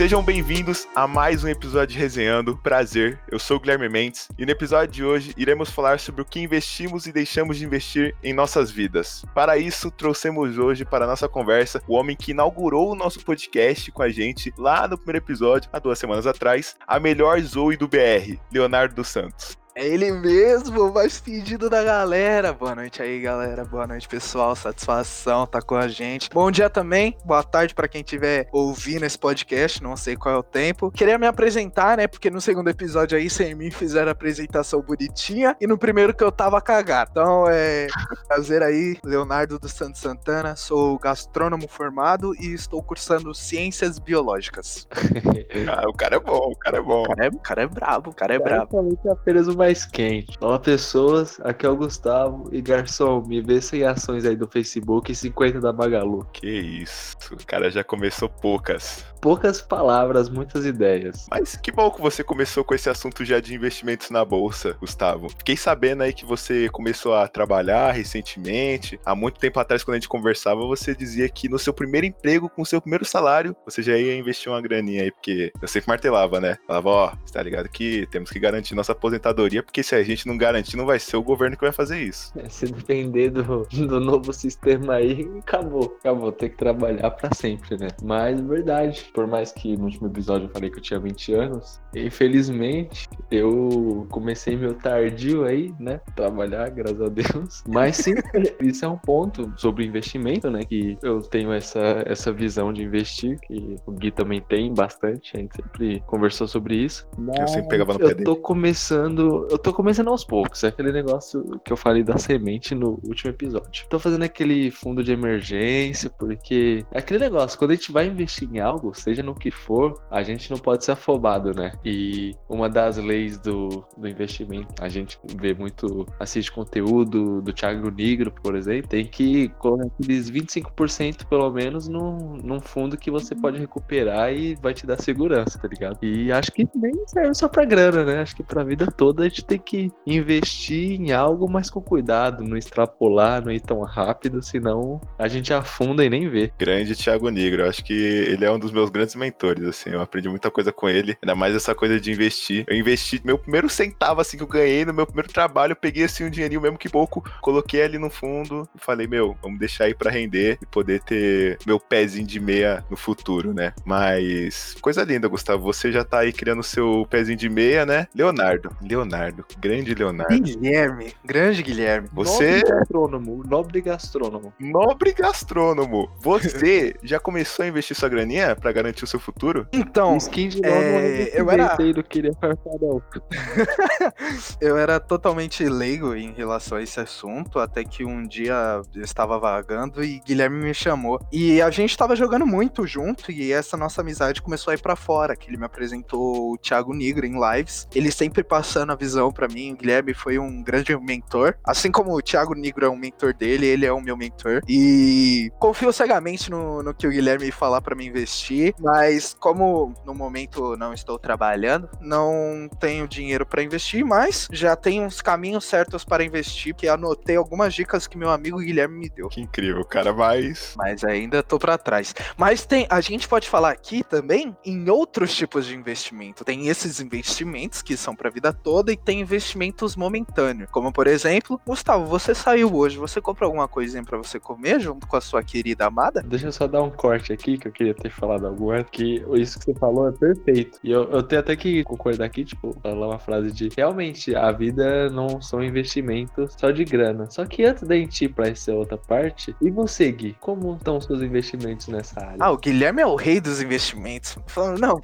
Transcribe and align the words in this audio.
Sejam 0.00 0.22
bem-vindos 0.22 0.88
a 0.94 1.06
mais 1.06 1.44
um 1.44 1.48
episódio 1.48 1.88
de 1.88 1.98
Resenhando. 1.98 2.56
Prazer, 2.56 3.20
eu 3.30 3.38
sou 3.38 3.58
o 3.58 3.60
Guilherme 3.60 3.86
Mendes 3.86 4.30
e 4.38 4.46
no 4.46 4.50
episódio 4.50 4.90
de 4.94 5.04
hoje 5.04 5.34
iremos 5.36 5.68
falar 5.68 6.00
sobre 6.00 6.22
o 6.22 6.24
que 6.24 6.40
investimos 6.40 7.06
e 7.06 7.12
deixamos 7.12 7.58
de 7.58 7.66
investir 7.66 8.16
em 8.22 8.32
nossas 8.32 8.70
vidas. 8.70 9.26
Para 9.34 9.58
isso, 9.58 9.90
trouxemos 9.90 10.56
hoje 10.56 10.86
para 10.86 11.04
a 11.04 11.06
nossa 11.06 11.28
conversa 11.28 11.82
o 11.86 11.92
homem 11.92 12.16
que 12.16 12.30
inaugurou 12.30 12.90
o 12.90 12.94
nosso 12.94 13.22
podcast 13.22 13.92
com 13.92 14.02
a 14.02 14.08
gente 14.08 14.54
lá 14.56 14.88
no 14.88 14.96
primeiro 14.96 15.22
episódio, 15.22 15.68
há 15.70 15.78
duas 15.78 15.98
semanas 15.98 16.26
atrás, 16.26 16.76
a 16.86 16.98
melhor 16.98 17.38
Zoe 17.42 17.76
do 17.76 17.86
BR, 17.86 18.38
Leonardo 18.50 18.94
dos 18.94 19.08
Santos. 19.08 19.59
É 19.80 19.86
ele 19.86 20.12
mesmo, 20.12 20.92
mais 20.92 21.18
pedido 21.18 21.70
da 21.70 21.82
galera. 21.82 22.52
Boa 22.52 22.74
noite 22.74 23.00
aí, 23.00 23.18
galera. 23.18 23.64
Boa 23.64 23.86
noite, 23.86 24.06
pessoal. 24.06 24.54
Satisfação 24.54 25.46
tá 25.46 25.62
com 25.62 25.74
a 25.74 25.88
gente. 25.88 26.28
Bom 26.28 26.50
dia 26.50 26.68
também. 26.68 27.16
Boa 27.24 27.42
tarde 27.42 27.74
para 27.74 27.88
quem 27.88 28.02
estiver 28.02 28.46
ouvindo 28.52 29.06
esse 29.06 29.18
podcast. 29.18 29.82
Não 29.82 29.96
sei 29.96 30.16
qual 30.16 30.34
é 30.34 30.38
o 30.38 30.42
tempo. 30.42 30.90
Queria 30.90 31.16
me 31.16 31.26
apresentar, 31.26 31.96
né? 31.96 32.06
Porque 32.06 32.28
no 32.28 32.42
segundo 32.42 32.68
episódio 32.68 33.16
aí, 33.16 33.30
sem 33.30 33.54
mim, 33.54 33.70
fizeram 33.70 34.08
a 34.08 34.12
apresentação 34.12 34.82
bonitinha. 34.82 35.56
E 35.58 35.66
no 35.66 35.78
primeiro 35.78 36.12
que 36.12 36.22
eu 36.22 36.30
tava 36.30 36.60
cagado. 36.60 37.12
Então, 37.12 37.46
é 37.48 37.86
prazer 38.28 38.62
aí, 38.62 38.98
Leonardo 39.02 39.58
dos 39.58 39.72
Santos 39.72 40.02
Santana. 40.02 40.56
Sou 40.56 40.98
gastrônomo 40.98 41.66
formado 41.66 42.34
e 42.38 42.52
estou 42.52 42.82
cursando 42.82 43.34
ciências 43.34 43.98
biológicas. 43.98 44.86
ah, 45.72 45.88
o 45.88 45.94
cara 45.94 46.16
é 46.16 46.20
bom, 46.20 46.50
o 46.52 46.56
cara 46.56 46.76
é 46.76 46.82
bom. 46.82 47.02
O 47.02 47.08
cara 47.08 47.24
é, 47.24 47.28
o 47.30 47.38
cara 47.38 47.62
é 47.62 47.66
brabo, 47.66 48.10
o 48.10 48.14
cara 48.14 48.34
é 48.34 48.38
brabo. 48.38 48.98
É 49.06 49.10
apenas 49.10 49.48
uma 49.48 49.69
mais 49.70 49.86
quente. 49.86 50.36
Olá, 50.40 50.58
pessoas. 50.58 51.40
Aqui 51.44 51.64
é 51.64 51.68
o 51.68 51.76
Gustavo. 51.76 52.48
E 52.50 52.60
garçom, 52.60 53.22
me 53.24 53.40
vê 53.40 53.60
sem 53.60 53.84
ações 53.84 54.24
aí 54.24 54.34
do 54.34 54.48
Facebook 54.48 55.12
e 55.12 55.14
50 55.14 55.60
da 55.60 55.72
Magalu. 55.72 56.26
Que 56.32 56.48
isso. 56.48 57.16
O 57.30 57.46
cara 57.46 57.70
já 57.70 57.84
começou 57.84 58.28
poucas. 58.28 59.04
Poucas 59.20 59.60
palavras, 59.60 60.28
muitas 60.28 60.64
ideias. 60.64 61.26
Mas 61.30 61.56
que 61.56 61.70
bom 61.70 61.90
que 61.90 62.00
você 62.00 62.24
começou 62.24 62.64
com 62.64 62.74
esse 62.74 62.88
assunto 62.88 63.24
já 63.24 63.40
de 63.40 63.54
investimentos 63.54 64.10
na 64.10 64.24
bolsa, 64.24 64.76
Gustavo. 64.80 65.28
Fiquei 65.28 65.56
sabendo 65.56 66.02
aí 66.02 66.12
que 66.12 66.24
você 66.24 66.68
começou 66.70 67.14
a 67.14 67.28
trabalhar 67.28 67.92
recentemente. 67.92 68.98
Há 69.04 69.14
muito 69.14 69.38
tempo 69.38 69.60
atrás, 69.60 69.84
quando 69.84 69.96
a 69.96 69.98
gente 69.98 70.08
conversava, 70.08 70.60
você 70.66 70.94
dizia 70.94 71.28
que 71.28 71.48
no 71.48 71.58
seu 71.58 71.72
primeiro 71.72 72.06
emprego, 72.06 72.48
com 72.48 72.62
o 72.62 72.66
seu 72.66 72.80
primeiro 72.80 73.04
salário, 73.04 73.54
você 73.64 73.82
já 73.82 73.96
ia 73.96 74.16
investir 74.16 74.50
uma 74.50 74.60
graninha 74.60 75.02
aí, 75.02 75.10
porque 75.10 75.52
eu 75.60 75.68
sempre 75.68 75.88
martelava, 75.88 76.40
né? 76.40 76.56
Falava, 76.66 76.88
ó, 76.88 77.12
oh, 77.12 77.32
tá 77.32 77.42
ligado 77.42 77.68
que 77.68 78.06
temos 78.10 78.30
que 78.30 78.38
garantir 78.38 78.74
nossa 78.74 78.92
aposentadoria 78.92 79.62
porque 79.62 79.82
se 79.82 79.94
a 79.94 80.02
gente 80.02 80.26
não 80.26 80.36
garantir, 80.36 80.76
não 80.76 80.86
vai 80.86 80.98
ser 80.98 81.16
o 81.16 81.22
governo 81.22 81.56
que 81.56 81.64
vai 81.64 81.72
fazer 81.72 82.00
isso. 82.00 82.32
É, 82.36 82.48
se 82.48 82.66
depender 82.66 83.30
do, 83.30 83.66
do 83.70 84.00
novo 84.00 84.32
sistema 84.32 84.94
aí, 84.94 85.28
acabou. 85.38 85.96
Acabou, 86.00 86.32
ter 86.32 86.50
que 86.50 86.56
trabalhar 86.56 87.10
para 87.10 87.34
sempre, 87.34 87.76
né? 87.76 87.88
Mas, 88.02 88.40
verdade, 88.40 89.09
por 89.12 89.26
mais 89.26 89.52
que 89.52 89.76
no 89.76 89.84
último 89.84 90.08
episódio 90.08 90.46
eu 90.46 90.52
falei 90.52 90.70
que 90.70 90.78
eu 90.78 90.82
tinha 90.82 91.00
20 91.00 91.32
anos, 91.34 91.80
infelizmente 91.94 93.08
eu 93.30 94.06
comecei 94.10 94.56
meu 94.56 94.74
tardio 94.74 95.44
aí, 95.44 95.72
né? 95.78 96.00
Trabalhar, 96.14 96.68
graças 96.70 97.00
a 97.00 97.08
Deus. 97.08 97.64
Mas 97.68 97.96
sim, 97.96 98.14
isso 98.60 98.84
é 98.84 98.88
um 98.88 98.98
ponto 98.98 99.52
sobre 99.56 99.84
investimento, 99.84 100.50
né? 100.50 100.64
Que 100.64 100.98
eu 101.02 101.20
tenho 101.20 101.52
essa, 101.52 102.02
essa 102.06 102.32
visão 102.32 102.72
de 102.72 102.82
investir, 102.82 103.38
que 103.40 103.76
o 103.86 103.92
Gui 103.92 104.10
também 104.10 104.40
tem 104.40 104.72
bastante, 104.72 105.36
a 105.36 105.40
gente 105.40 105.56
sempre 105.56 106.02
conversou 106.06 106.46
sobre 106.46 106.76
isso. 106.76 107.06
Eu 107.38 107.48
sempre 107.48 107.68
pegava 107.68 107.92
no 107.92 107.98
pé 107.98 108.06
Eu 108.06 108.24
tô 108.24 108.36
começando 108.36 109.46
eu 109.50 109.58
tô 109.58 109.72
começando 109.72 110.08
aos 110.08 110.24
poucos. 110.24 110.64
É 110.64 110.68
aquele 110.68 110.92
negócio 110.92 111.60
que 111.64 111.72
eu 111.72 111.76
falei 111.76 112.02
da 112.02 112.18
semente 112.18 112.74
no 112.74 113.00
último 113.04 113.30
episódio. 113.30 113.86
Tô 113.88 113.98
fazendo 113.98 114.22
aquele 114.22 114.70
fundo 114.70 115.02
de 115.02 115.12
emergência, 115.12 116.10
porque 116.10 116.84
é 116.92 116.98
aquele 116.98 117.20
negócio, 117.20 117.58
quando 117.58 117.72
a 117.72 117.74
gente 117.74 117.92
vai 117.92 118.06
investir 118.06 118.48
em 118.52 118.60
algo, 118.60 118.92
seja 119.00 119.22
no 119.22 119.34
que 119.34 119.50
for, 119.50 120.00
a 120.10 120.22
gente 120.22 120.50
não 120.50 120.58
pode 120.58 120.84
ser 120.84 120.92
afobado, 120.92 121.54
né? 121.54 121.72
E 121.84 122.34
uma 122.48 122.68
das 122.68 122.96
leis 122.96 123.38
do, 123.38 123.84
do 123.96 124.08
investimento, 124.08 124.74
a 124.80 124.88
gente 124.88 125.18
vê 125.36 125.54
muito, 125.54 126.06
assiste 126.18 126.52
conteúdo 126.52 127.40
do 127.40 127.52
Thiago 127.52 127.90
Negro, 127.90 128.32
por 128.42 128.54
exemplo, 128.54 128.88
tem 128.88 129.06
que 129.06 129.48
colocar 129.58 129.86
aqueles 129.86 130.30
25% 130.30 131.26
pelo 131.26 131.50
menos 131.50 131.88
num, 131.88 132.36
num 132.42 132.60
fundo 132.60 132.96
que 132.96 133.10
você 133.10 133.34
pode 133.34 133.58
recuperar 133.58 134.32
e 134.32 134.54
vai 134.56 134.74
te 134.74 134.86
dar 134.86 135.00
segurança, 135.00 135.58
tá 135.58 135.68
ligado? 135.68 135.98
E 136.02 136.32
acho 136.32 136.52
que 136.52 136.68
nem 136.74 136.92
serve 137.06 137.34
só 137.34 137.48
pra 137.48 137.64
grana, 137.64 138.04
né? 138.04 138.20
Acho 138.20 138.36
que 138.36 138.42
pra 138.42 138.64
vida 138.64 138.86
toda 138.86 139.22
a 139.22 139.28
gente 139.28 139.44
tem 139.44 139.58
que 139.58 139.90
investir 140.06 141.00
em 141.00 141.12
algo, 141.12 141.50
mas 141.50 141.70
com 141.70 141.80
cuidado, 141.80 142.44
não 142.44 142.56
extrapolar, 142.56 143.44
não 143.44 143.52
ir 143.52 143.60
tão 143.60 143.80
rápido, 143.82 144.42
senão 144.42 145.00
a 145.18 145.28
gente 145.28 145.52
afunda 145.52 146.04
e 146.04 146.10
nem 146.10 146.28
vê. 146.28 146.52
Grande 146.58 146.94
Thiago 146.94 147.30
Negro, 147.30 147.68
acho 147.68 147.84
que 147.84 147.92
ele 147.92 148.44
é 148.44 148.50
um 148.50 148.58
dos 148.58 148.72
meus 148.72 148.89
grandes 148.90 149.14
mentores, 149.14 149.64
assim, 149.64 149.90
eu 149.90 150.00
aprendi 150.00 150.28
muita 150.28 150.50
coisa 150.50 150.72
com 150.72 150.88
ele, 150.88 151.16
ainda 151.22 151.34
mais 151.34 151.54
essa 151.54 151.74
coisa 151.74 152.00
de 152.00 152.12
investir. 152.12 152.64
Eu 152.68 152.76
investi, 152.76 153.20
meu 153.24 153.38
primeiro 153.38 153.68
centavo, 153.68 154.20
assim, 154.20 154.36
que 154.36 154.42
eu 154.42 154.48
ganhei 154.48 154.84
no 154.84 154.92
meu 154.92 155.06
primeiro 155.06 155.32
trabalho, 155.32 155.72
eu 155.72 155.76
peguei, 155.76 156.04
assim, 156.04 156.24
um 156.24 156.30
dinheirinho 156.30 156.60
mesmo 156.60 156.78
que 156.78 156.88
pouco, 156.88 157.24
coloquei 157.40 157.82
ali 157.82 157.98
no 157.98 158.10
fundo 158.10 158.68
e 158.74 158.78
falei, 158.78 159.06
meu, 159.06 159.36
vamos 159.42 159.58
deixar 159.58 159.84
aí 159.84 159.94
para 159.94 160.10
render 160.10 160.58
e 160.60 160.66
poder 160.66 161.00
ter 161.02 161.58
meu 161.66 161.78
pezinho 161.78 162.26
de 162.26 162.40
meia 162.40 162.84
no 162.90 162.96
futuro, 162.96 163.54
né? 163.54 163.72
Mas, 163.84 164.76
coisa 164.80 165.02
linda, 165.04 165.28
Gustavo, 165.28 165.62
você 165.62 165.90
já 165.90 166.04
tá 166.04 166.20
aí 166.20 166.32
criando 166.32 166.62
seu 166.62 167.06
pezinho 167.08 167.38
de 167.38 167.48
meia, 167.48 167.86
né? 167.86 168.06
Leonardo, 168.14 168.74
Leonardo. 168.82 169.20
Leonardo. 169.20 169.44
Grande 169.58 169.94
Leonardo. 169.94 170.40
Guilherme. 170.40 171.14
Grande 171.24 171.62
Guilherme. 171.62 172.08
Você. 172.12 172.56
Nobre 172.58 172.70
gastrônomo. 172.70 173.44
Nobre 173.46 173.80
gastrônomo. 173.80 174.52
Nobre 174.58 175.12
gastrônomo. 175.12 176.10
Você 176.20 176.94
já 177.02 177.18
começou 177.18 177.64
a 177.64 177.68
investir 177.68 177.96
sua 177.96 178.08
graninha 178.08 178.56
pra 178.56 178.72
garantir 178.82 179.04
o 179.04 179.06
seu 179.06 179.20
futuro? 179.20 179.66
Então. 179.72 180.16
Skin 180.16 180.48
de 180.48 180.64
é... 180.64 181.38
eu 181.38 181.50
era. 181.50 181.76
Do 181.76 182.04
queria 182.04 182.30
eu 184.60 184.76
era 184.76 184.98
totalmente 184.98 185.64
leigo 185.64 186.14
em 186.14 186.32
relação 186.32 186.78
a 186.78 186.82
esse 186.82 187.00
assunto, 187.00 187.58
até 187.58 187.84
que 187.84 188.04
um 188.04 188.26
dia 188.26 188.80
eu 188.94 189.02
estava 189.02 189.38
vagando 189.38 190.02
e 190.02 190.20
Guilherme 190.20 190.62
me 190.62 190.74
chamou. 190.74 191.20
E 191.32 191.60
a 191.60 191.70
gente 191.70 191.90
estava 191.90 192.16
jogando 192.16 192.46
muito 192.46 192.86
junto 192.86 193.30
e 193.30 193.52
essa 193.52 193.76
nossa 193.76 194.00
amizade 194.00 194.42
começou 194.42 194.72
a 194.72 194.74
ir 194.74 194.80
para 194.80 194.96
fora, 194.96 195.36
que 195.36 195.48
ele 195.48 195.56
me 195.56 195.64
apresentou 195.64 196.52
o 196.52 196.58
Thiago 196.58 196.94
Negro 196.94 197.26
em 197.26 197.38
lives. 197.38 197.86
Ele 197.94 198.10
sempre 198.10 198.42
passando 198.42 198.92
a 198.92 198.96
visão 198.96 199.10
visão 199.10 199.32
para 199.32 199.48
mim. 199.48 199.72
O 199.72 199.76
Guilherme 199.76 200.14
foi 200.14 200.38
um 200.38 200.62
grande 200.62 200.96
mentor. 200.96 201.56
Assim 201.64 201.90
como 201.90 202.14
o 202.14 202.22
Thiago 202.22 202.54
Negro 202.54 202.86
é 202.86 202.88
um 202.88 202.96
mentor 202.96 203.34
dele, 203.34 203.66
ele 203.66 203.84
é 203.84 203.92
o 203.92 204.00
meu 204.00 204.16
mentor. 204.16 204.62
E 204.68 205.50
confio 205.58 205.92
cegamente 205.92 206.50
no, 206.50 206.82
no 206.82 206.94
que 206.94 207.06
o 207.06 207.10
Guilherme 207.10 207.50
falar 207.50 207.80
para 207.80 207.96
me 207.96 208.06
investir. 208.06 208.69
Mas 208.78 209.36
como 209.38 209.94
no 210.04 210.14
momento 210.14 210.76
não 210.76 210.92
estou 210.92 211.18
trabalhando, 211.18 211.88
não 212.00 212.68
tenho 212.78 213.08
dinheiro 213.08 213.46
para 213.46 213.62
investir, 213.62 214.04
mas 214.04 214.48
já 214.52 214.76
tenho 214.76 215.04
uns 215.04 215.20
caminhos 215.20 215.64
certos 215.64 216.04
para 216.04 216.24
investir, 216.24 216.74
que 216.74 216.88
anotei 216.88 217.36
algumas 217.36 217.74
dicas 217.74 218.06
que 218.06 218.16
meu 218.16 218.30
amigo 218.30 218.58
Guilherme 218.58 218.98
me 218.98 219.08
deu. 219.08 219.28
Que 219.28 219.40
incrível, 219.40 219.84
cara, 219.84 220.12
mas. 220.12 220.74
Mas 220.76 221.04
ainda 221.04 221.42
tô 221.42 221.58
para 221.58 221.78
trás. 221.78 222.14
Mas 222.36 222.64
tem, 222.66 222.86
a 222.90 223.00
gente 223.00 223.28
pode 223.28 223.48
falar 223.48 223.70
aqui 223.70 224.02
também 224.02 224.56
em 224.64 224.88
outros 224.88 225.34
tipos 225.34 225.66
de 225.66 225.74
investimento. 225.74 226.44
Tem 226.44 226.68
esses 226.68 227.00
investimentos 227.00 227.82
que 227.82 227.96
são 227.96 228.14
para 228.14 228.30
vida 228.30 228.52
toda 228.52 228.92
e 228.92 228.96
tem 228.96 229.20
investimentos 229.20 229.96
momentâneos. 229.96 230.70
Como, 230.70 230.92
por 230.92 231.06
exemplo, 231.06 231.60
Gustavo, 231.66 232.06
você 232.06 232.34
saiu 232.34 232.74
hoje, 232.74 232.98
você 232.98 233.20
comprou 233.20 233.48
alguma 233.48 233.68
coisinha 233.68 234.04
para 234.04 234.18
você 234.18 234.38
comer 234.38 234.80
junto 234.80 235.06
com 235.06 235.16
a 235.16 235.20
sua 235.20 235.42
querida 235.42 235.86
amada? 235.86 236.22
Deixa 236.22 236.46
eu 236.46 236.52
só 236.52 236.66
dar 236.66 236.82
um 236.82 236.90
corte 236.90 237.32
aqui, 237.32 237.58
que 237.58 237.68
eu 237.68 237.72
queria 237.72 237.94
ter 237.94 238.10
falado 238.10 238.46
que 238.90 239.24
isso 239.34 239.58
que 239.58 239.66
você 239.66 239.74
falou 239.74 240.08
é 240.08 240.12
perfeito. 240.12 240.78
E 240.82 240.90
eu, 240.90 241.04
eu 241.10 241.22
tenho 241.22 241.40
até 241.40 241.56
que 241.56 241.84
concordar 241.84 242.24
aqui, 242.24 242.44
tipo, 242.44 242.76
falar 242.82 243.08
uma 243.08 243.18
frase 243.18 243.52
de 243.52 243.68
realmente 243.76 244.34
a 244.34 244.50
vida 244.52 245.08
não 245.10 245.40
são 245.40 245.62
investimentos 245.62 246.54
só 246.58 246.70
de 246.70 246.84
grana. 246.84 247.30
Só 247.30 247.44
que 247.44 247.64
antes 247.64 247.82
da 247.84 247.94
gente 247.94 248.24
ir 248.24 248.28
pra 248.28 248.48
essa 248.48 248.72
outra 248.72 248.96
parte, 248.96 249.54
e 249.60 249.70
você, 249.70 250.10
Gui, 250.10 250.36
como 250.40 250.74
estão 250.76 250.98
os 250.98 251.04
seus 251.04 251.22
investimentos 251.22 251.88
nessa 251.88 252.20
área? 252.20 252.36
Ah, 252.38 252.50
o 252.50 252.58
Guilherme 252.58 253.02
é 253.02 253.06
o 253.06 253.16
rei 253.16 253.40
dos 253.40 253.62
investimentos. 253.62 254.38
Falando, 254.46 254.80
não, 254.80 255.00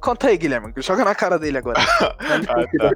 conta 0.00 0.28
aí, 0.28 0.36
Guilherme, 0.36 0.72
joga 0.78 1.04
na 1.04 1.14
cara 1.14 1.38
dele 1.38 1.58
agora. 1.58 1.80
ah, 2.00 2.66
tá. 2.78 2.92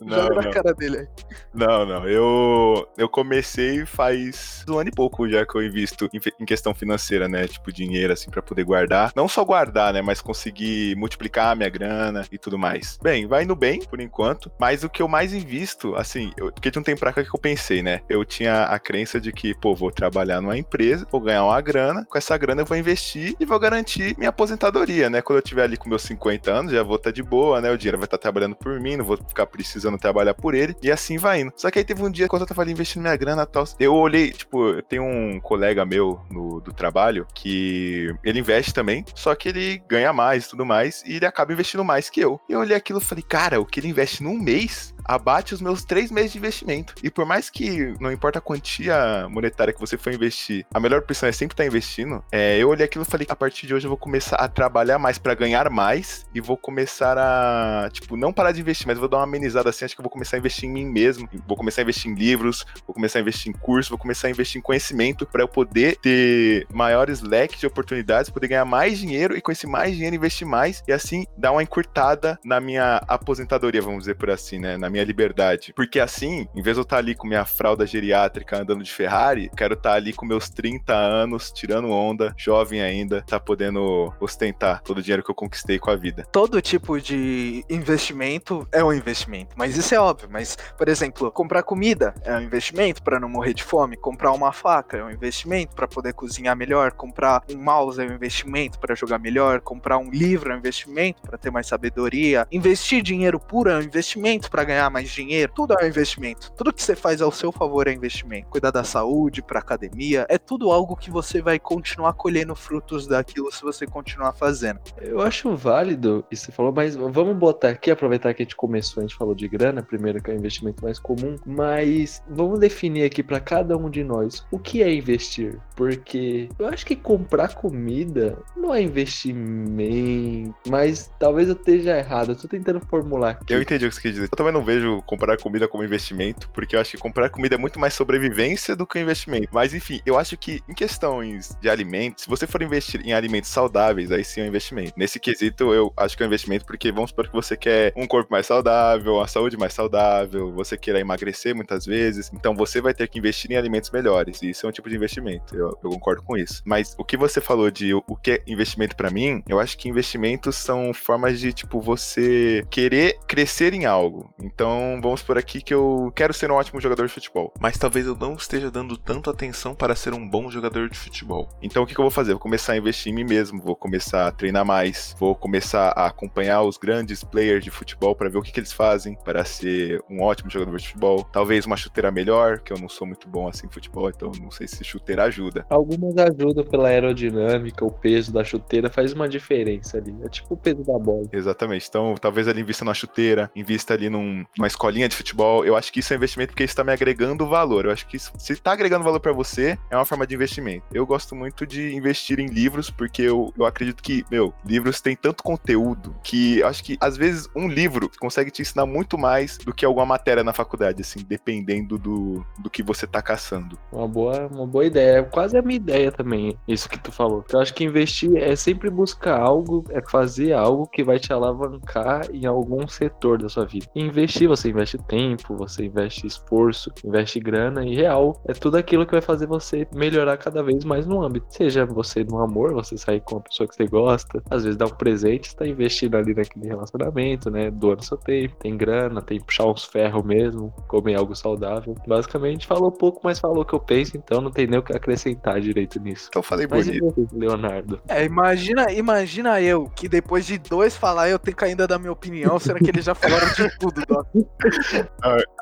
Não, 0.00 0.22
Joga 0.22 0.34
na 0.42 0.50
cara 0.50 0.74
dele 0.74 0.98
aí. 0.98 1.08
Não, 1.54 1.86
não. 1.86 2.08
Eu, 2.08 2.88
eu 2.96 3.08
comecei 3.08 3.84
faz 3.84 4.64
um 4.68 4.78
ano 4.78 4.88
e 4.88 4.92
pouco 4.92 5.28
já 5.28 5.44
que 5.44 5.56
eu 5.56 5.62
invisto 5.62 6.08
em, 6.12 6.20
em 6.40 6.44
questão 6.44 6.74
financeira, 6.74 7.28
né? 7.28 7.46
Tipo, 7.46 7.72
dinheiro, 7.72 8.12
assim, 8.12 8.30
para 8.30 8.42
poder 8.50 8.64
guardar. 8.64 9.12
Não 9.14 9.28
só 9.28 9.44
guardar, 9.44 9.94
né? 9.94 10.02
Mas 10.02 10.20
conseguir 10.20 10.96
multiplicar 10.96 11.52
a 11.52 11.54
minha 11.54 11.68
grana 11.68 12.26
e 12.30 12.36
tudo 12.36 12.58
mais. 12.58 12.98
Bem, 13.00 13.26
vai 13.26 13.44
indo 13.44 13.54
bem, 13.54 13.80
por 13.80 14.00
enquanto. 14.00 14.50
Mas 14.58 14.82
o 14.82 14.90
que 14.90 15.00
eu 15.00 15.08
mais 15.08 15.32
invisto, 15.32 15.94
assim, 15.94 16.32
eu, 16.36 16.52
porque 16.52 16.70
de 16.70 16.78
um 16.78 16.82
tempo 16.82 17.00
pra 17.00 17.12
cá 17.12 17.22
que 17.22 17.34
eu 17.34 17.40
pensei, 17.40 17.82
né? 17.82 18.00
Eu 18.08 18.24
tinha 18.24 18.64
a 18.64 18.78
crença 18.78 19.20
de 19.20 19.32
que, 19.32 19.54
pô, 19.54 19.74
vou 19.74 19.90
trabalhar 19.90 20.40
numa 20.40 20.58
empresa, 20.58 21.06
vou 21.10 21.20
ganhar 21.20 21.44
uma 21.44 21.60
grana, 21.60 22.04
com 22.04 22.18
essa 22.18 22.36
grana 22.36 22.62
eu 22.62 22.66
vou 22.66 22.76
investir 22.76 23.36
e 23.38 23.44
vou 23.44 23.58
garantir 23.58 24.16
minha 24.18 24.30
aposentadoria, 24.30 25.08
né? 25.08 25.22
Quando 25.22 25.38
eu 25.38 25.42
tiver 25.42 25.62
ali 25.62 25.76
com 25.76 25.88
meus 25.88 26.02
50 26.02 26.50
anos, 26.50 26.72
já 26.72 26.82
vou 26.82 26.96
estar 26.96 27.10
tá 27.10 27.14
de 27.14 27.22
boa, 27.22 27.60
né? 27.60 27.70
O 27.70 27.78
dinheiro 27.78 27.98
vai 27.98 28.06
estar 28.06 28.18
tá 28.18 28.22
trabalhando 28.22 28.56
por 28.56 28.80
mim, 28.80 28.96
não 28.96 29.04
vou 29.04 29.16
ficar 29.16 29.46
precisando 29.46 29.98
trabalhar 29.98 30.34
por 30.34 30.54
ele, 30.54 30.74
e 30.82 30.90
assim 30.90 31.18
vai 31.18 31.42
indo. 31.42 31.52
Só 31.56 31.70
que 31.70 31.78
aí 31.78 31.84
teve 31.84 32.02
um 32.02 32.10
dia, 32.10 32.26
quando 32.26 32.42
eu 32.42 32.48
tava 32.48 32.62
ali 32.62 32.72
investindo 32.72 33.02
minha 33.02 33.16
grana 33.16 33.42
e 33.42 33.46
tal, 33.46 33.64
eu 33.78 33.94
olhei, 33.94 34.32
tipo, 34.32 34.82
tem 34.82 34.98
um 34.98 35.38
colega 35.40 35.84
meu 35.84 36.20
no, 36.30 36.60
do 36.60 36.72
trabalho 36.72 37.26
que 37.34 38.14
ele 38.24 38.39
investe 38.40 38.74
também, 38.74 39.04
só 39.14 39.34
que 39.34 39.48
ele 39.48 39.82
ganha 39.88 40.12
mais 40.12 40.46
e 40.46 40.48
tudo 40.50 40.66
mais, 40.66 41.02
e 41.06 41.16
ele 41.16 41.26
acaba 41.26 41.52
investindo 41.52 41.84
mais 41.84 42.10
que 42.10 42.20
eu. 42.20 42.40
E 42.48 42.52
eu 42.52 42.60
olhei 42.60 42.76
aquilo 42.76 42.98
e 42.98 43.04
falei, 43.04 43.22
cara, 43.22 43.60
o 43.60 43.66
que 43.66 43.80
ele 43.80 43.88
investe 43.88 44.22
num 44.22 44.38
mês 44.38 44.94
abate 45.04 45.54
os 45.54 45.60
meus 45.60 45.84
três 45.84 46.10
meses 46.10 46.32
de 46.32 46.38
investimento. 46.38 46.94
E 47.02 47.10
por 47.10 47.24
mais 47.24 47.50
que 47.50 47.94
não 48.00 48.12
importa 48.12 48.38
a 48.38 48.42
quantia 48.42 49.28
monetária 49.28 49.72
que 49.72 49.80
você 49.80 49.96
for 49.96 50.12
investir, 50.12 50.66
a 50.72 50.80
melhor 50.80 51.00
opção 51.00 51.28
é 51.28 51.32
sempre 51.32 51.54
estar 51.54 51.66
investindo. 51.66 52.22
É, 52.32 52.58
eu 52.58 52.68
olhei 52.68 52.84
aquilo 52.84 53.04
e 53.04 53.10
falei, 53.10 53.26
a 53.28 53.36
partir 53.36 53.66
de 53.66 53.74
hoje 53.74 53.86
eu 53.86 53.90
vou 53.90 53.98
começar 53.98 54.36
a 54.36 54.48
trabalhar 54.48 54.98
mais 54.98 55.18
para 55.18 55.34
ganhar 55.34 55.70
mais 55.70 56.26
e 56.34 56.40
vou 56.40 56.56
começar 56.56 57.16
a, 57.18 57.88
tipo, 57.90 58.16
não 58.16 58.32
parar 58.32 58.52
de 58.52 58.60
investir, 58.60 58.86
mas 58.86 58.98
vou 58.98 59.08
dar 59.08 59.18
uma 59.18 59.24
amenizada 59.24 59.70
assim, 59.70 59.84
acho 59.84 59.94
que 59.94 60.00
eu 60.00 60.04
vou 60.04 60.10
começar 60.10 60.36
a 60.36 60.38
investir 60.38 60.68
em 60.68 60.72
mim 60.72 60.86
mesmo, 60.86 61.28
vou 61.46 61.56
começar 61.56 61.80
a 61.80 61.84
investir 61.84 62.10
em 62.10 62.14
livros, 62.14 62.64
vou 62.86 62.94
começar 62.94 63.18
a 63.18 63.22
investir 63.22 63.50
em 63.50 63.52
curso, 63.52 63.90
vou 63.90 63.98
começar 63.98 64.28
a 64.28 64.30
investir 64.30 64.58
em 64.58 64.62
conhecimento 64.62 65.26
para 65.26 65.42
eu 65.42 65.48
poder 65.48 65.96
ter 65.96 66.66
maiores 66.72 67.20
leques 67.22 67.60
de 67.60 67.66
oportunidades, 67.66 68.30
poder 68.30 68.48
ganhar 68.48 68.64
mais 68.64 68.98
dinheiro 68.98 69.36
e 69.36 69.40
com 69.40 69.52
esse 69.52 69.66
mais 69.66 69.94
dinheiro 69.94 70.16
investir 70.16 70.46
mais 70.46 70.82
e 70.86 70.92
assim 70.92 71.26
dar 71.36 71.52
uma 71.52 71.62
encurtada 71.62 72.38
na 72.44 72.60
minha 72.60 72.96
aposentadoria, 73.08 73.80
vamos 73.80 74.00
dizer 74.00 74.16
por 74.16 74.30
assim, 74.30 74.58
né, 74.58 74.76
na 74.76 74.89
minha 74.90 75.04
liberdade. 75.04 75.72
Porque 75.74 76.00
assim, 76.00 76.48
em 76.54 76.62
vez 76.62 76.76
de 76.76 76.80
eu 76.80 76.82
estar 76.82 76.98
ali 76.98 77.14
com 77.14 77.26
minha 77.26 77.44
fralda 77.44 77.86
geriátrica 77.86 78.60
andando 78.60 78.82
de 78.82 78.92
Ferrari, 78.92 79.50
quero 79.56 79.74
estar 79.74 79.94
ali 79.94 80.12
com 80.12 80.26
meus 80.26 80.48
30 80.48 80.94
anos, 80.94 81.50
tirando 81.50 81.90
onda, 81.90 82.34
jovem 82.36 82.82
ainda, 82.82 83.22
tá 83.22 83.38
podendo 83.38 84.12
ostentar 84.20 84.82
todo 84.82 84.98
o 84.98 85.02
dinheiro 85.02 85.22
que 85.22 85.30
eu 85.30 85.34
conquistei 85.34 85.78
com 85.78 85.90
a 85.90 85.96
vida. 85.96 86.26
Todo 86.32 86.60
tipo 86.60 87.00
de 87.00 87.64
investimento 87.68 88.66
é 88.72 88.82
um 88.82 88.92
investimento, 88.92 89.54
mas 89.56 89.76
isso 89.76 89.94
é 89.94 90.00
óbvio. 90.00 90.28
Mas, 90.30 90.56
por 90.76 90.88
exemplo, 90.88 91.30
comprar 91.30 91.62
comida 91.62 92.14
é 92.22 92.34
um 92.34 92.40
investimento 92.40 93.02
para 93.02 93.20
não 93.20 93.28
morrer 93.28 93.54
de 93.54 93.62
fome, 93.62 93.96
comprar 93.96 94.32
uma 94.32 94.52
faca 94.52 94.96
é 94.96 95.04
um 95.04 95.10
investimento 95.10 95.74
para 95.74 95.86
poder 95.86 96.12
cozinhar 96.12 96.56
melhor, 96.56 96.92
comprar 96.92 97.42
um 97.50 97.56
mouse 97.56 98.00
é 98.00 98.04
um 98.04 98.14
investimento 98.14 98.78
para 98.78 98.94
jogar 98.94 99.18
melhor, 99.18 99.60
comprar 99.60 99.98
um 99.98 100.10
livro 100.10 100.52
é 100.52 100.54
um 100.54 100.58
investimento 100.58 101.22
para 101.22 101.38
ter 101.38 101.50
mais 101.50 101.66
sabedoria, 101.66 102.46
investir 102.50 103.02
dinheiro 103.02 103.38
puro 103.38 103.70
é 103.70 103.76
um 103.76 103.82
investimento 103.82 104.50
para 104.50 104.64
ganhar 104.64 104.79
mais 104.88 105.10
dinheiro, 105.10 105.52
tudo 105.54 105.74
é 105.74 105.84
um 105.84 105.88
investimento. 105.88 106.52
Tudo 106.52 106.72
que 106.72 106.82
você 106.82 106.96
faz 106.96 107.20
ao 107.20 107.32
seu 107.32 107.52
favor 107.52 107.88
é 107.88 107.92
investimento. 107.92 108.48
Cuidar 108.48 108.70
da 108.70 108.84
saúde, 108.84 109.42
para 109.42 109.58
academia, 109.58 110.26
é 110.28 110.38
tudo 110.38 110.70
algo 110.70 110.96
que 110.96 111.10
você 111.10 111.42
vai 111.42 111.58
continuar 111.58 112.12
colhendo 112.14 112.54
frutos 112.54 113.06
daquilo 113.06 113.52
se 113.52 113.62
você 113.62 113.86
continuar 113.86 114.32
fazendo. 114.32 114.80
Eu 115.00 115.20
acho 115.20 115.54
válido 115.56 116.24
isso 116.30 116.42
que 116.42 116.46
você 116.46 116.52
falou, 116.52 116.72
mas 116.72 116.94
vamos 116.96 117.36
botar 117.36 117.70
aqui, 117.70 117.90
aproveitar 117.90 118.32
que 118.32 118.42
a 118.42 118.44
gente 118.44 118.56
começou, 118.56 119.00
a 119.00 119.06
gente 119.06 119.16
falou 119.16 119.34
de 119.34 119.48
grana, 119.48 119.82
primeiro 119.82 120.22
que 120.22 120.30
é 120.30 120.34
o 120.34 120.36
investimento 120.36 120.82
mais 120.84 120.98
comum, 120.98 121.36
mas 121.44 122.22
vamos 122.28 122.58
definir 122.60 123.04
aqui 123.04 123.22
para 123.22 123.40
cada 123.40 123.76
um 123.76 123.90
de 123.90 124.04
nós 124.04 124.46
o 124.50 124.58
que 124.58 124.82
é 124.82 124.94
investir, 124.94 125.58
porque 125.74 126.48
eu 126.58 126.66
acho 126.68 126.86
que 126.86 126.94
comprar 126.94 127.54
comida 127.54 128.38
não 128.56 128.74
é 128.74 128.82
investimento, 128.82 130.54
mas 130.68 131.10
talvez 131.18 131.48
eu 131.48 131.54
esteja 131.54 131.98
errado, 131.98 132.32
eu 132.32 132.36
tô 132.36 132.46
tentando 132.46 132.80
formular 132.80 133.30
aqui. 133.30 133.52
Eu 133.52 133.62
entendi 133.62 133.86
o 133.86 133.88
que 133.88 133.94
você 133.94 134.02
quer 134.02 134.12
dizer. 134.12 134.24
Eu 134.24 134.36
também 134.36 134.52
não 134.52 134.62
vejo 134.70 135.02
comprar 135.02 135.36
comida 135.36 135.66
como 135.66 135.84
investimento, 135.84 136.48
porque 136.50 136.76
eu 136.76 136.80
acho 136.80 136.92
que 136.92 136.98
comprar 136.98 137.28
comida 137.30 137.56
é 137.56 137.58
muito 137.58 137.78
mais 137.78 137.94
sobrevivência 137.94 138.76
do 138.76 138.86
que 138.86 139.00
investimento. 139.00 139.48
Mas 139.52 139.74
enfim, 139.74 140.00
eu 140.06 140.18
acho 140.18 140.36
que 140.36 140.62
em 140.68 140.74
questões 140.74 141.56
de 141.60 141.68
alimentos, 141.68 142.24
se 142.24 142.30
você 142.30 142.46
for 142.46 142.62
investir 142.62 143.00
em 143.04 143.12
alimentos 143.12 143.50
saudáveis, 143.50 144.12
aí 144.12 144.24
sim 144.24 144.40
é 144.40 144.44
um 144.44 144.46
investimento. 144.46 144.92
Nesse 144.96 145.18
quesito, 145.18 145.72
eu 145.74 145.92
acho 145.96 146.16
que 146.16 146.22
é 146.22 146.26
um 146.26 146.28
investimento 146.28 146.64
porque 146.64 146.92
vamos 146.92 147.10
supor 147.10 147.28
que 147.28 147.32
você 147.32 147.56
quer 147.56 147.92
um 147.96 148.06
corpo 148.06 148.30
mais 148.30 148.46
saudável, 148.46 149.14
uma 149.14 149.28
saúde 149.28 149.56
mais 149.56 149.72
saudável, 149.72 150.52
você 150.52 150.76
queira 150.76 151.00
emagrecer 151.00 151.54
muitas 151.54 151.84
vezes, 151.84 152.30
então 152.32 152.54
você 152.54 152.80
vai 152.80 152.94
ter 152.94 153.08
que 153.08 153.18
investir 153.18 153.50
em 153.50 153.56
alimentos 153.56 153.90
melhores. 153.90 154.42
E 154.42 154.50
isso 154.50 154.66
é 154.66 154.68
um 154.68 154.72
tipo 154.72 154.88
de 154.88 154.96
investimento. 154.96 155.54
Eu, 155.54 155.76
eu 155.82 155.90
concordo 155.90 156.22
com 156.22 156.36
isso. 156.36 156.62
Mas 156.64 156.94
o 156.98 157.04
que 157.04 157.16
você 157.16 157.40
falou 157.40 157.70
de 157.70 157.94
o, 157.94 158.02
o 158.06 158.16
que 158.16 158.32
é 158.32 158.42
investimento 158.46 158.94
para 158.96 159.10
mim, 159.10 159.42
eu 159.48 159.58
acho 159.58 159.76
que 159.76 159.88
investimentos 159.88 160.56
são 160.56 160.92
formas 160.92 161.40
de, 161.40 161.52
tipo, 161.52 161.80
você 161.80 162.64
querer 162.70 163.18
crescer 163.26 163.72
em 163.74 163.86
algo. 163.86 164.32
Então, 164.40 164.59
vamos 164.66 165.22
por 165.22 165.38
aqui 165.38 165.60
que 165.62 165.72
eu 165.72 166.12
quero 166.14 166.34
ser 166.34 166.50
um 166.50 166.54
ótimo 166.54 166.80
jogador 166.80 167.06
de 167.06 167.12
futebol, 167.12 167.52
mas 167.60 167.78
talvez 167.78 168.06
eu 168.06 168.16
não 168.16 168.34
esteja 168.34 168.70
dando 168.70 168.96
tanta 168.96 169.30
atenção 169.30 169.74
para 169.74 169.94
ser 169.94 170.12
um 170.12 170.28
bom 170.28 170.50
jogador 170.50 170.88
de 170.88 170.98
futebol. 170.98 171.48
Então, 171.62 171.82
o 171.82 171.86
que, 171.86 171.94
que 171.94 172.00
eu 172.00 172.04
vou 172.04 172.10
fazer? 172.10 172.32
Vou 172.32 172.40
começar 172.40 172.72
a 172.72 172.76
investir 172.76 173.12
em 173.12 173.14
mim 173.14 173.24
mesmo, 173.24 173.60
vou 173.60 173.76
começar 173.76 174.26
a 174.26 174.32
treinar 174.32 174.64
mais, 174.64 175.14
vou 175.18 175.34
começar 175.34 175.92
a 175.96 176.06
acompanhar 176.06 176.62
os 176.62 176.76
grandes 176.76 177.24
players 177.24 177.64
de 177.64 177.70
futebol 177.70 178.14
para 178.14 178.28
ver 178.28 178.38
o 178.38 178.42
que, 178.42 178.52
que 178.52 178.60
eles 178.60 178.72
fazem 178.72 179.16
para 179.24 179.44
ser 179.44 180.02
um 180.10 180.22
ótimo 180.22 180.50
jogador 180.50 180.76
de 180.76 180.86
futebol. 180.88 181.24
Talvez 181.24 181.66
uma 181.66 181.76
chuteira 181.76 182.10
melhor, 182.10 182.58
que 182.60 182.72
eu 182.72 182.78
não 182.78 182.88
sou 182.88 183.06
muito 183.06 183.28
bom 183.28 183.48
assim 183.48 183.66
em 183.66 183.70
futebol, 183.70 184.08
então 184.08 184.30
não 184.40 184.50
sei 184.50 184.66
se 184.66 184.84
chuteira 184.84 185.24
ajuda. 185.24 185.64
Algumas 185.70 186.16
ajudam 186.16 186.64
pela 186.64 186.88
aerodinâmica, 186.88 187.84
o 187.84 187.90
peso 187.90 188.32
da 188.32 188.44
chuteira 188.44 188.90
faz 188.90 189.12
uma 189.12 189.28
diferença 189.28 189.98
ali. 189.98 190.14
É 190.24 190.28
tipo 190.28 190.54
o 190.54 190.56
peso 190.56 190.82
da 190.84 190.98
bola. 190.98 191.28
Exatamente. 191.32 191.86
Então, 191.88 192.14
talvez 192.20 192.48
ali 192.48 192.60
invista 192.60 192.84
numa 192.84 192.94
chuteira, 192.94 193.50
invista 193.54 193.94
ali 193.94 194.08
num, 194.08 194.44
numa 194.56 194.66
escolinha 194.66 195.08
de 195.08 195.16
futebol. 195.16 195.64
Eu 195.64 195.76
acho 195.76 195.92
que 195.92 196.00
isso 196.00 196.12
é 196.12 196.16
investimento 196.16 196.52
porque 196.52 196.64
está 196.64 196.84
me 196.84 196.92
agregando 196.92 197.46
valor. 197.46 197.84
Eu 197.84 197.92
acho 197.92 198.06
que 198.06 198.16
isso, 198.16 198.32
se 198.38 198.52
está 198.52 198.72
agregando 198.72 199.04
valor 199.04 199.20
para 199.20 199.32
você, 199.32 199.78
é 199.90 199.96
uma 199.96 200.04
forma 200.04 200.26
de 200.26 200.34
investimento. 200.34 200.84
Eu 200.92 201.06
gosto 201.06 201.34
muito 201.34 201.66
de 201.66 201.94
investir 201.94 202.38
em 202.40 202.46
livros 202.46 202.90
porque 202.90 203.22
eu, 203.22 203.52
eu 203.56 203.64
acredito 203.64 204.02
que, 204.02 204.24
meu, 204.30 204.52
livros 204.64 205.00
têm 205.00 205.16
tanto 205.16 205.42
conteúdo 205.42 206.14
que 206.22 206.62
acho 206.62 206.82
que 206.84 206.96
às 207.00 207.16
vezes 207.16 207.48
um 207.54 207.68
livro 207.68 208.10
consegue 208.18 208.50
te 208.50 208.62
ensinar 208.62 208.86
muito 208.86 209.16
mais 209.16 209.58
do 209.58 209.72
que 209.72 209.84
alguma 209.84 210.06
matéria 210.06 210.44
na 210.44 210.52
faculdade, 210.52 211.02
assim, 211.02 211.20
dependendo 211.26 211.98
do, 211.98 212.44
do 212.58 212.70
que 212.70 212.82
você 212.82 213.06
tá 213.06 213.22
caçando. 213.22 213.78
Uma 213.92 214.08
boa, 214.08 214.46
uma 214.48 214.66
boa 214.66 214.84
ideia. 214.84 215.18
É 215.18 215.22
quase 215.22 215.56
a 215.56 215.62
minha 215.62 215.76
ideia 215.76 216.12
também, 216.12 216.56
isso 216.66 216.88
que 216.88 216.98
tu 216.98 217.10
falou. 217.12 217.44
Eu 217.50 217.60
acho 217.60 217.74
que 217.74 217.84
investir 217.84 218.36
é 218.36 218.54
sempre 218.54 218.90
buscar 218.90 219.38
algo, 219.38 219.84
é 219.90 220.00
fazer 220.02 220.52
algo 220.52 220.86
que 220.86 221.02
vai 221.02 221.18
te 221.18 221.32
alavancar 221.32 222.26
em 222.32 222.46
algum 222.46 222.86
setor 222.86 223.40
da 223.40 223.48
sua 223.48 223.64
vida. 223.64 223.86
E 223.94 224.02
investir, 224.40 224.48
você 224.48 224.70
investe 224.70 224.98
tempo, 224.98 225.56
você 225.56 225.84
investe 225.84 226.26
esforço, 226.26 226.92
investe 227.04 227.40
grana 227.40 227.84
e 227.84 227.94
real. 227.94 228.40
É 228.46 228.52
tudo 228.52 228.76
aquilo 228.76 229.04
que 229.04 229.12
vai 229.12 229.20
fazer 229.20 229.46
você 229.46 229.86
melhorar 229.92 230.36
cada 230.36 230.62
vez 230.62 230.84
mais 230.84 231.06
no 231.06 231.22
âmbito. 231.22 231.46
Seja 231.50 231.84
você 231.84 232.24
no 232.24 232.38
amor, 232.38 232.72
você 232.72 232.96
sair 232.96 233.20
com 233.20 233.36
uma 233.36 233.42
pessoa 233.42 233.68
que 233.68 233.74
você 233.74 233.86
gosta, 233.86 234.42
às 234.50 234.64
vezes 234.64 234.76
dar 234.76 234.86
um 234.86 234.90
presente, 234.90 235.48
está 235.48 235.66
investindo 235.66 236.16
ali 236.16 236.34
naquele 236.34 236.68
relacionamento, 236.68 237.50
né? 237.50 237.70
Doando 237.70 238.04
seu 238.04 238.16
tempo, 238.16 238.56
tem 238.56 238.76
grana, 238.76 239.20
tem 239.20 239.40
puxar 239.40 239.66
uns 239.66 239.84
ferros 239.84 240.24
mesmo, 240.24 240.72
comer 240.88 241.16
algo 241.16 241.34
saudável. 241.34 241.94
Basicamente, 242.06 242.66
falou 242.66 242.90
pouco, 242.90 243.20
mas 243.24 243.38
falou 243.38 243.62
o 243.62 243.64
que 243.64 243.74
eu 243.74 243.80
penso, 243.80 244.16
então 244.16 244.40
não 244.40 244.50
tem 244.50 244.66
nem 244.66 244.78
o 244.78 244.82
que 244.82 244.94
acrescentar 244.94 245.60
direito 245.60 245.98
nisso. 246.00 246.28
Então 246.28 246.42
falei 246.42 246.66
Mas 246.68 246.86
bonito. 246.86 247.14
você, 247.14 247.26
Leonardo? 247.36 248.00
É, 248.08 248.24
imagina, 248.24 248.92
imagina 248.92 249.60
eu, 249.60 249.90
que 249.94 250.08
depois 250.08 250.46
de 250.46 250.58
dois 250.58 250.96
falar, 250.96 251.28
eu 251.28 251.38
tenho 251.38 251.56
que 251.56 251.64
ainda 251.64 251.86
dar 251.86 251.98
minha 251.98 252.12
opinião, 252.12 252.58
sendo 252.58 252.78
que 252.78 252.90
eles 252.90 253.04
já 253.04 253.14
falaram 253.14 253.48
de 253.52 253.78
tudo, 253.78 254.02
Doc. 254.06 254.29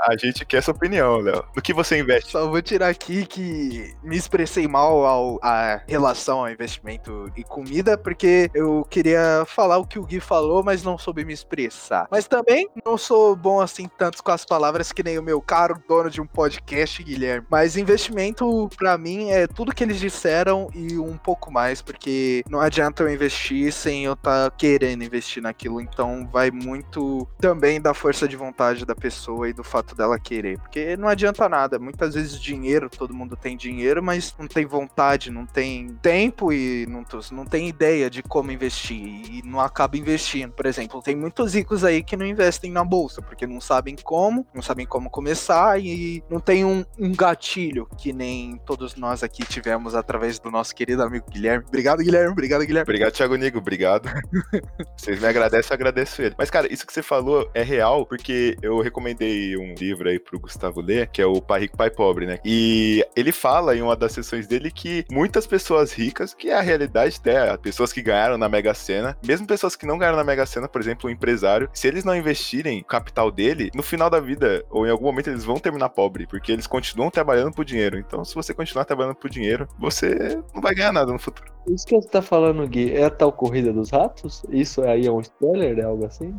A 0.01 0.17
gente 0.17 0.45
quer 0.45 0.59
essa 0.59 0.71
opinião, 0.71 1.19
Léo. 1.19 1.45
No 1.57 1.63
que 1.63 1.73
você 1.73 1.99
investe? 1.99 2.33
Só 2.33 2.49
vou 2.49 2.61
tirar 2.61 2.89
aqui 2.89 3.25
que 3.25 3.95
me 4.03 4.17
expressei 4.17 4.69
mal 4.69 5.05
ao, 5.05 5.39
a 5.43 5.81
relação 5.87 6.41
ao 6.41 6.51
investimento 6.51 7.31
e 7.37 7.43
comida, 7.43 7.97
porque 7.97 8.51
eu 8.55 8.87
queria 8.91 9.45
falar 9.47 9.79
o 9.79 9.87
que 9.87 9.99
o 9.99 10.05
Gui 10.05 10.21
falou, 10.21 10.63
mas 10.63 10.83
não 10.83 10.99
soube 10.99 11.25
me 11.25 11.33
expressar. 11.33 12.07
Mas 12.11 12.27
também 12.27 12.69
não 12.85 12.99
sou 12.99 13.35
bom 13.35 13.61
assim 13.61 13.89
tanto 13.97 14.23
com 14.23 14.31
as 14.31 14.45
palavras 14.45 14.93
que 14.93 15.03
nem 15.03 15.19
o 15.19 15.23
meu 15.23 15.41
caro 15.41 15.81
dono 15.89 16.11
de 16.11 16.21
um 16.21 16.27
podcast, 16.27 17.03
Guilherme. 17.03 17.47
Mas 17.51 17.77
investimento, 17.77 18.69
pra 18.77 18.99
mim, 18.99 19.31
é 19.31 19.47
tudo 19.47 19.75
que 19.75 19.83
eles 19.83 19.99
disseram 19.99 20.69
e 20.75 20.99
um 20.99 21.17
pouco 21.17 21.51
mais, 21.51 21.81
porque 21.81 22.45
não 22.49 22.61
adianta 22.61 23.03
eu 23.03 23.13
investir 23.13 23.73
sem 23.73 24.05
eu 24.05 24.13
estar 24.13 24.51
querendo 24.53 25.05
investir 25.05 25.43
naquilo. 25.43 25.81
Então 25.81 26.29
vai 26.31 26.51
muito 26.51 27.27
também 27.41 27.81
da 27.81 27.95
força 27.95 28.29
de 28.29 28.37
vontade 28.37 28.58
da 28.85 28.95
pessoa 28.95 29.49
e 29.49 29.53
do 29.53 29.63
fato 29.63 29.95
dela 29.95 30.19
querer. 30.19 30.59
Porque 30.59 30.97
não 30.97 31.09
adianta 31.09 31.49
nada. 31.49 31.79
Muitas 31.79 32.15
vezes 32.15 32.41
dinheiro, 32.41 32.91
todo 32.91 33.15
mundo 33.15 33.37
tem 33.37 33.57
dinheiro, 33.57 34.03
mas 34.03 34.35
não 34.39 34.47
tem 34.47 34.67
vontade, 34.67 35.31
não 35.31 35.47
tem 35.47 35.89
tempo 36.03 36.53
e 36.53 36.87
não, 36.87 37.05
não 37.33 37.45
tem 37.45 37.69
ideia 37.69 38.11
de 38.11 38.23
como 38.23 38.51
investir. 38.51 38.99
E 38.99 39.43
não 39.45 39.61
acaba 39.61 39.97
investindo. 39.97 40.53
Por 40.53 40.67
exemplo, 40.67 41.03
tem 41.03 41.15
muitos 41.15 41.55
ricos 41.55 41.85
aí 41.85 42.03
que 42.03 42.17
não 42.17 42.27
investem 42.27 42.71
na 42.71 42.85
bolsa, 42.85 43.23
porque 43.23 43.47
não 43.47 43.61
sabem 43.61 43.97
como, 44.03 44.47
não 44.55 44.63
sabem 44.63 44.87
como 44.87 45.11
começar 45.11 45.81
e 45.81 46.23
não 46.29 46.41
tem 46.41 46.65
um, 46.65 46.85
um 46.99 47.13
gatilho 47.15 47.89
que 47.97 48.13
nem 48.13 48.61
todos 48.65 48.97
nós 48.97 49.23
aqui 49.23 49.45
tivemos 49.45 49.95
através 49.95 50.39
do 50.39 50.51
nosso 50.51 50.75
querido 50.75 51.03
amigo 51.03 51.27
Guilherme. 51.31 51.65
Obrigado, 51.67 51.99
Guilherme. 52.03 52.33
Obrigado, 52.33 52.65
Guilherme. 52.65 52.83
Obrigado, 52.83 53.13
Thiago 53.13 53.37
Nigo. 53.37 53.59
Obrigado. 53.59 54.09
Vocês 54.97 55.21
me 55.21 55.27
agradecem, 55.27 55.71
eu 55.71 55.75
agradeço 55.75 56.23
ele. 56.23 56.35
Mas, 56.39 56.51
cara, 56.51 56.73
isso 56.73 56.87
que 56.87 56.93
você 56.93 57.03
falou 57.03 57.51
é 57.55 57.63
real, 57.63 58.07
porque 58.07 58.48
eu 58.63 58.81
recomendei 58.81 59.57
um 59.57 59.75
livro 59.75 60.09
aí 60.09 60.19
pro 60.19 60.39
Gustavo 60.39 60.81
ler, 60.81 61.09
que 61.09 61.21
é 61.21 61.27
o 61.27 61.41
Pai 61.41 61.61
Rico, 61.61 61.77
Pai 61.77 61.91
Pobre, 61.91 62.27
né? 62.27 62.39
E 62.45 63.05
ele 63.17 63.33
fala 63.33 63.77
em 63.77 63.83
uma 63.83 63.97
das 63.97 64.13
sessões 64.13 64.47
dele 64.47 64.71
que 64.71 65.05
muitas 65.11 65.47
pessoas 65.47 65.93
ricas, 65.93 66.35
que 66.35 66.51
é 66.51 66.55
a 66.55 66.61
realidade 66.61 67.19
até, 67.19 67.57
pessoas 67.57 67.93
que 67.93 68.03
ganharam 68.03 68.39
na 68.39 68.49
Mega 68.49 68.75
Sena, 68.75 69.17
mesmo 69.27 69.47
pessoas 69.47 69.77
que 69.77 69.87
não 69.87 69.99
ganharam 69.99 70.17
na 70.17 70.25
Mega 70.25 70.47
Sena, 70.47 70.69
por 70.69 70.81
exemplo, 70.81 71.09
um 71.09 71.13
empresário, 71.13 71.69
se 71.73 71.89
eles 71.89 72.05
não 72.05 72.17
investirem 72.17 72.81
o 72.81 72.85
capital 72.85 73.31
dele, 73.31 73.71
no 73.75 73.83
final 73.83 74.11
da 74.11 74.21
vida, 74.21 74.65
ou 74.71 74.87
em 74.87 74.91
algum 74.91 75.07
momento, 75.07 75.31
eles 75.31 75.45
vão 75.45 75.57
terminar 75.57 75.89
pobre, 75.91 76.27
porque 76.27 76.53
eles 76.53 76.67
continuam 76.67 77.11
trabalhando 77.11 77.53
por 77.53 77.65
dinheiro. 77.65 77.99
Então, 77.99 78.25
se 78.25 78.35
você 78.35 78.55
continuar 78.55 78.85
trabalhando 78.85 79.17
por 79.17 79.31
dinheiro, 79.31 79.67
você 79.79 80.41
não 80.55 80.61
vai 80.61 80.75
ganhar 80.75 80.93
nada 80.93 81.13
no 81.13 81.19
futuro. 81.19 81.51
Isso 81.69 81.87
que 81.87 81.95
você 81.95 82.09
tá 82.09 82.23
falando, 82.23 82.67
Gui, 82.67 82.95
é 82.95 83.05
a 83.05 83.11
tal 83.11 83.31
corrida 83.31 83.73
dos 83.73 83.91
ratos? 83.91 84.43
Isso 84.51 84.83
aí 84.83 85.07
é 85.07 85.13
um 85.13 85.21
spoiler, 85.21 85.79
é 85.79 85.83
algo 85.83 86.07
assim? 86.07 86.35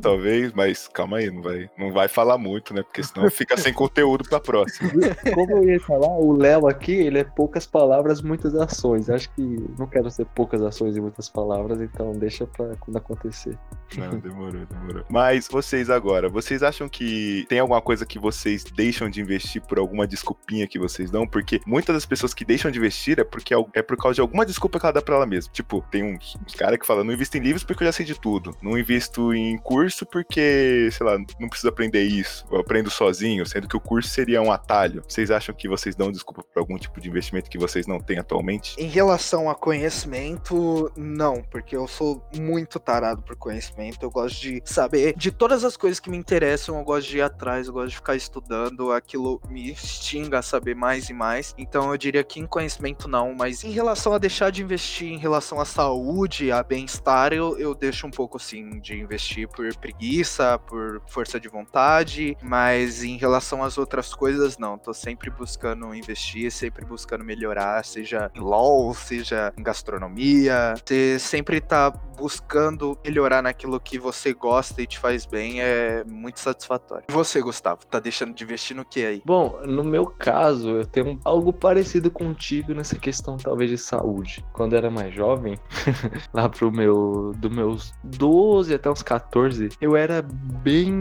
Talvez, 0.00 0.52
mas 0.52 0.86
calma 0.88 1.18
aí, 1.18 1.30
não 1.38 1.42
vai, 1.42 1.70
não 1.78 1.92
vai 1.92 2.08
falar 2.08 2.36
muito, 2.36 2.74
né? 2.74 2.82
Porque 2.82 3.02
senão 3.02 3.30
fica 3.30 3.56
sem 3.56 3.72
conteúdo 3.72 4.28
pra 4.28 4.40
próxima. 4.40 4.90
Como 5.34 5.52
eu 5.52 5.68
ia 5.68 5.80
falar, 5.80 6.08
o 6.08 6.32
Léo 6.32 6.66
aqui, 6.66 6.92
ele 6.92 7.18
é 7.18 7.24
poucas 7.24 7.66
palavras, 7.66 8.20
muitas 8.20 8.54
ações. 8.54 9.08
Acho 9.08 9.30
que 9.30 9.42
não 9.78 9.86
quero 9.86 10.10
ser 10.10 10.26
poucas 10.26 10.62
ações 10.62 10.96
e 10.96 11.00
muitas 11.00 11.28
palavras, 11.28 11.80
então 11.80 12.12
deixa 12.12 12.46
pra 12.46 12.74
quando 12.76 12.96
acontecer. 12.96 13.56
Não, 13.96 14.18
demorou, 14.18 14.66
demorou. 14.66 15.04
Mas 15.08 15.48
vocês 15.50 15.88
agora, 15.88 16.28
vocês 16.28 16.62
acham 16.62 16.88
que 16.88 17.46
tem 17.48 17.58
alguma 17.58 17.80
coisa 17.80 18.04
que 18.04 18.18
vocês 18.18 18.64
deixam 18.64 19.08
de 19.08 19.20
investir 19.20 19.62
por 19.62 19.78
alguma 19.78 20.06
desculpinha 20.06 20.66
que 20.66 20.78
vocês 20.78 21.10
dão? 21.10 21.26
Porque 21.26 21.60
muitas 21.66 21.94
das 21.94 22.06
pessoas 22.06 22.34
que 22.34 22.44
deixam 22.44 22.70
de 22.70 22.78
investir 22.78 23.18
é 23.18 23.24
porque 23.24 23.54
é 23.74 23.82
por 23.82 23.96
causa 23.96 24.16
de 24.16 24.20
alguma 24.20 24.44
desculpa 24.44 24.78
que 24.78 24.86
ela 24.86 24.92
dá 24.92 25.02
pra 25.02 25.16
ela 25.16 25.26
mesma. 25.26 25.52
Tipo, 25.52 25.84
tem 25.90 26.02
uns, 26.02 26.36
uns 26.46 26.54
caras 26.54 26.78
que 26.78 26.86
falam, 26.86 27.04
não 27.04 27.12
invisto 27.12 27.36
em 27.36 27.40
livros 27.40 27.64
porque 27.64 27.82
eu 27.82 27.86
já 27.86 27.92
sei 27.92 28.04
de 28.04 28.18
tudo. 28.18 28.54
Não 28.62 28.76
invisto 28.76 29.32
em 29.32 29.56
curso 29.58 30.04
porque, 30.04 30.88
sei 30.92 31.06
lá, 31.06 31.18
não 31.38 31.48
preciso 31.48 31.68
aprender 31.68 32.02
isso. 32.02 32.46
Eu 32.50 32.60
aprendo 32.60 32.90
sozinho, 32.90 33.46
sendo 33.46 33.68
que 33.68 33.76
o 33.76 33.80
curso 33.80 34.08
seria 34.08 34.40
um 34.42 34.52
atalho. 34.52 35.02
Vocês 35.06 35.30
acham 35.30 35.54
que 35.54 35.68
vocês 35.68 35.94
dão 35.94 36.10
desculpa 36.10 36.42
por 36.42 36.60
algum 36.60 36.76
tipo 36.76 37.00
de 37.00 37.08
investimento 37.08 37.50
que 37.50 37.58
vocês 37.58 37.86
não 37.86 38.00
têm 38.00 38.18
atualmente? 38.18 38.74
Em 38.78 38.88
relação 38.88 39.48
a 39.50 39.54
conhecimento, 39.54 40.90
não, 40.96 41.42
porque 41.42 41.76
eu 41.76 41.86
sou 41.86 42.22
muito 42.36 42.78
tarado 42.78 43.22
por 43.22 43.36
conhecimento. 43.36 44.02
Eu 44.02 44.10
gosto 44.10 44.40
de 44.40 44.62
saber 44.64 45.14
de 45.16 45.30
todas 45.30 45.64
as 45.64 45.76
coisas 45.76 46.00
que 46.00 46.10
me 46.10 46.16
interessam, 46.16 46.78
eu 46.78 46.84
gosto 46.84 47.08
de 47.08 47.18
ir 47.18 47.22
atrás, 47.22 47.66
eu 47.66 47.72
gosto 47.72 47.90
de 47.90 47.96
ficar 47.96 48.16
estudando, 48.16 48.92
aquilo 48.92 49.40
me 49.48 49.70
extinga 49.70 50.38
a 50.38 50.42
saber 50.42 50.74
mais 50.74 51.08
e 51.08 51.12
mais. 51.12 51.54
Então 51.58 51.90
eu 51.90 51.98
diria 51.98 52.24
que 52.24 52.40
em 52.40 52.46
conhecimento 52.46 53.08
não, 53.08 53.34
mas 53.34 53.64
em 53.64 53.70
relação 53.70 54.12
a 54.12 54.18
deixar 54.18 54.50
de 54.50 54.62
investir 54.62 55.12
em 55.12 55.18
relação 55.18 55.60
à 55.60 55.64
saúde, 55.64 56.50
a 56.50 56.62
bem-estar, 56.62 57.32
eu, 57.32 57.58
eu 57.58 57.74
deixo 57.74 58.06
um 58.06 58.10
pouco 58.10 58.36
assim 58.36 58.80
de 58.80 58.94
investir 58.98 59.48
por 59.48 59.74
preguiça, 59.76 60.58
por 60.58 61.00
força 61.18 61.40
de 61.40 61.48
vontade, 61.48 62.36
mas 62.40 63.02
em 63.02 63.16
relação 63.16 63.64
às 63.64 63.76
outras 63.76 64.14
coisas, 64.14 64.56
não. 64.56 64.78
Tô 64.78 64.94
sempre 64.94 65.28
buscando 65.30 65.92
investir, 65.92 66.48
sempre 66.52 66.84
buscando 66.84 67.24
melhorar, 67.24 67.84
seja 67.84 68.30
em 68.36 68.40
LOL, 68.40 68.94
seja 68.94 69.52
em 69.58 69.62
gastronomia. 69.64 70.74
Você 70.76 71.18
sempre 71.18 71.60
tá 71.60 71.90
buscando 71.90 72.98
melhorar 73.04 73.42
naquilo 73.42 73.80
que 73.80 73.98
você 73.98 74.32
gosta 74.32 74.82
e 74.82 74.86
te 74.86 74.98
faz 74.98 75.24
bem, 75.24 75.60
é 75.60 76.04
muito 76.04 76.40
satisfatório. 76.40 77.04
E 77.08 77.12
você, 77.12 77.40
Gustavo, 77.40 77.86
tá 77.86 78.00
deixando 78.00 78.34
de 78.34 78.44
investir 78.44 78.76
no 78.76 78.84
que 78.84 79.04
aí? 79.04 79.22
Bom, 79.24 79.60
no 79.64 79.84
meu 79.84 80.06
caso, 80.06 80.70
eu 80.70 80.86
tenho 80.86 81.18
algo 81.24 81.52
parecido 81.52 82.10
contigo 82.10 82.74
nessa 82.74 82.96
questão, 82.96 83.36
talvez, 83.36 83.70
de 83.70 83.78
saúde 83.78 84.44
quando 84.52 84.74
era 84.74 84.90
mais 84.90 85.14
jovem, 85.14 85.58
lá 86.34 86.48
pro 86.48 86.72
meu. 86.72 87.32
dos 87.36 87.50
meus 87.50 87.92
12 88.02 88.74
até 88.74 88.90
uns 88.90 89.02
14, 89.02 89.68
eu 89.80 89.96
era 89.96 90.22
bem 90.22 90.92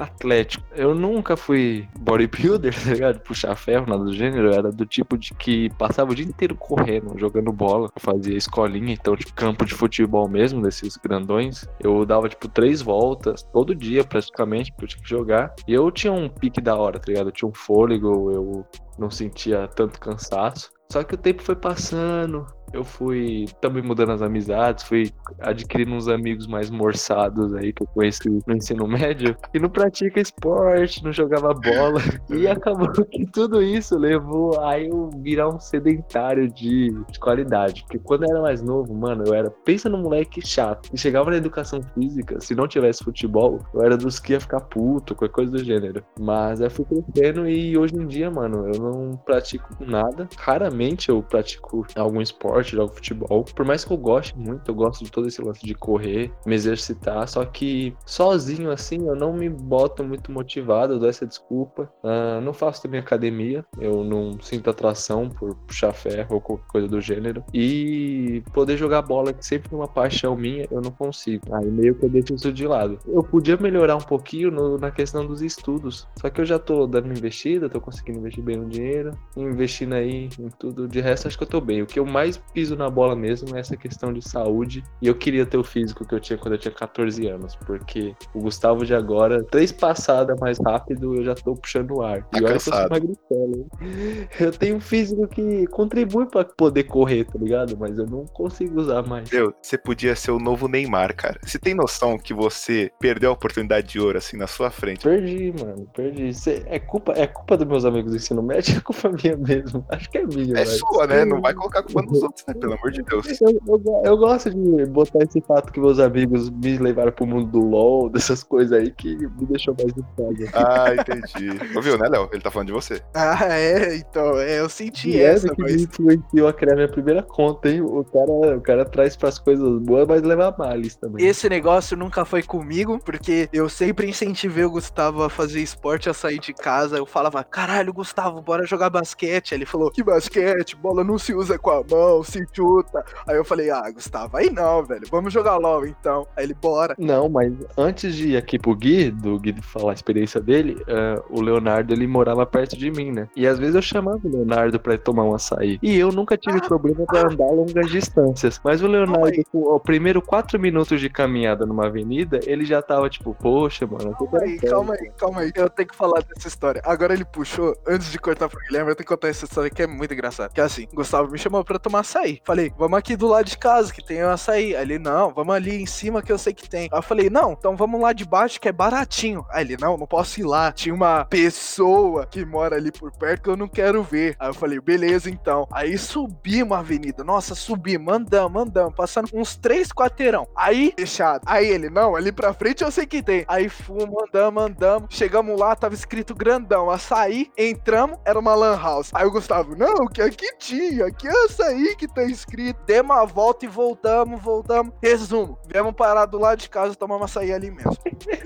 atlético. 0.00 0.64
Eu 0.74 0.94
nunca 0.94 1.36
fui 1.36 1.88
bodybuilder, 1.98 2.74
tá 2.82 2.92
ligado? 2.92 3.20
Puxar 3.20 3.54
ferro, 3.56 3.86
nada 3.86 4.04
do 4.04 4.12
gênero. 4.12 4.48
Eu 4.48 4.52
era 4.52 4.72
do 4.72 4.86
tipo 4.86 5.16
de 5.16 5.34
que 5.34 5.70
passava 5.70 6.12
o 6.12 6.14
dia 6.14 6.24
inteiro 6.24 6.54
correndo, 6.54 7.18
jogando 7.18 7.52
bola. 7.52 7.90
Eu 7.94 8.00
fazia 8.00 8.36
escolinha, 8.36 8.92
então, 8.92 9.16
tipo, 9.16 9.32
campo 9.34 9.64
de 9.64 9.74
futebol 9.74 10.28
mesmo, 10.28 10.62
desses 10.62 10.96
grandões. 10.96 11.68
Eu 11.80 12.04
dava, 12.04 12.28
tipo, 12.28 12.48
três 12.48 12.82
voltas 12.82 13.42
todo 13.52 13.74
dia, 13.74 14.04
praticamente, 14.04 14.72
porque 14.72 14.84
eu 14.84 14.88
tinha 14.88 15.02
que 15.02 15.10
jogar. 15.10 15.54
E 15.66 15.72
eu 15.72 15.90
tinha 15.90 16.12
um 16.12 16.28
pique 16.28 16.60
da 16.60 16.76
hora, 16.76 16.98
tá 16.98 17.06
ligado? 17.08 17.28
Eu 17.28 17.32
tinha 17.32 17.48
um 17.48 17.54
fôlego, 17.54 18.30
eu 18.30 18.66
não 18.98 19.10
sentia 19.10 19.68
tanto 19.68 20.00
cansaço. 20.00 20.70
Só 20.90 21.02
que 21.04 21.14
o 21.14 21.18
tempo 21.18 21.42
foi 21.42 21.54
passando, 21.54 22.46
eu 22.72 22.84
fui 22.84 23.46
também 23.60 23.82
mudando 23.82 24.12
as 24.12 24.22
amizades, 24.22 24.84
fui 24.84 25.10
adquirindo 25.40 25.94
uns 25.94 26.08
amigos 26.08 26.46
mais 26.46 26.70
morçados 26.70 27.54
aí 27.54 27.72
que 27.72 27.82
eu 27.82 27.86
conheci 27.88 28.28
no 28.46 28.54
ensino 28.54 28.86
médio, 28.86 29.36
que 29.52 29.58
não 29.58 29.68
pratica 29.68 30.20
esporte, 30.20 31.02
não 31.04 31.12
jogava 31.12 31.54
bola. 31.54 32.00
E 32.30 32.46
acabou 32.46 32.90
que 32.90 33.26
tudo 33.26 33.62
isso 33.62 33.96
levou 33.96 34.60
a 34.60 34.78
eu 34.78 35.10
virar 35.22 35.48
um 35.48 35.58
sedentário 35.58 36.48
de, 36.48 36.90
de 37.10 37.18
qualidade. 37.18 37.82
Porque 37.82 37.98
quando 37.98 38.24
eu 38.24 38.30
era 38.30 38.42
mais 38.42 38.62
novo, 38.62 38.94
mano, 38.94 39.24
eu 39.26 39.34
era. 39.34 39.50
Pensa 39.50 39.88
no 39.88 39.98
moleque 39.98 40.46
chato. 40.46 40.90
E 40.92 40.98
chegava 40.98 41.30
na 41.30 41.36
educação 41.36 41.80
física, 41.94 42.38
se 42.40 42.54
não 42.54 42.68
tivesse 42.68 43.02
futebol, 43.02 43.60
eu 43.74 43.82
era 43.82 43.96
dos 43.96 44.18
que 44.18 44.32
ia 44.32 44.40
ficar 44.40 44.60
puto, 44.60 45.14
qualquer 45.14 45.34
coisa 45.34 45.52
do 45.52 45.64
gênero. 45.64 46.04
Mas 46.20 46.60
eu 46.60 46.70
fui 46.70 46.84
crescendo 46.84 47.48
e 47.48 47.76
hoje 47.78 47.96
em 47.96 48.06
dia, 48.06 48.30
mano, 48.30 48.68
eu 48.72 48.80
não 48.80 49.16
pratico 49.16 49.68
nada. 49.80 50.28
Raramente 50.36 51.08
eu 51.08 51.22
pratico 51.22 51.86
algum 51.96 52.20
esporte 52.20 52.57
esporte, 52.58 52.76
jogo 52.76 52.94
futebol. 52.94 53.44
Por 53.44 53.64
mais 53.64 53.84
que 53.84 53.92
eu 53.92 53.96
goste 53.96 54.36
muito, 54.36 54.70
eu 54.70 54.74
gosto 54.74 55.04
de 55.04 55.10
todo 55.10 55.28
esse 55.28 55.40
lance 55.42 55.64
de 55.64 55.74
correr, 55.74 56.30
me 56.46 56.54
exercitar, 56.54 57.26
só 57.28 57.44
que 57.44 57.94
sozinho 58.04 58.70
assim 58.70 59.06
eu 59.06 59.14
não 59.14 59.32
me 59.32 59.48
boto 59.48 60.04
muito 60.04 60.30
motivado, 60.32 60.94
eu 60.94 60.98
dou 60.98 61.08
essa 61.08 61.26
desculpa. 61.26 61.90
Uh, 62.02 62.40
não 62.40 62.52
faço 62.52 62.82
também 62.82 63.00
academia, 63.00 63.64
eu 63.78 64.04
não 64.04 64.40
sinto 64.40 64.70
atração 64.70 65.28
por 65.28 65.54
puxar 65.54 65.92
ferro 65.92 66.34
ou 66.34 66.40
qualquer 66.40 66.66
coisa 66.66 66.88
do 66.88 67.00
gênero. 67.00 67.44
E 67.52 68.42
poder 68.52 68.76
jogar 68.76 69.02
bola, 69.02 69.32
que 69.32 69.44
sempre 69.44 69.68
foi 69.68 69.78
uma 69.78 69.88
paixão 69.88 70.36
minha, 70.36 70.66
eu 70.70 70.80
não 70.80 70.90
consigo. 70.90 71.42
Aí 71.54 71.66
meio 71.66 71.94
que 71.94 72.04
eu 72.04 72.10
deixo 72.10 72.34
isso 72.34 72.52
de 72.52 72.66
lado. 72.66 72.98
Eu 73.06 73.22
podia 73.22 73.56
melhorar 73.56 73.96
um 73.96 74.00
pouquinho 74.00 74.50
no, 74.50 74.78
na 74.78 74.90
questão 74.90 75.26
dos 75.26 75.42
estudos, 75.42 76.06
só 76.20 76.28
que 76.30 76.40
eu 76.40 76.44
já 76.44 76.58
tô 76.58 76.86
dando 76.86 77.10
investida, 77.10 77.68
tô 77.68 77.80
conseguindo 77.80 78.18
investir 78.18 78.42
bem 78.42 78.56
no 78.56 78.66
dinheiro, 78.66 79.12
investindo 79.36 79.94
aí 79.94 80.28
em 80.38 80.48
tudo. 80.58 80.88
De 80.88 81.00
resto, 81.00 81.28
acho 81.28 81.36
que 81.36 81.44
eu 81.44 81.48
tô 81.48 81.60
bem. 81.60 81.82
O 81.82 81.86
que 81.86 81.98
eu 81.98 82.06
mais 82.06 82.40
piso 82.52 82.76
na 82.76 82.88
bola 82.90 83.14
mesmo 83.14 83.56
é 83.56 83.60
essa 83.60 83.76
questão 83.76 84.12
de 84.12 84.26
saúde. 84.26 84.82
E 85.00 85.06
eu 85.06 85.14
queria 85.14 85.46
ter 85.46 85.56
o 85.56 85.64
físico 85.64 86.06
que 86.06 86.14
eu 86.14 86.20
tinha 86.20 86.38
quando 86.38 86.54
eu 86.54 86.58
tinha 86.58 86.72
14 86.72 87.26
anos, 87.26 87.56
porque 87.56 88.14
o 88.34 88.40
Gustavo 88.40 88.84
de 88.84 88.94
agora, 88.94 89.42
três 89.44 89.72
passadas 89.72 90.38
mais 90.38 90.58
rápido, 90.58 91.14
eu 91.16 91.24
já 91.24 91.34
tô 91.34 91.54
puxando 91.54 91.96
o 91.96 92.02
ar. 92.02 92.22
Tá 92.24 92.38
e 92.38 92.44
olha 92.44 92.54
cansado. 92.54 93.00
que 93.00 93.06
eu 93.06 93.18
sou 93.28 94.46
Eu 94.46 94.52
tenho 94.52 94.76
um 94.76 94.80
físico 94.80 95.26
que 95.28 95.66
contribui 95.68 96.26
para 96.26 96.44
poder 96.44 96.84
correr, 96.84 97.24
tá 97.24 97.38
ligado? 97.38 97.76
Mas 97.76 97.98
eu 97.98 98.06
não 98.06 98.24
consigo 98.26 98.80
usar 98.80 99.06
mais. 99.06 99.30
Meu, 99.30 99.54
você 99.60 99.76
podia 99.76 100.14
ser 100.16 100.30
o 100.30 100.38
novo 100.38 100.68
Neymar, 100.68 101.14
cara. 101.14 101.38
Você 101.44 101.58
tem 101.58 101.74
noção 101.74 102.18
que 102.18 102.34
você 102.34 102.90
perdeu 102.98 103.30
a 103.30 103.32
oportunidade 103.32 103.88
de 103.88 104.00
ouro 104.00 104.18
assim 104.18 104.36
na 104.36 104.46
sua 104.46 104.70
frente? 104.70 105.02
Perdi, 105.02 105.52
mano, 105.52 105.88
perdi. 105.94 106.32
Cê, 106.34 106.62
é, 106.66 106.78
culpa, 106.78 107.12
é 107.16 107.26
culpa 107.26 107.56
dos 107.56 107.66
meus 107.66 107.84
amigos 107.84 108.10
do 108.12 108.16
ensino 108.16 108.42
médio, 108.42 108.76
é 108.78 108.80
culpa 108.80 109.10
minha 109.10 109.36
mesmo. 109.36 109.84
Acho 109.88 110.10
que 110.10 110.18
é 110.18 110.26
minha. 110.26 110.58
É 110.58 110.64
velho. 110.64 110.78
sua, 110.78 111.06
né? 111.06 111.24
Não 111.24 111.40
vai 111.40 111.54
colocar 111.54 111.82
culpa 111.82 112.02
nos 112.02 112.22
outros, 112.22 112.37
né? 112.46 112.54
Pelo 112.60 112.74
amor 112.74 112.90
de 112.90 113.02
Deus. 113.02 113.40
Eu, 113.40 113.50
eu- 113.66 114.02
eu 114.04 114.16
gosto 114.18 114.50
de 114.50 114.86
botar 114.86 115.20
esse 115.24 115.40
fato 115.40 115.72
que 115.72 115.80
meus 115.80 115.98
amigos 115.98 116.50
me 116.50 116.78
levaram 116.78 117.12
pro 117.12 117.26
mundo 117.26 117.50
do 117.50 117.60
LoL, 117.60 118.08
dessas 118.10 118.42
coisas 118.42 118.72
aí 118.78 118.90
que 118.90 119.16
me 119.16 119.46
deixou 119.46 119.74
mais 119.78 119.92
em 119.96 120.46
casa. 120.46 120.50
Ah, 120.54 120.94
entendi. 120.94 121.76
Ouviu, 121.76 121.98
né, 121.98 122.08
Léo? 122.08 122.28
Ele 122.32 122.42
tá 122.42 122.50
falando 122.50 122.68
de 122.68 122.72
você. 122.72 123.02
Ah, 123.14 123.46
é, 123.58 123.96
então, 123.96 124.38
é, 124.38 124.60
eu 124.60 124.68
senti 124.68 125.10
E 125.10 125.20
essa 125.20 125.46
essa, 125.46 125.54
que 125.54 125.62
mas 125.62 125.76
me 125.76 125.82
influenciou 125.82 126.48
a 126.48 126.52
criar 126.52 126.74
minha 126.74 126.88
primeira 126.88 127.22
conta, 127.22 127.68
hein? 127.68 127.80
O 127.80 128.04
cara, 128.04 128.56
o 128.56 128.60
cara 128.60 128.84
traz 128.84 129.16
pras 129.16 129.38
coisas 129.38 129.78
boas, 129.82 130.06
mas 130.06 130.22
leva 130.22 130.54
males 130.58 130.96
também. 130.96 131.24
esse 131.26 131.48
negócio 131.48 131.96
nunca 131.96 132.24
foi 132.24 132.42
comigo, 132.42 132.98
porque 133.04 133.48
eu 133.52 133.68
sempre 133.68 134.08
incentivei 134.08 134.64
o 134.64 134.70
Gustavo 134.70 135.22
a 135.22 135.30
fazer 135.30 135.60
esporte, 135.60 136.08
a 136.08 136.14
sair 136.14 136.38
de 136.38 136.52
casa. 136.52 136.96
Eu 136.98 137.06
falava, 137.06 137.42
caralho, 137.44 137.92
Gustavo, 137.92 138.40
bora 138.42 138.66
jogar 138.66 138.90
basquete. 138.90 139.52
Aí 139.54 139.58
ele 139.58 139.66
falou, 139.66 139.90
que 139.90 140.02
basquete? 140.02 140.76
Bola 140.76 141.04
não 141.04 141.18
se 141.18 141.34
usa 141.34 141.58
com 141.58 141.70
a 141.70 141.82
mão, 141.88 142.22
se 142.28 142.46
chuta. 142.52 143.04
Aí 143.26 143.36
eu 143.36 143.44
falei, 143.44 143.70
ah, 143.70 143.90
Gustavo, 143.90 144.36
aí 144.36 144.50
não, 144.50 144.84
velho, 144.84 145.06
vamos 145.10 145.32
jogar 145.32 145.56
LOL 145.56 145.86
então. 145.86 146.26
Aí 146.36 146.44
ele, 146.44 146.54
bora. 146.54 146.94
Não, 146.98 147.28
mas 147.28 147.52
antes 147.76 148.14
de 148.14 148.30
ir 148.30 148.36
aqui 148.36 148.58
pro 148.58 148.74
Gui, 148.74 149.10
do 149.10 149.38
Gui 149.38 149.54
falar 149.62 149.92
a 149.92 149.94
experiência 149.94 150.40
dele, 150.40 150.82
eh, 150.86 151.22
o 151.30 151.40
Leonardo 151.40 151.92
ele 151.92 152.06
morava 152.06 152.44
perto 152.46 152.76
de 152.76 152.90
mim, 152.90 153.12
né? 153.12 153.28
E 153.34 153.46
às 153.46 153.58
vezes 153.58 153.74
eu 153.74 153.82
chamava 153.82 154.20
o 154.22 154.28
Leonardo 154.28 154.78
pra 154.78 154.96
tomar 154.98 155.24
um 155.24 155.34
açaí. 155.34 155.78
E 155.82 155.96
eu 155.96 156.10
nunca 156.12 156.36
tive 156.36 156.60
problema 156.60 157.04
pra 157.06 157.22
andar 157.22 157.46
longas 157.46 157.90
distâncias. 157.90 158.60
Mas 158.62 158.82
o 158.82 158.86
Leonardo, 158.86 159.42
com 159.50 159.58
o 159.74 159.80
primeiro 159.80 160.20
quatro 160.20 160.58
minutos 160.58 161.00
de 161.00 161.08
caminhada 161.08 161.64
numa 161.66 161.86
avenida, 161.86 162.40
ele 162.46 162.64
já 162.64 162.82
tava 162.82 163.08
tipo, 163.08 163.34
poxa, 163.34 163.86
mano, 163.86 164.14
Calma 164.18 164.40
aí, 164.42 164.58
calma 164.58 164.94
aí, 164.94 165.10
calma 165.16 165.40
aí. 165.42 165.52
Eu 165.54 165.70
tenho 165.70 165.88
que 165.88 165.96
falar 165.96 166.22
dessa 166.22 166.48
história. 166.48 166.82
Agora 166.84 167.14
ele 167.14 167.24
puxou, 167.24 167.76
antes 167.86 168.10
de 168.10 168.18
cortar 168.18 168.48
pro 168.48 168.60
Guilherme, 168.60 168.90
eu 168.90 168.96
tenho 168.96 169.06
que 169.06 169.14
contar 169.14 169.28
essa 169.28 169.44
história 169.44 169.70
que 169.70 169.82
é 169.82 169.86
muito 169.86 170.12
engraçada. 170.12 170.50
Que 170.52 170.60
é 170.60 170.64
assim, 170.64 170.86
Gustavo 170.92 171.30
me 171.30 171.38
chamou 171.38 171.64
pra 171.64 171.78
tomar 171.78 172.00
açaí. 172.00 172.17
Açaí. 172.18 172.40
Falei, 172.44 172.72
vamos 172.76 172.98
aqui 172.98 173.16
do 173.16 173.26
lado 173.26 173.46
de 173.46 173.56
casa 173.56 173.92
que 173.92 174.04
tem 174.04 174.24
um 174.24 174.30
açaí. 174.30 174.74
Aí 174.74 174.82
ele, 174.82 174.98
não, 174.98 175.32
vamos 175.32 175.54
ali 175.54 175.82
em 175.82 175.86
cima 175.86 176.22
que 176.22 176.32
eu 176.32 176.38
sei 176.38 176.52
que 176.52 176.68
tem. 176.68 176.88
Aí 176.92 176.98
eu 176.98 177.02
falei, 177.02 177.30
não, 177.30 177.52
então 177.52 177.76
vamos 177.76 178.00
lá 178.00 178.12
de 178.12 178.24
baixo 178.24 178.60
que 178.60 178.68
é 178.68 178.72
baratinho. 178.72 179.44
Aí 179.50 179.64
ele, 179.64 179.76
não, 179.76 179.96
não 179.96 180.06
posso 180.06 180.40
ir 180.40 180.44
lá. 180.44 180.72
Tinha 180.72 180.94
uma 180.94 181.24
pessoa 181.24 182.26
que 182.26 182.44
mora 182.44 182.76
ali 182.76 182.90
por 182.90 183.12
perto 183.12 183.42
que 183.42 183.50
eu 183.50 183.56
não 183.56 183.68
quero 183.68 184.02
ver. 184.02 184.36
Aí 184.38 184.48
eu 184.48 184.54
falei, 184.54 184.80
beleza 184.80 185.30
então. 185.30 185.66
Aí 185.72 185.96
subimos 185.96 186.76
a 186.76 186.80
avenida. 186.80 187.22
Nossa, 187.22 187.54
subimos, 187.54 188.12
andamos, 188.12 188.62
andamos, 188.62 188.94
passando 188.94 189.28
uns 189.32 189.56
três 189.56 189.88
quarteirão. 189.88 190.46
Aí, 190.56 190.92
fechado. 190.98 191.42
Aí 191.46 191.66
ele, 191.66 191.90
não, 191.90 192.16
ali 192.16 192.32
pra 192.32 192.52
frente 192.52 192.82
eu 192.82 192.90
sei 192.90 193.06
que 193.06 193.22
tem. 193.22 193.44
Aí 193.46 193.68
fomos, 193.68 194.24
andamos, 194.28 194.62
andamos. 194.64 195.08
Chegamos 195.10 195.58
lá, 195.58 195.74
tava 195.76 195.94
escrito 195.94 196.34
grandão, 196.34 196.90
açaí. 196.90 197.50
Entramos, 197.56 198.18
era 198.24 198.38
uma 198.38 198.54
lan 198.54 198.76
house. 198.76 199.10
Aí 199.12 199.26
o 199.26 199.30
Gustavo, 199.30 199.76
não, 199.76 200.06
que 200.06 200.22
aqui 200.22 200.46
tinha, 200.58 201.06
é 201.06 201.44
açaí 201.46 201.94
que 201.96 202.07
tá 202.12 202.22
escrito. 202.24 202.80
Demos 202.86 203.16
a 203.16 203.24
volta 203.24 203.64
e 203.64 203.68
voltamos, 203.68 204.40
voltamos. 204.42 204.92
Resumo, 205.02 205.58
viemos 205.66 205.94
parar 205.94 206.26
do 206.26 206.38
lado 206.38 206.58
de 206.58 206.68
casa, 206.68 206.94
tomamos 206.94 207.30
açaí 207.30 207.52
ali 207.52 207.70
mesmo. 207.70 207.96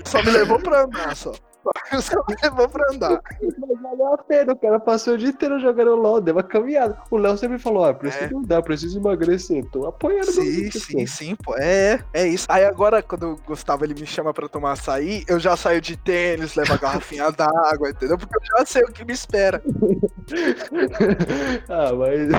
Só 0.05 0.21
me 0.23 0.31
levou 0.31 0.59
pra 0.59 0.83
andar, 0.83 1.15
só. 1.15 1.33
Só 2.01 2.15
me 2.27 2.35
levou 2.41 2.67
pra 2.69 2.85
andar. 2.93 3.21
Mas 3.41 3.81
valeu 3.81 4.13
a 4.13 4.17
pena, 4.17 4.53
o 4.53 4.57
cara 4.57 4.79
passou 4.79 5.13
o 5.13 5.17
dia 5.17 5.29
inteiro 5.29 5.59
jogando 5.59 5.95
LOL, 5.95 6.21
deu 6.21 6.35
uma 6.35 6.43
caminhada. 6.43 6.97
O 7.09 7.17
Léo 7.17 7.37
sempre 7.37 7.57
falou: 7.59 7.85
ah, 7.85 7.93
preciso 7.93 8.25
É. 8.25 8.29
mudar, 8.29 8.61
preciso 8.63 8.99
emagrecer. 8.99 9.65
Tô 9.71 9.85
apoiando 9.85 10.31
Sim, 10.31 10.69
você, 10.71 10.79
sim, 10.79 11.05
sim, 11.05 11.35
pô. 11.35 11.55
É, 11.57 11.99
é 12.13 12.27
isso. 12.27 12.45
Aí 12.49 12.65
agora, 12.65 13.01
quando 13.01 13.33
o 13.33 13.37
Gustavo 13.45 13.85
ele 13.85 13.93
me 13.93 14.05
chama 14.05 14.33
pra 14.33 14.47
tomar 14.47 14.73
açaí, 14.73 15.23
eu 15.27 15.39
já 15.39 15.55
saio 15.55 15.81
de 15.81 15.95
tênis, 15.97 16.55
levo 16.55 16.73
a 16.73 16.77
garrafinha 16.77 17.29
d'água, 17.31 17.89
entendeu? 17.89 18.17
Porque 18.17 18.35
eu 18.35 18.59
já 18.59 18.65
sei 18.65 18.83
o 18.83 18.91
que 18.91 19.05
me 19.05 19.13
espera. 19.13 19.61
ah, 21.69 21.93
mas, 21.93 22.29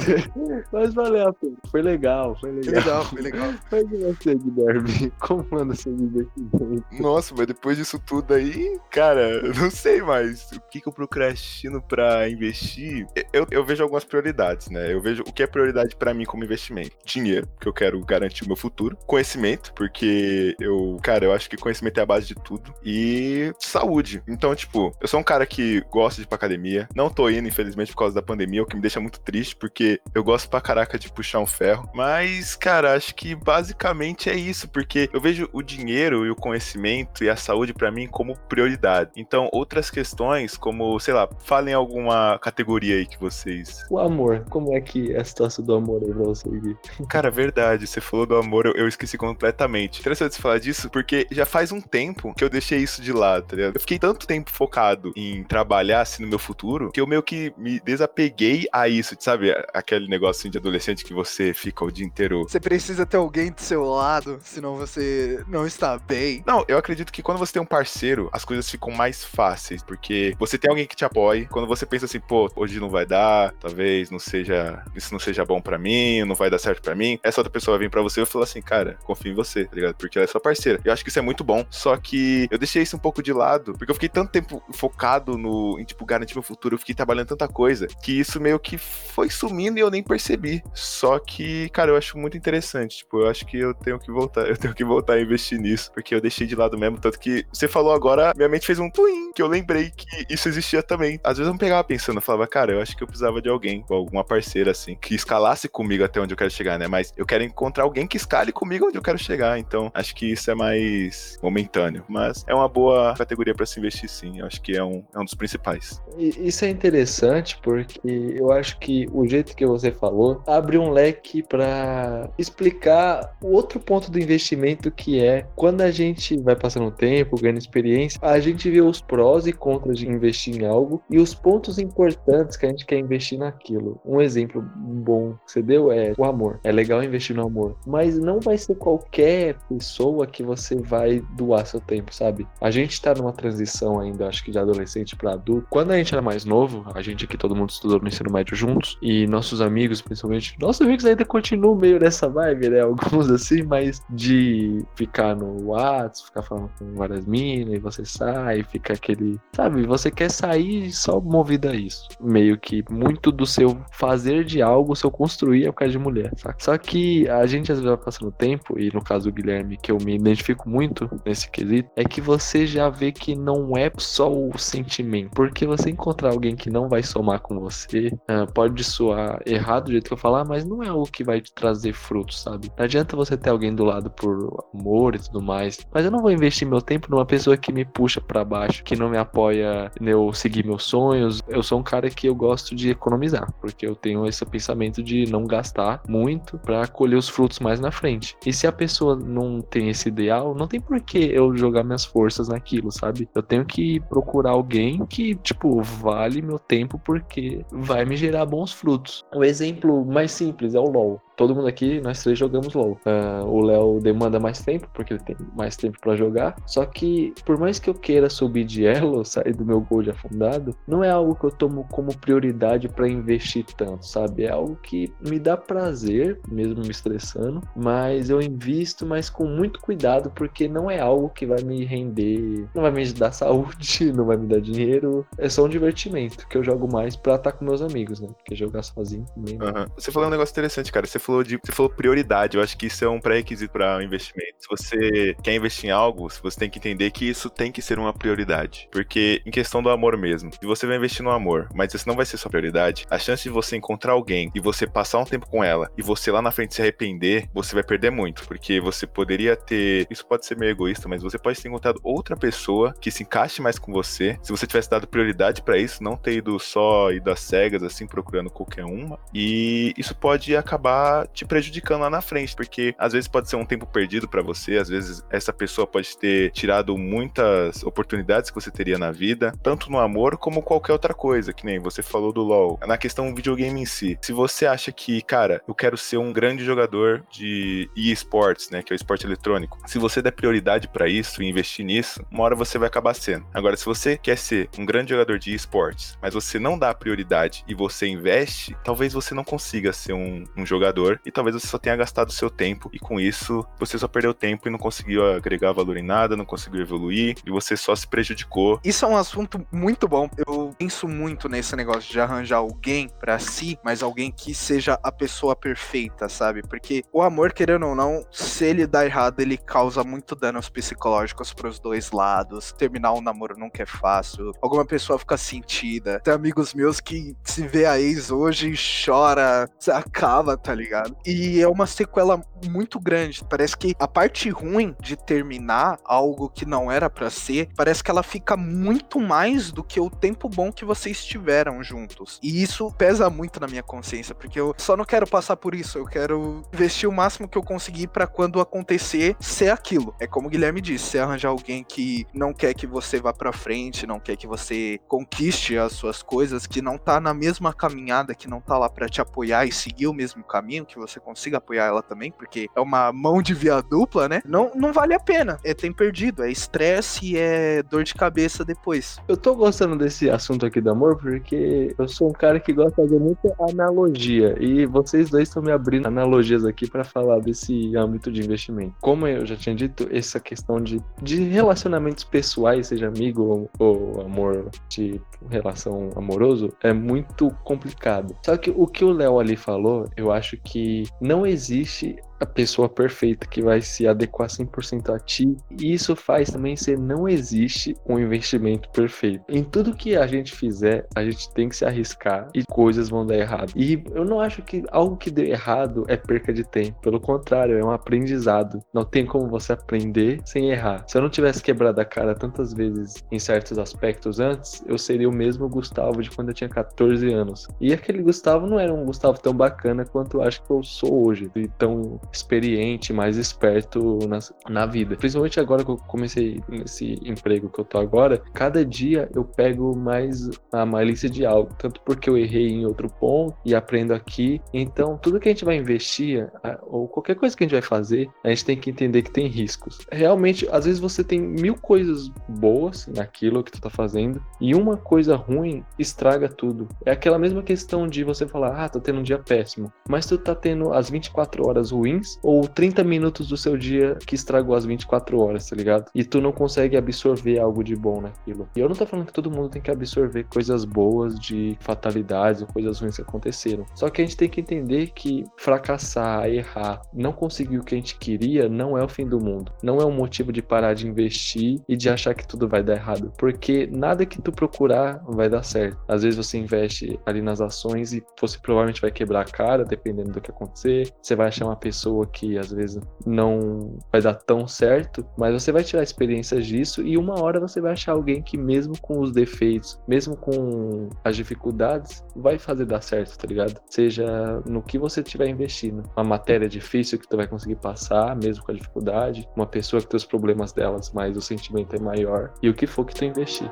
mas 0.73 0.95
valeu 0.95 1.29
a 1.29 1.33
pena. 1.33 1.55
Foi 1.71 1.83
legal, 1.83 2.37
foi 2.41 2.51
Foi 2.51 2.61
legal. 2.63 2.75
legal, 2.75 3.05
foi 3.05 3.23
legal. 3.23 3.55
Mas 3.71 3.83
e 3.93 3.97
você, 3.97 4.35
Guilherme? 4.35 5.13
Como 5.21 5.47
anda 5.59 5.75
seu 5.75 5.93
investimento? 5.93 6.85
Nossa, 7.01 7.35
mas 7.37 7.47
depois 7.47 7.77
disso 7.77 7.99
tudo 7.99 8.35
aí, 8.35 8.79
cara, 8.91 9.14
eu 9.21 9.55
não 9.55 9.71
sei 9.71 10.03
mais. 10.03 10.51
O 10.53 10.61
que, 10.71 10.81
que 10.81 10.89
eu 10.89 10.93
procrastino 10.93 11.83
pra 11.83 12.29
investir? 12.29 13.07
Eu, 13.33 13.47
eu 13.51 13.65
vejo 13.65 13.83
algumas 13.83 14.05
prioridades, 14.05 14.69
né? 14.69 14.93
Eu 14.93 15.01
vejo 15.01 15.23
o 15.27 15.33
que 15.33 15.43
é 15.43 15.47
prioridade 15.47 15.97
pra 15.97 16.15
mim 16.15 16.25
como 16.25 16.45
investimento. 16.45 16.97
Dinheiro, 17.05 17.47
porque 17.47 17.69
eu 17.69 17.73
quero 17.73 18.05
garantir 18.05 18.45
o 18.45 18.47
meu 18.47 18.57
futuro. 18.57 18.97
Conhecimento, 19.07 19.73
porque 19.75 20.55
eu, 20.61 20.99
cara, 21.03 21.25
eu 21.25 21.33
acho 21.33 21.49
que 21.49 21.57
conhecimento 21.57 21.99
é 21.99 22.03
a 22.03 22.07
base 22.07 22.27
de 22.27 22.35
tudo. 22.35 22.75
E 22.85 23.53
saúde. 23.59 24.23
Então, 24.29 24.55
tipo, 24.55 24.93
eu 25.01 25.09
sou 25.09 25.21
um 25.21 25.25
cara 25.25 25.47
que 25.47 25.81
gosta 25.91 26.21
de 26.21 26.27
ir 26.27 26.29
pra 26.29 26.37
academia. 26.37 26.89
Não 26.95 27.11
tô 27.11 27.29
indo, 27.29 27.49
infelizmente, 27.49 27.93
por 27.93 27.99
causa 27.99 28.15
da 28.15 28.23
pandemia, 28.23 28.63
o 28.63 28.67
que 28.67 28.77
me 28.77 28.83
deixa 28.83 29.01
muito 29.01 29.21
triste, 29.21 29.57
porque 29.57 30.01
eu 30.15 30.23
gosto 30.23 30.49
pra 30.49 30.61
caraca 30.61 30.99
de 30.99 31.11
puxar 31.13 31.41
um 31.41 31.47
ferro. 31.47 31.89
Mas, 31.95 32.55
cara, 32.55 32.95
acho 32.95 33.15
que 33.15 33.35
basicamente 33.35 34.29
é 34.29 34.35
isso, 34.35 34.69
porque 34.69 35.09
eu 35.13 35.21
vejo 35.21 35.49
o 35.53 35.63
dinheiro 35.63 36.27
e 36.27 36.31
o 36.31 36.37
conhecimento 36.37 37.25
e 37.25 37.29
a 37.29 37.37
saúde 37.37 37.73
pra 37.73 37.91
mim 37.91 38.07
como 38.07 38.39
prioridade. 38.49 39.04
Então, 39.17 39.49
outras 39.53 39.91
questões, 39.91 40.57
como, 40.57 40.99
sei 41.01 41.15
lá, 41.15 41.29
falem 41.41 41.75
alguma 41.75 42.39
categoria 42.39 42.97
aí 42.97 43.07
que 43.07 43.19
vocês. 43.19 43.85
O 43.91 43.99
amor, 43.99 44.45
como 44.51 44.75
é 44.75 44.81
que 44.81 45.13
é 45.13 45.21
a 45.21 45.25
situação 45.25 45.65
do 45.65 45.75
amor 45.75 46.03
aí 46.03 46.13
pra 46.13 46.25
você, 46.25 46.49
Gui? 46.49 46.77
Cara, 47.09 47.31
verdade, 47.31 47.87
você 47.87 48.01
falou 48.01 48.27
do 48.27 48.37
amor, 48.37 48.67
eu, 48.67 48.73
eu 48.73 48.89
esqueci 48.89 49.17
completamente. 49.17 50.01
Interessante 50.01 50.35
você 50.35 50.43
falar 50.43 50.59
disso, 50.59 50.91
porque 50.91 51.27
já 51.31 51.47
faz 51.47 51.73
um 51.73 51.81
tempo 51.81 52.35
que 52.35 52.45
eu 52.45 52.51
deixei 52.51 52.79
isso 52.79 53.03
de 53.03 53.13
lado, 53.13 53.47
tá 53.47 53.57
ligado? 53.57 53.77
Eu 53.77 53.81
fiquei 53.81 53.99
tanto 53.99 54.27
tempo 54.27 54.51
focado 54.51 55.13
em 55.17 55.45
trabalhar 55.45 56.01
assim 56.01 56.23
no 56.23 56.29
meu 56.29 56.39
futuro, 56.39 56.91
que 56.93 57.01
eu 57.01 57.07
meio 57.07 57.23
que 57.23 57.53
me 57.57 57.81
desapeguei 57.81 58.67
a 58.73 58.89
isso, 58.89 59.17
sabe? 59.19 59.53
Aquele 59.73 60.09
negocinho 60.09 60.53
de 60.53 60.59
adolescente 60.59 61.05
que 61.05 61.15
você 61.15 61.53
fica 61.53 61.85
o 61.85 61.91
dia 61.91 62.07
inteiro. 62.07 62.43
Você 62.43 62.61
precisa 62.61 63.07
ter 63.07 63.17
alguém 63.17 63.51
do 63.51 63.61
seu 63.61 63.85
lado, 63.85 64.39
senão 64.43 64.77
você 64.77 65.43
não 65.49 65.67
está 65.67 65.99
bem. 65.99 66.43
Não, 66.47 66.65
eu 66.69 66.79
acredito 66.79 67.13
que 67.13 67.23
quando 67.23 67.39
você 67.39 67.53
tem 67.53 67.63
um 67.63 67.67
parceiro, 67.67 68.29
as 68.33 68.45
coisas 68.45 68.71
ficam 68.71 68.94
mais 68.95 69.25
fáceis, 69.25 69.83
porque 69.83 70.35
você 70.39 70.57
tem 70.57 70.71
alguém 70.71 70.87
que 70.87 70.97
te 70.97 71.05
apoie. 71.05 71.47
Quando 71.47 71.67
você 71.67 71.85
pensa 71.85 72.07
assim, 72.07 72.21
pô, 72.21 72.51
hoje 72.57 72.81
não 72.81 72.89
vai 72.89 73.05
dar, 73.07 73.53
talvez 73.61 74.11
não 74.11 74.19
seja, 74.19 74.83
isso 74.95 75.13
não 75.13 75.19
seja 75.19 75.45
bom 75.45 75.61
pra 75.61 75.79
mim, 75.79 76.25
não 76.25 76.35
vai 76.35 76.51
dar 76.51 76.59
certo 76.59 76.83
pra 76.83 76.95
mim. 76.95 77.19
Essa 77.23 77.41
outra 77.41 77.53
pessoa 77.53 77.79
vir 77.79 77.91
pra 77.91 78.03
você 78.03 78.23
e 78.23 78.27
falar 78.27 78.45
assim, 78.45 78.63
cara, 78.63 78.97
confio 79.05 79.33
em 79.33 79.35
você, 79.35 79.65
tá 79.65 79.75
ligado? 79.75 79.95
Porque 79.97 80.19
ela 80.19 80.25
é 80.25 80.29
sua 80.29 80.41
parceira. 80.41 80.81
Eu 80.85 80.93
acho 80.93 81.03
que 81.03 81.11
isso 81.11 81.19
é 81.19 81.23
muito 81.23 81.45
bom. 81.45 81.65
Só 81.71 81.97
que 81.97 82.49
eu 82.51 82.59
deixei 82.59 82.83
isso 82.83 82.97
um 82.97 83.01
pouco 83.01 83.23
de 83.23 83.33
lado, 83.33 83.75
porque 83.75 83.91
eu 83.91 83.95
fiquei 83.95 84.09
tanto 84.09 84.31
tempo 84.31 84.63
focado 84.73 85.37
no, 85.37 85.79
em, 85.79 85.85
tipo, 85.85 86.05
garantir 86.05 86.35
meu 86.35 86.43
futuro, 86.43 86.75
eu 86.75 86.79
fiquei 86.79 86.95
trabalhando 86.95 87.29
tanta 87.29 87.49
coisa, 87.49 87.87
que 87.87 88.13
isso 88.19 88.41
meio 88.41 88.59
que 88.59 88.79
foi 88.79 89.31
sumindo 89.31 89.79
e 89.79 89.81
eu 89.81 89.91
nem 89.91 90.03
percebi. 90.03 90.63
Só 90.75 91.19
que, 91.19 91.69
cara, 91.71 91.91
eu 91.91 91.97
acho 91.97 92.19
muito 92.19 92.37
interessante. 92.37 92.99
Tipo, 92.99 93.21
eu 93.21 93.29
acho 93.29 93.47
que 93.47 93.59
eu 93.59 93.75
tenho 93.75 93.99
que 93.99 94.11
voltar, 94.11 94.47
eu 94.49 94.57
tenho 94.57 94.75
que 94.75 94.85
voltar 94.85 95.15
a 95.15 95.21
investir 95.21 95.59
nisso, 95.59 95.91
porque 95.93 96.15
eu 96.15 96.21
deixei 96.21 96.47
de 96.47 96.55
lado 96.55 96.79
mesmo. 96.79 96.99
Tanto 96.99 97.19
que 97.19 97.45
você 97.53 97.69
falou 97.69 97.93
agora, 97.93 98.33
minha 98.37 98.49
mente 98.49 98.67
fez 98.67 98.79
um 98.79 98.84
twin, 98.91 99.33
que 99.33 99.43
eu 99.43 99.47
lembrei 99.47 99.91
que 99.91 100.07
isso 100.29 100.49
existia 100.49 100.83
também. 100.83 101.21
Às 101.23 101.39
vezes 101.39 101.49
eu 101.49 101.53
me 101.53 101.59
pegava 101.59 101.85
pensando, 101.85 102.17
eu 102.17 102.23
falava, 102.23 102.47
cara, 102.47 102.73
eu 102.73 102.81
acho 102.81 102.97
que 102.97 103.03
eu 103.03 103.07
precisava 103.07 103.41
de 103.41 103.49
alguém, 103.49 103.85
ou 103.89 103.97
alguma 103.97 104.25
parceira, 104.25 104.71
assim, 104.71 104.97
que 105.01 105.15
escalasse 105.15 105.69
comigo 105.69 106.05
até 106.05 106.21
onde 106.21 106.33
eu 106.33 106.37
quero 106.37 106.51
chegar, 106.51 106.79
né? 106.79 106.87
Mas 106.87 107.13
eu 107.17 107.27
quero 107.27 107.45
encontrar 107.45 107.85
alguém 107.85 108.07
que 108.07 108.17
escale 108.17 108.53
comigo 108.53 108.87
onde 108.87 108.99
eu 108.99 109.03
quero 109.03 109.19
chegar. 109.19 109.59
Então, 109.59 109.91
acho 109.95 110.15
que 110.15 110.33
isso 110.33 110.51
é 110.51 110.55
mais 110.55 111.39
momentâneo. 111.43 112.05
Mas 112.09 112.45
é 112.47 112.55
uma 112.55 112.69
boa 112.69 113.15
categoria 113.15 113.55
pra 113.55 113.67
se 113.67 113.79
investir, 113.79 114.09
sim. 114.09 114.41
Eu 114.41 114.47
acho 114.47 114.61
que 114.61 114.77
é 114.77 114.83
um, 114.83 115.05
é 115.15 115.19
um 115.19 115.25
dos 115.25 115.35
principais. 115.35 116.01
Isso 116.19 116.65
é 116.65 116.69
interessante 116.69 117.59
porque 117.63 118.01
eu 118.05 118.53
acho 118.53 118.79
que 118.79 119.07
o 119.13 119.27
jeito 119.27 119.55
que 119.55 119.67
você 119.67 119.91
falou 119.91 120.43
abre 120.47 120.79
um 120.79 120.91
leque 120.91 121.43
para 121.43 122.29
explicar 122.39 123.37
o 123.43 123.53
outro 123.53 123.81
ponto 123.81 124.11
do 124.11 124.19
investimento 124.19 124.91
que 124.91 125.21
é 125.21 125.47
quando 125.55 125.81
a 125.81 125.91
gente 125.91 126.37
vai 126.39 126.57
passando 126.57 126.87
o 126.87 126.91
tempo, 126.91 127.41
ganhando 127.41 127.59
experiência, 127.59 128.19
a 128.23 128.39
gente 128.39 128.71
os 128.81 129.01
prós 129.01 129.47
e 129.47 129.53
contras 129.53 129.99
de 129.99 130.09
investir 130.09 130.61
em 130.61 130.67
algo 130.67 131.03
e 131.11 131.19
os 131.19 131.35
pontos 131.35 131.79
importantes 131.79 132.57
que 132.57 132.67
a 132.67 132.69
gente 132.69 132.87
quer 132.87 132.99
investir 132.99 133.39
naquilo. 133.39 134.01
Um 134.05 134.21
exemplo 134.21 134.63
bom 134.77 135.35
que 135.45 135.53
você 135.53 135.63
deu 135.63 135.91
é 135.93 136.13
o 136.17 136.25
amor. 136.25 136.61
É 136.65 136.73
legal 136.73 137.03
investir 137.03 137.37
no 137.37 137.47
amor, 137.47 137.77
mas 137.87 138.19
não 138.19 138.41
vai 138.41 138.59
ser 138.59 138.75
qualquer 138.77 139.57
pessoa 139.69 140.27
que 140.27 140.43
você 140.43 140.77
vai 140.77 141.23
doar 141.37 141.67
seu 141.67 141.81
tempo, 141.81 142.15
sabe? 142.15 142.47
A 142.61 142.71
gente 142.71 143.01
tá 143.01 143.15
numa 143.15 143.33
transição 143.33 144.01
ainda, 144.01 144.29
acho 144.29 144.45
que 144.45 144.51
de 144.51 144.59
adolescente 144.59 145.17
para 145.17 145.33
adulto. 145.33 145.67
Quando 145.71 145.91
a 145.91 145.97
gente 145.97 146.13
era 146.15 146.23
mais 146.23 146.45
novo, 146.45 146.85
a 146.95 147.03
gente 147.03 147.25
aqui 147.25 147.37
todo 147.37 147.55
mundo 147.55 147.71
estudou 147.71 148.01
no 148.01 148.09
ensino 148.09 148.31
médio 148.31 148.57
juntos 148.57 148.99
e 149.03 149.27
nossos 149.27 149.61
amigos, 149.61 150.01
principalmente, 150.01 150.57
nossos 150.61 150.83
amigos 150.83 151.05
ainda 151.05 151.25
continuam 151.25 151.75
meio 151.75 151.99
nessa 151.99 152.29
vibe, 152.29 152.71
né? 152.71 152.81
Alguns 152.81 153.31
assim, 153.31 153.63
mas 153.63 154.03
de 154.11 154.85
ficar 154.95 155.35
no 155.35 155.69
WhatsApp, 155.69 156.27
ficar 156.27 156.43
falando 156.43 156.71
com 156.79 156.95
várias 156.95 157.25
minas, 157.27 157.75
e 157.75 157.79
você 157.79 158.05
sai, 158.05 158.64
fica 158.65 158.95
aquele, 158.95 159.39
sabe? 159.55 159.87
Você 159.87 160.11
quer 160.11 160.31
sair 160.31 160.93
só 160.93 161.21
movido 161.21 161.69
a 161.69 161.75
isso. 161.75 162.09
Meio 162.21 162.59
que 162.59 162.85
muito 162.91 163.31
do 163.31 163.47
seu 163.47 163.81
fazer 163.93 164.45
de 164.45 164.63
algo, 164.63 164.93
o 164.93 164.97
seu 164.97 165.11
construir 165.11 165.67
é 165.67 165.73
por 165.73 165.79
causa 165.79 165.93
de 165.93 165.99
mulher, 165.99 166.31
saca? 166.37 166.57
Só 166.59 166.77
que 166.79 167.29
a 167.29 167.47
gente 167.47 167.71
às 167.71 167.79
vezes 167.79 167.85
vai 167.85 167.97
passando 167.97 168.29
o 168.29 168.33
tempo, 168.33 168.79
e 168.79 168.91
no 168.93 169.03
caso 169.03 169.31
do 169.31 169.35
Guilherme, 169.35 169.77
que 169.77 169.91
eu 169.91 169.99
me 169.99 170.15
identifico 170.15 170.69
muito 170.69 171.09
nesse 171.25 171.51
quesito, 171.51 171.91
é 171.97 172.05
que 172.05 172.21
você 172.21 172.67
já 172.67 172.89
vê 172.89 173.13
que 173.13 173.35
não 173.35 173.77
é 173.77 173.91
só 173.99 174.33
o 174.33 174.57
sentimento. 174.59 175.31
Porque 175.35 175.67
você 175.67 175.91
encontrar 175.91 176.31
alguém 176.31 176.57
que 176.57 176.71
não 176.71 176.89
vai 176.89 177.03
somar 177.03 177.41
com 177.41 177.59
você, 177.59 178.13
ah, 178.29 178.47
pode 178.47 178.83
soar 178.85 179.41
errado 179.47 179.87
do 179.87 179.93
jeito 179.93 180.07
que 180.07 180.13
eu 180.13 180.19
falar, 180.19 180.45
mas 180.45 180.65
não 180.65 180.83
é 180.83 180.89
algo 180.89 181.11
que 181.11 181.25
vai 181.25 181.41
te 181.41 181.53
trazer 181.53 181.93
frutos, 181.93 182.43
sabe? 182.43 182.71
Não 182.77 182.85
adianta 182.85 183.17
você 183.17 183.37
ter 183.37 183.51
alguém 183.51 183.75
do 183.75 183.85
lado 183.85 184.11
por 184.11 184.65
amor 184.75 185.15
e 185.15 185.19
tudo 185.19 185.43
mais. 185.43 185.79
Mas 185.93 186.05
eu 186.05 186.11
não 186.11 186.21
vou 186.21 186.31
investir 186.31 186.67
meu 186.67 186.81
tempo 186.81 187.11
numa 187.11 187.27
pessoa 187.27 187.57
que 187.57 187.73
me 187.73 187.85
puxa 187.85 188.21
baixo, 188.45 188.85
que 188.85 188.97
não 188.97 189.11
me 189.11 189.17
apoia 189.17 189.91
eu 190.01 190.33
seguir 190.33 190.65
meus 190.65 190.85
sonhos. 190.85 191.41
Eu 191.49 191.63
sou 191.63 191.79
um 191.79 191.83
cara 191.83 192.11
que 192.11 192.29
eu 192.29 192.35
gosto 192.35 192.75
de 192.75 192.91
economizar, 192.91 193.53
porque 193.61 193.87
eu 193.87 193.95
tenho 193.95 194.27
esse 194.27 194.45
pensamento 194.45 195.03
de 195.03 195.31
não 195.31 195.45
gastar 195.45 196.03
muito 196.09 196.59
pra 196.59 196.87
colher 196.87 197.17
os 197.17 197.29
frutos 197.29 197.61
mais 197.61 197.81
na 197.81 197.91
frente. 197.91 198.37
E 198.45 198.53
se 198.53 198.67
a 198.67 198.73
pessoa 198.73 199.17
não 199.17 199.61
tem 199.61 199.89
esse 199.89 200.09
ideal, 200.09 200.55
não 200.55 200.67
tem 200.67 200.81
por 200.81 201.01
que 201.01 201.19
eu 201.19 201.57
jogar 201.57 201.85
minhas 201.85 202.05
forças 202.05 202.49
naquilo, 202.49 202.91
sabe? 202.93 203.29
Eu 203.35 203.43
tenho 203.43 203.65
que 203.65 204.01
procurar 204.01 204.51
alguém 204.51 205.05
que, 205.07 205.35
tipo, 205.37 205.83
vale 205.83 206.43
meu 206.43 206.59
tempo 206.59 207.01
porque 207.05 207.65
vai 207.73 208.05
me 208.05 208.17
gerar 208.17 208.47
bons 208.47 208.73
frutos. 208.73 209.25
O 209.35 209.45
exemplo 209.45 210.05
mais 210.05 210.33
simples 210.33 210.75
é 210.75 210.81
o 210.81 210.91
LoL. 210.91 211.21
Todo 211.37 211.55
mundo 211.55 211.67
aqui, 211.67 212.01
nós 212.01 212.23
três 212.23 212.39
jogamos 212.39 212.75
LoL. 212.75 213.01
Ah, 213.05 213.43
o 213.45 213.61
Léo 213.61 214.01
demanda 214.01 214.39
mais 214.39 214.61
tempo, 214.61 214.89
porque 214.93 215.15
ele 215.15 215.23
tem 215.23 215.37
mais 215.55 215.77
tempo 215.77 215.99
pra 216.01 216.17
jogar. 216.17 216.55
Só 216.67 216.85
que, 216.85 217.35
por 217.45 217.59
mais 217.59 217.79
que 217.79 217.91
eu 217.91 217.95
queira 217.95 218.31
subir 218.31 218.65
de 218.65 218.87
elo, 218.87 219.25
sair 219.25 219.55
do 219.55 219.65
meu 219.65 219.81
gold 219.81 220.11
afundado, 220.11 220.77
não 220.87 221.03
é 221.03 221.11
algo 221.11 221.35
que 221.35 221.45
eu 221.45 221.51
tomo 221.51 221.87
como 221.91 222.17
prioridade 222.19 222.89
pra 222.89 223.09
investir 223.09 223.65
tanto, 223.77 224.07
sabe? 224.07 224.45
É 224.45 224.51
algo 224.51 224.77
que 224.77 225.13
me 225.21 225.39
dá 225.39 225.57
prazer, 225.57 226.39
mesmo 226.49 226.83
me 226.83 226.91
estressando, 226.91 227.61
mas 227.75 228.31
eu 228.31 228.41
invisto, 228.41 229.07
mas 229.07 229.29
com 229.29 229.47
muito 229.47 229.81
cuidado, 229.81 230.31
porque 230.31 230.69
não 230.69 230.91
é 230.91 231.01
algo 231.01 231.29
que 231.29 231.47
vai 231.47 231.63
me 231.63 231.85
render, 231.85 232.67
não 232.75 232.83
vai 232.83 232.91
me 232.91 233.13
dar 233.13 233.33
saúde, 233.33 234.13
não 234.13 234.25
vai 234.25 234.37
me 234.37 234.47
dar 234.47 234.61
dinheiro. 234.61 235.27
É 235.39 235.49
só 235.49 235.65
um 235.65 235.69
divertimento 235.69 236.47
que 236.49 236.57
eu 236.57 236.65
jogo 236.65 236.91
mais 236.91 237.17
pra 237.17 237.35
estar 237.35 237.53
com 237.53 237.65
meus 237.65 237.83
amigos, 237.83 238.21
né? 238.21 238.29
Porque 238.29 238.55
jogar 238.55 238.83
sozinho 238.83 239.25
também. 239.35 239.59
Aham. 239.61 239.87
Você 239.97 240.11
falou 240.11 240.29
um 240.29 240.31
negócio 240.31 240.53
interessante, 240.53 240.93
cara. 240.93 241.07
Você 241.07 241.19
falou 241.25 241.43
de 241.43 241.57
você 241.57 241.73
falou 241.73 241.91
prioridade. 241.91 242.57
Eu 242.57 242.63
acho 242.63 242.77
que 242.77 242.87
isso 242.87 243.05
é 243.05 243.09
um 243.09 243.21
pré-requisito 243.21 243.73
para 243.73 244.03
investimento. 244.03 244.55
Se 244.59 244.69
você 244.69 245.37
quer 245.43 245.55
investir 245.55 245.89
em 245.89 245.93
algo, 245.93 246.29
você 246.43 246.59
tem 246.59 246.71
que 246.71 246.79
entender 246.79 247.11
que 247.11 247.29
isso 247.29 247.49
tem 247.49 247.73
que 247.73 247.83
ser 247.83 247.99
uma 247.99 248.13
prioridade. 248.13 248.89
Porque 248.91 249.43
em 249.45 249.51
questão 249.51 249.83
do 249.83 249.91
amor 249.91 250.17
mesmo, 250.17 250.53
se 250.53 250.67
você 250.67 250.87
vai 250.87 250.97
investir 250.97 251.23
no 251.23 251.31
amor, 251.31 251.69
mas 251.75 251.93
isso 251.95 252.07
não 252.09 252.17
vai 252.17 252.27
ser 252.27 252.37
sua 252.37 252.51
prioridade, 252.51 253.07
a 253.11 253.19
chance 253.19 253.43
de 253.43 253.49
você 253.49 253.77
encontrar 253.77 254.13
alguém 254.13 254.51
e 254.55 254.61
você 254.61 254.87
passar 254.87 255.19
um 255.19 255.25
tempo 255.25 255.49
com 255.49 255.63
ela 255.65 255.91
e 255.97 256.03
você 256.03 256.31
lá 256.31 256.43
na 256.43 256.51
frente 256.51 256.75
se 256.75 256.83
arrepender, 256.83 257.49
você 257.53 257.75
vai 257.75 257.83
perder 257.83 258.11
muito, 258.11 258.47
porque 258.47 258.81
você 258.81 259.07
poderia 259.07 259.57
ter, 259.57 260.07
isso 260.11 260.27
pode 260.27 260.47
ser 260.47 260.57
meio 260.57 260.71
egoísta, 260.71 261.09
mas 261.09 261.23
você 261.23 261.39
pode 261.39 261.61
ter 261.61 261.69
encontrado 261.69 262.01
outra 262.03 262.37
pessoa 262.37 262.95
que 263.01 263.11
se 263.11 263.23
encaixe 263.23 263.63
mais 263.63 263.79
com 263.79 263.93
você. 263.93 264.39
Se 264.43 264.51
você 264.51 264.67
tivesse 264.67 264.91
dado 264.91 265.07
prioridade 265.07 265.63
para 265.63 265.79
isso, 265.79 266.03
não 266.03 266.17
ter 266.17 266.35
ido 266.35 266.59
só 266.59 267.11
ido 267.13 267.31
às 267.31 267.41
cegas 267.41 267.83
assim 267.83 268.07
procurando 268.07 268.51
qualquer 268.51 268.85
uma, 268.85 269.19
e 269.33 269.93
isso 269.97 270.15
pode 270.15 270.57
acabar 270.57 271.14
te 271.33 271.45
prejudicando 271.45 272.03
lá 272.03 272.11
na 272.11 272.21
frente, 272.21 272.55
porque 272.55 272.95
às 272.99 273.13
vezes 273.13 273.29
pode 273.29 273.49
ser 273.49 273.57
um 273.57 273.65
tempo 273.65 273.87
perdido 273.87 274.29
para 274.29 274.43
você, 274.43 274.77
às 274.79 274.89
vezes 274.89 275.25
essa 275.31 275.53
pessoa 275.53 275.87
pode 275.87 276.17
ter 276.17 276.51
tirado 276.53 276.97
muitas 276.97 277.83
oportunidades 277.83 278.51
que 278.51 278.55
você 278.55 278.71
teria 278.71 278.99
na 278.99 279.11
vida, 279.11 279.53
tanto 279.63 279.91
no 279.91 279.99
amor 279.99 280.37
como 280.37 280.63
qualquer 280.63 280.93
outra 280.93 281.15
coisa, 281.15 281.53
que 281.53 281.67
nem 281.67 281.79
você 281.79 282.03
falou 282.03 282.33
do 282.33 282.43
LoL. 282.43 282.79
Na 282.87 282.99
questão 282.99 283.35
videogame 283.35 283.81
em 283.81 283.87
si, 283.87 284.19
se 284.21 284.33
você 284.33 284.67
acha 284.67 284.91
que, 284.93 285.23
cara, 285.23 285.63
eu 285.67 285.75
quero 285.75 285.97
ser 285.97 286.17
um 286.17 286.33
grande 286.33 286.65
jogador 286.65 287.25
de 287.31 287.89
eSports, 287.97 288.71
né, 288.71 288.83
que 288.83 288.93
é 288.93 288.95
o 288.95 288.97
esporte 288.97 289.27
eletrônico, 289.27 289.79
se 289.87 289.99
você 289.99 290.21
der 290.21 290.33
prioridade 290.33 290.89
para 290.89 291.09
isso 291.09 291.43
e 291.43 291.49
investir 291.49 291.85
nisso, 291.85 292.25
uma 292.31 292.45
hora 292.45 292.57
você 292.57 292.79
vai 292.79 292.89
acabar 292.89 293.15
sendo. 293.15 293.47
Agora, 293.53 293.77
se 293.77 293.85
você 293.85 294.17
quer 294.17 294.37
ser 294.37 294.69
um 294.79 294.85
grande 294.85 295.11
jogador 295.11 295.39
de 295.39 295.55
esportes, 295.55 296.19
mas 296.21 296.35
você 296.35 296.59
não 296.59 296.79
dá 296.79 296.95
prioridade 296.95 297.65
e 297.69 297.75
você 297.75 298.07
investe, 298.07 298.77
talvez 298.85 299.13
você 299.13 299.35
não 299.35 299.45
consiga 299.45 299.93
ser 299.93 300.13
um, 300.13 300.45
um 300.57 300.65
jogador 300.65 301.04
e 301.25 301.31
talvez 301.31 301.57
você 301.57 301.67
só 301.67 301.79
tenha 301.79 301.97
gastado 301.97 302.33
seu 302.33 302.51
tempo 302.51 302.91
e 302.93 302.99
com 302.99 303.21
isso 303.21 303.65
você 303.79 303.99
só 303.99 304.09
perdeu 304.09 304.35
tempo 304.35 304.69
e 304.69 304.71
não 304.71 304.79
conseguiu 304.79 305.35
agregar 305.35 305.73
valor 305.73 305.97
em 305.97 306.03
nada, 306.03 306.37
não 306.37 306.45
conseguiu 306.45 306.81
evoluir 306.81 307.37
e 307.45 307.51
você 307.51 307.77
só 307.77 307.95
se 307.95 308.07
prejudicou. 308.07 308.81
Isso 308.85 309.05
é 309.05 309.09
um 309.09 309.17
assunto 309.17 309.65
muito 309.73 310.09
bom. 310.09 310.29
Eu 310.37 310.75
penso 310.79 311.07
muito 311.09 311.49
nesse 311.49 311.77
negócio 311.77 312.11
de 312.11 312.21
arranjar 312.21 312.59
alguém 312.59 313.09
para 313.09 313.39
si, 313.39 313.79
mas 313.85 314.03
alguém 314.03 314.31
que 314.31 314.55
seja 314.55 314.99
a 315.03 315.13
pessoa 315.13 315.55
perfeita, 315.55 316.29
sabe? 316.29 316.63
Porque 316.63 317.05
o 317.13 317.23
amor, 317.23 317.53
querendo 317.53 317.87
ou 317.87 317.95
não, 317.95 318.25
se 318.55 318.65
ele 318.65 318.87
dá 318.87 319.05
errado, 319.05 319.41
ele 319.41 319.59
causa 319.59 320.05
muito 320.05 320.37
danos 320.37 320.69
psicológicos 320.69 321.53
pros 321.53 321.81
dois 321.81 322.13
lados. 322.13 322.73
Terminar 322.73 323.13
um 323.13 323.21
namoro 323.21 323.59
nunca 323.59 323.83
é 323.83 323.87
fácil. 323.87 324.53
Alguma 324.63 324.87
pessoa 324.87 325.19
fica 325.19 325.37
sentida. 325.37 326.21
Tem 326.21 326.33
amigos 326.33 326.73
meus 326.73 327.01
que 327.01 327.37
se 327.43 327.67
vê 327.67 327.85
a 327.85 328.01
ex 328.01 328.31
hoje 328.31 328.75
chora, 329.05 329.69
acaba, 329.93 330.57
tá 330.57 330.73
ligado? 330.73 331.17
E 331.27 331.61
é 331.61 331.67
uma 331.67 331.85
sequela 331.85 332.41
muito 332.69 333.01
grande. 333.01 333.45
Parece 333.51 333.77
que 333.77 333.95
a 333.99 334.07
parte 334.07 334.49
ruim 334.51 334.95
de 335.01 335.17
terminar 335.17 335.99
algo 336.05 336.49
que 336.49 336.65
não 336.65 336.93
era 336.93 337.11
para 337.11 337.31
ser, 337.31 337.69
parece 337.77 338.05
que 338.05 338.11
ela 338.11 338.23
fica 338.23 338.57
muito 338.57 339.19
mais 339.19 339.73
do 339.73 339.83
que 339.83 339.99
o 339.99 340.09
tempo 340.09 340.49
bom 340.49 340.71
que 340.71 340.85
vocês 340.85 341.25
tiveram 341.25 341.83
juntos. 341.83 342.39
E 342.41 342.63
isso 342.63 342.89
pesa 342.93 343.29
muito 343.29 343.59
na 343.59 343.67
minha 343.67 343.83
consciência, 343.83 344.35
porque 344.35 344.61
eu 344.61 344.75
só 344.79 344.97
não 344.97 345.05
quero 345.05 345.27
passar 345.27 345.57
por 345.57 345.75
isso, 345.75 345.99
eu 345.99 346.07
quero 346.07 346.63
investir 346.73 347.09
o 347.09 347.13
máximo 347.13 347.49
que 347.49 347.59
eu 347.59 347.63
conseguir 347.63 348.07
para 348.07 348.29
quando 348.29 348.44
acontecer 348.61 349.37
ser 349.41 349.71
aquilo. 349.71 350.15
É 350.21 350.27
como 350.27 350.49
o 350.49 350.51
Guilherme 350.51 350.81
disse, 350.81 351.05
você 351.05 351.19
arranjar 351.19 351.49
alguém 351.49 351.85
que 351.85 352.27
não 352.33 352.53
quer 352.53 352.75
que 352.75 352.87
você 352.87 353.21
vá 353.21 353.33
para 353.33 353.53
frente, 353.53 354.07
não 354.07 354.19
quer 354.19 354.37
que 354.37 354.47
você 354.47 355.01
conquiste 355.09 355.77
as 355.77 355.93
suas 355.93 356.23
coisas, 356.23 356.67
que 356.67 356.83
não 356.83 356.99
tá 356.99 357.21
na 357.21 357.33
mesma 357.33 357.73
caminhada, 357.73 358.35
que 358.35 358.49
não 358.49 358.61
tá 358.61 358.77
lá 358.79 358.89
para 358.89 359.09
te 359.09 359.21
apoiar 359.21 359.67
e 359.67 359.73
seguir 359.73 360.07
o 360.07 360.13
mesmo 360.13 360.43
caminho, 360.43 360.85
que 360.85 360.99
você 360.99 361.21
consiga 361.21 361.59
apoiar 361.59 361.87
ela 361.87 362.03
também, 362.03 362.33
porque 362.33 362.69
é 362.75 362.81
uma 362.81 363.13
mão 363.13 363.43
de 363.43 363.55
via 363.55 363.81
dupla, 363.81 364.29
né? 364.29 364.43
Não, 364.45 364.73
não 364.75 364.93
vale 364.93 365.15
a 365.15 365.21
pena. 365.21 365.59
É 365.65 365.75
tem 365.75 365.93
perdido, 365.93 366.43
é 366.43 366.51
estresse 366.51 367.33
e 367.33 367.39
é 367.39 367.83
dor 367.83 368.05
de 368.05 368.15
cabeça 368.15 368.65
depois. 368.65 369.19
Eu 369.29 369.37
tô 369.37 369.55
gostando 369.55 369.97
desse 369.97 370.31
assunto 370.31 370.67
aqui 370.67 370.81
do 370.81 370.91
amor 370.91 371.17
porque 371.17 371.95
eu 371.99 372.09
sou 372.09 372.31
um 372.31 372.33
cara 372.33 372.59
que 372.59 372.73
gosta 372.73 373.03
de 373.03 373.09
fazer 373.09 373.19
muita 373.19 373.55
analogia 373.59 374.57
e 374.61 374.87
vocês 374.87 375.31
dois 375.31 375.49
estão 375.49 375.63
me 375.63 375.73
abrindo 375.73 376.07
analogias 376.07 376.65
aqui 376.65 376.89
para 376.89 377.05
falar 377.05 377.41
desse 377.41 377.97
âmbito 377.97 378.31
de 378.35 378.43
investimento. 378.43 378.95
Como 379.01 379.27
eu 379.27 379.47
já 379.47 379.57
tinha 379.57 379.75
dito, 379.75 380.09
essa 380.11 380.39
questão 380.39 380.81
de, 380.81 381.01
de 381.23 381.43
relacionamentos 381.45 382.25
pessoais, 382.25 382.89
seja 382.89 383.09
amigo 383.09 383.43
ou, 383.43 383.71
ou 383.79 384.21
amor 384.23 384.71
de 384.89 385.21
relação 385.49 386.11
amoroso, 386.17 386.73
é 386.83 386.93
muito 386.93 387.51
complicado. 387.65 388.37
Só 388.45 388.57
que 388.57 388.71
o 388.75 388.87
que 388.87 389.05
o 389.05 389.13
Léo 389.13 389.39
ali 389.39 389.57
falou, 389.57 390.09
eu 390.17 390.33
acho 390.33 390.57
que 390.59 391.05
não 391.21 391.47
existe 391.47 392.17
a 392.41 392.47
pessoa 392.47 392.89
perfeita 392.89 393.47
que 393.47 393.63
vai 393.63 393.81
se 393.81 394.07
adequar 394.07 394.49
100% 394.49 395.15
a 395.15 395.19
ti. 395.19 395.57
E 395.81 395.93
isso 395.93 396.15
faz 396.17 396.51
também 396.51 396.77
ser 396.77 396.99
não 396.99 397.29
existe 397.29 397.97
um 398.07 398.19
investimento 398.19 398.89
perfeito. 398.91 399.45
Em 399.49 399.63
tudo 399.63 399.95
que 399.95 400.17
a 400.17 400.27
gente 400.27 400.55
fizer, 400.55 401.07
a 401.15 401.25
gente 401.25 401.53
tem 401.53 401.69
que 401.69 401.77
se 401.77 401.85
arriscar 401.85 402.49
e 402.55 402.65
coisas 402.65 403.09
vão 403.09 403.27
dar 403.27 403.37
errado. 403.37 403.73
E 403.77 404.03
eu 404.15 404.25
não 404.25 404.41
acho 404.41 404.63
que 404.63 404.83
algo 404.91 405.17
que 405.17 405.31
dê 405.31 405.51
errado 405.51 406.05
é 406.09 406.17
perca 406.17 406.53
de 406.53 406.65
tempo. 406.65 407.01
Pelo 407.01 407.21
contrário, 407.21 407.79
é 407.79 407.85
um 407.85 407.91
aprendizado. 407.91 408.81
Não 408.93 409.05
tem 409.05 409.25
como 409.27 409.49
você 409.49 409.73
aprender 409.73 410.41
sem 410.45 410.71
errar. 410.71 411.05
Se 411.07 411.17
eu 411.17 411.23
não 411.23 411.31
tivesse 411.31 411.63
quebrado 411.63 412.01
a 412.01 412.05
cara 412.05 412.35
tantas 412.35 412.73
vezes 412.73 413.25
em 413.31 413.39
certos 413.39 413.79
aspectos 413.79 414.41
antes, 414.41 414.83
eu 414.87 414.99
seria 414.99 415.29
o 415.29 415.33
mesmo 415.33 415.69
Gustavo 415.69 416.23
de 416.23 416.31
quando 416.31 416.49
eu 416.49 416.55
tinha 416.55 416.69
14 416.69 417.33
anos. 417.33 417.69
E 417.81 417.93
aquele 417.93 418.23
Gustavo 418.23 418.67
não 418.67 418.79
era 418.79 418.93
um 418.93 419.05
Gustavo 419.05 419.39
tão 419.41 419.55
bacana 419.55 420.05
quanto 420.05 420.39
eu 420.39 420.43
acho 420.43 420.63
que 420.63 420.71
eu 420.71 420.83
sou 420.83 421.27
hoje. 421.27 421.51
E 421.55 421.69
tão 421.69 422.21
experiente, 422.33 423.13
mais 423.13 423.37
esperto 423.37 424.19
na, 424.29 424.39
na 424.69 424.87
vida. 424.87 425.17
Principalmente 425.17 425.61
agora 425.61 425.85
que 425.85 425.91
eu 425.91 425.97
comecei 425.97 426.61
nesse 426.69 427.19
emprego 427.25 427.69
que 427.69 427.81
eu 427.81 427.85
tô 427.85 427.99
agora, 427.99 428.43
cada 428.53 428.85
dia 428.85 429.29
eu 429.35 429.45
pego 429.45 429.97
mais 429.97 430.51
a 430.73 430.85
malícia 430.85 431.29
de 431.29 431.45
algo, 431.45 431.75
tanto 431.79 432.01
porque 432.03 432.29
eu 432.29 432.37
errei 432.37 432.69
em 432.69 432.87
outro 432.87 433.09
ponto 433.09 433.57
e 433.65 433.75
aprendo 433.75 434.13
aqui. 434.13 434.61
Então, 434.73 435.19
tudo 435.19 435.41
que 435.41 435.49
a 435.49 435.53
gente 435.53 435.65
vai 435.65 435.77
investir, 435.77 436.51
ou 436.83 437.09
qualquer 437.09 437.35
coisa 437.37 437.57
que 437.57 437.65
a 437.65 437.67
gente 437.67 437.73
vai 437.73 437.83
fazer, 437.83 438.29
a 438.43 438.49
gente 438.49 438.65
tem 438.65 438.77
que 438.77 438.91
entender 438.91 439.23
que 439.23 439.31
tem 439.31 439.47
riscos. 439.47 439.99
Realmente, 440.11 440.69
às 440.71 440.85
vezes 440.85 441.01
você 441.01 441.23
tem 441.23 441.41
mil 441.41 441.75
coisas 441.75 442.29
boas 442.49 443.07
naquilo 443.07 443.63
que 443.63 443.73
tu 443.73 443.81
tá 443.81 443.91
fazendo 443.91 444.43
e 444.61 444.75
uma 444.75 444.97
coisa 444.97 445.37
ruim 445.37 445.85
estraga 445.99 446.49
tudo. 446.49 446.89
É 447.05 447.13
aquela 447.13 447.39
mesma 447.39 447.63
questão 447.63 448.07
de 448.07 448.25
você 448.25 448.47
falar, 448.47 448.85
ah, 448.85 448.89
tô 448.89 449.01
tendo 449.01 449.21
um 449.21 449.23
dia 449.23 449.39
péssimo, 449.39 449.93
mas 450.09 450.27
tu 450.27 450.39
tá 450.39 450.55
tendo 450.55 450.93
as 450.93 451.11
24 451.11 451.67
horas 451.67 451.91
ruins 451.91 452.14
ou 452.43 452.67
30 452.67 453.05
minutos 453.05 453.49
do 453.49 453.57
seu 453.57 453.77
dia 453.77 454.17
que 454.27 454.35
estragou 454.35 454.75
as 454.75 454.85
24 454.85 455.39
horas, 455.41 455.69
tá 455.69 455.77
ligado? 455.77 456.11
E 456.15 456.25
tu 456.25 456.41
não 456.41 456.53
consegue 456.53 456.97
absorver 456.97 457.59
algo 457.59 457.83
de 457.83 457.97
bom 457.97 458.21
naquilo. 458.21 458.69
E 458.77 458.81
eu 458.81 458.89
não 458.89 458.97
tô 458.97 459.07
falando 459.07 459.27
que 459.27 459.33
todo 459.33 459.51
mundo 459.51 459.69
tem 459.69 459.83
que 459.83 459.91
absorver 459.91 460.45
coisas 460.45 460.85
boas 460.85 461.39
de 461.39 461.77
fatalidades 461.81 462.63
ou 462.63 462.69
coisas 462.69 463.01
ruins 463.01 463.17
que 463.17 463.23
aconteceram. 463.23 463.85
Só 463.95 464.09
que 464.11 464.23
a 464.23 464.25
gente 464.25 464.37
tem 464.37 464.49
que 464.49 464.61
entender 464.61 465.11
que 465.15 465.45
fracassar, 465.57 466.47
errar, 466.49 467.01
não 467.13 467.33
conseguir 467.33 467.79
o 467.79 467.85
que 467.85 467.95
a 467.95 467.99
gente 467.99 468.17
queria 468.19 468.69
não 468.69 468.97
é 468.97 469.03
o 469.03 469.09
fim 469.09 469.27
do 469.27 469.41
mundo. 469.41 469.73
Não 469.83 469.99
é 469.99 470.05
um 470.05 470.13
motivo 470.13 470.53
de 470.53 470.63
parar 470.63 470.95
de 470.95 471.07
investir 471.07 471.81
e 471.89 471.97
de 471.97 472.09
achar 472.09 472.35
que 472.35 472.47
tudo 472.47 472.69
vai 472.69 472.83
dar 472.83 472.95
errado. 472.95 473.33
Porque 473.39 473.89
nada 473.91 474.27
que 474.27 474.41
tu 474.41 474.53
procurar 474.53 475.23
vai 475.27 475.49
dar 475.49 475.63
certo. 475.63 475.99
Às 476.09 476.23
vezes 476.23 476.37
você 476.37 476.59
investe 476.59 477.19
ali 477.25 477.41
nas 477.41 477.61
ações 477.61 478.13
e 478.13 478.23
você 478.41 478.59
provavelmente 478.59 479.01
vai 479.01 479.11
quebrar 479.11 479.43
a 479.43 479.45
cara, 479.45 479.85
dependendo 479.85 480.33
do 480.33 480.41
que 480.41 480.51
acontecer. 480.51 481.11
Você 481.23 481.35
vai 481.35 481.49
achar 481.49 481.67
uma 481.67 481.77
pessoa 481.77 482.04
pessoa 482.05 482.27
que 482.27 482.59
às 482.59 482.71
vezes 482.71 483.01
não 483.27 483.97
vai 484.13 484.21
dar 484.21 484.35
tão 484.35 484.69
certo, 484.69 485.25
mas 485.39 485.53
você 485.53 485.73
vai 485.73 485.83
tirar 485.83 486.03
experiências 486.03 486.67
disso 486.67 487.03
e 487.03 487.17
uma 487.17 487.43
hora 487.43 487.59
você 487.59 487.81
vai 487.81 487.93
achar 487.93 488.13
alguém 488.13 488.43
que 488.43 488.59
mesmo 488.59 488.95
com 489.01 489.21
os 489.21 489.33
defeitos, 489.33 489.99
mesmo 490.07 490.37
com 490.37 491.09
as 491.25 491.37
dificuldades, 491.37 492.23
vai 492.37 492.59
fazer 492.59 492.85
dar 492.85 493.01
certo, 493.01 493.39
tá 493.39 493.47
ligado? 493.47 493.81
Seja 493.89 494.61
no 494.69 494.83
que 494.83 494.99
você 494.99 495.21
estiver 495.21 495.49
investindo. 495.49 496.03
Uma 496.17 496.25
matéria 496.25 496.69
difícil 496.69 497.19
que 497.19 497.29
tu 497.29 497.37
vai 497.37 497.47
conseguir 497.47 497.77
passar, 497.77 498.37
mesmo 498.37 498.65
com 498.65 498.73
a 498.73 498.75
dificuldade, 498.75 499.49
uma 499.57 499.67
pessoa 499.67 500.03
que 500.03 500.09
tem 500.09 500.17
os 500.17 500.25
problemas 500.25 500.73
delas, 500.73 501.11
mas 501.13 501.37
o 501.37 501.41
sentimento 501.41 501.97
é 501.97 501.99
maior, 501.99 502.53
e 502.63 502.69
o 502.69 502.75
que 502.75 502.87
for 502.87 503.05
que 503.05 503.15
tu 503.15 503.25
investir. 503.25 503.71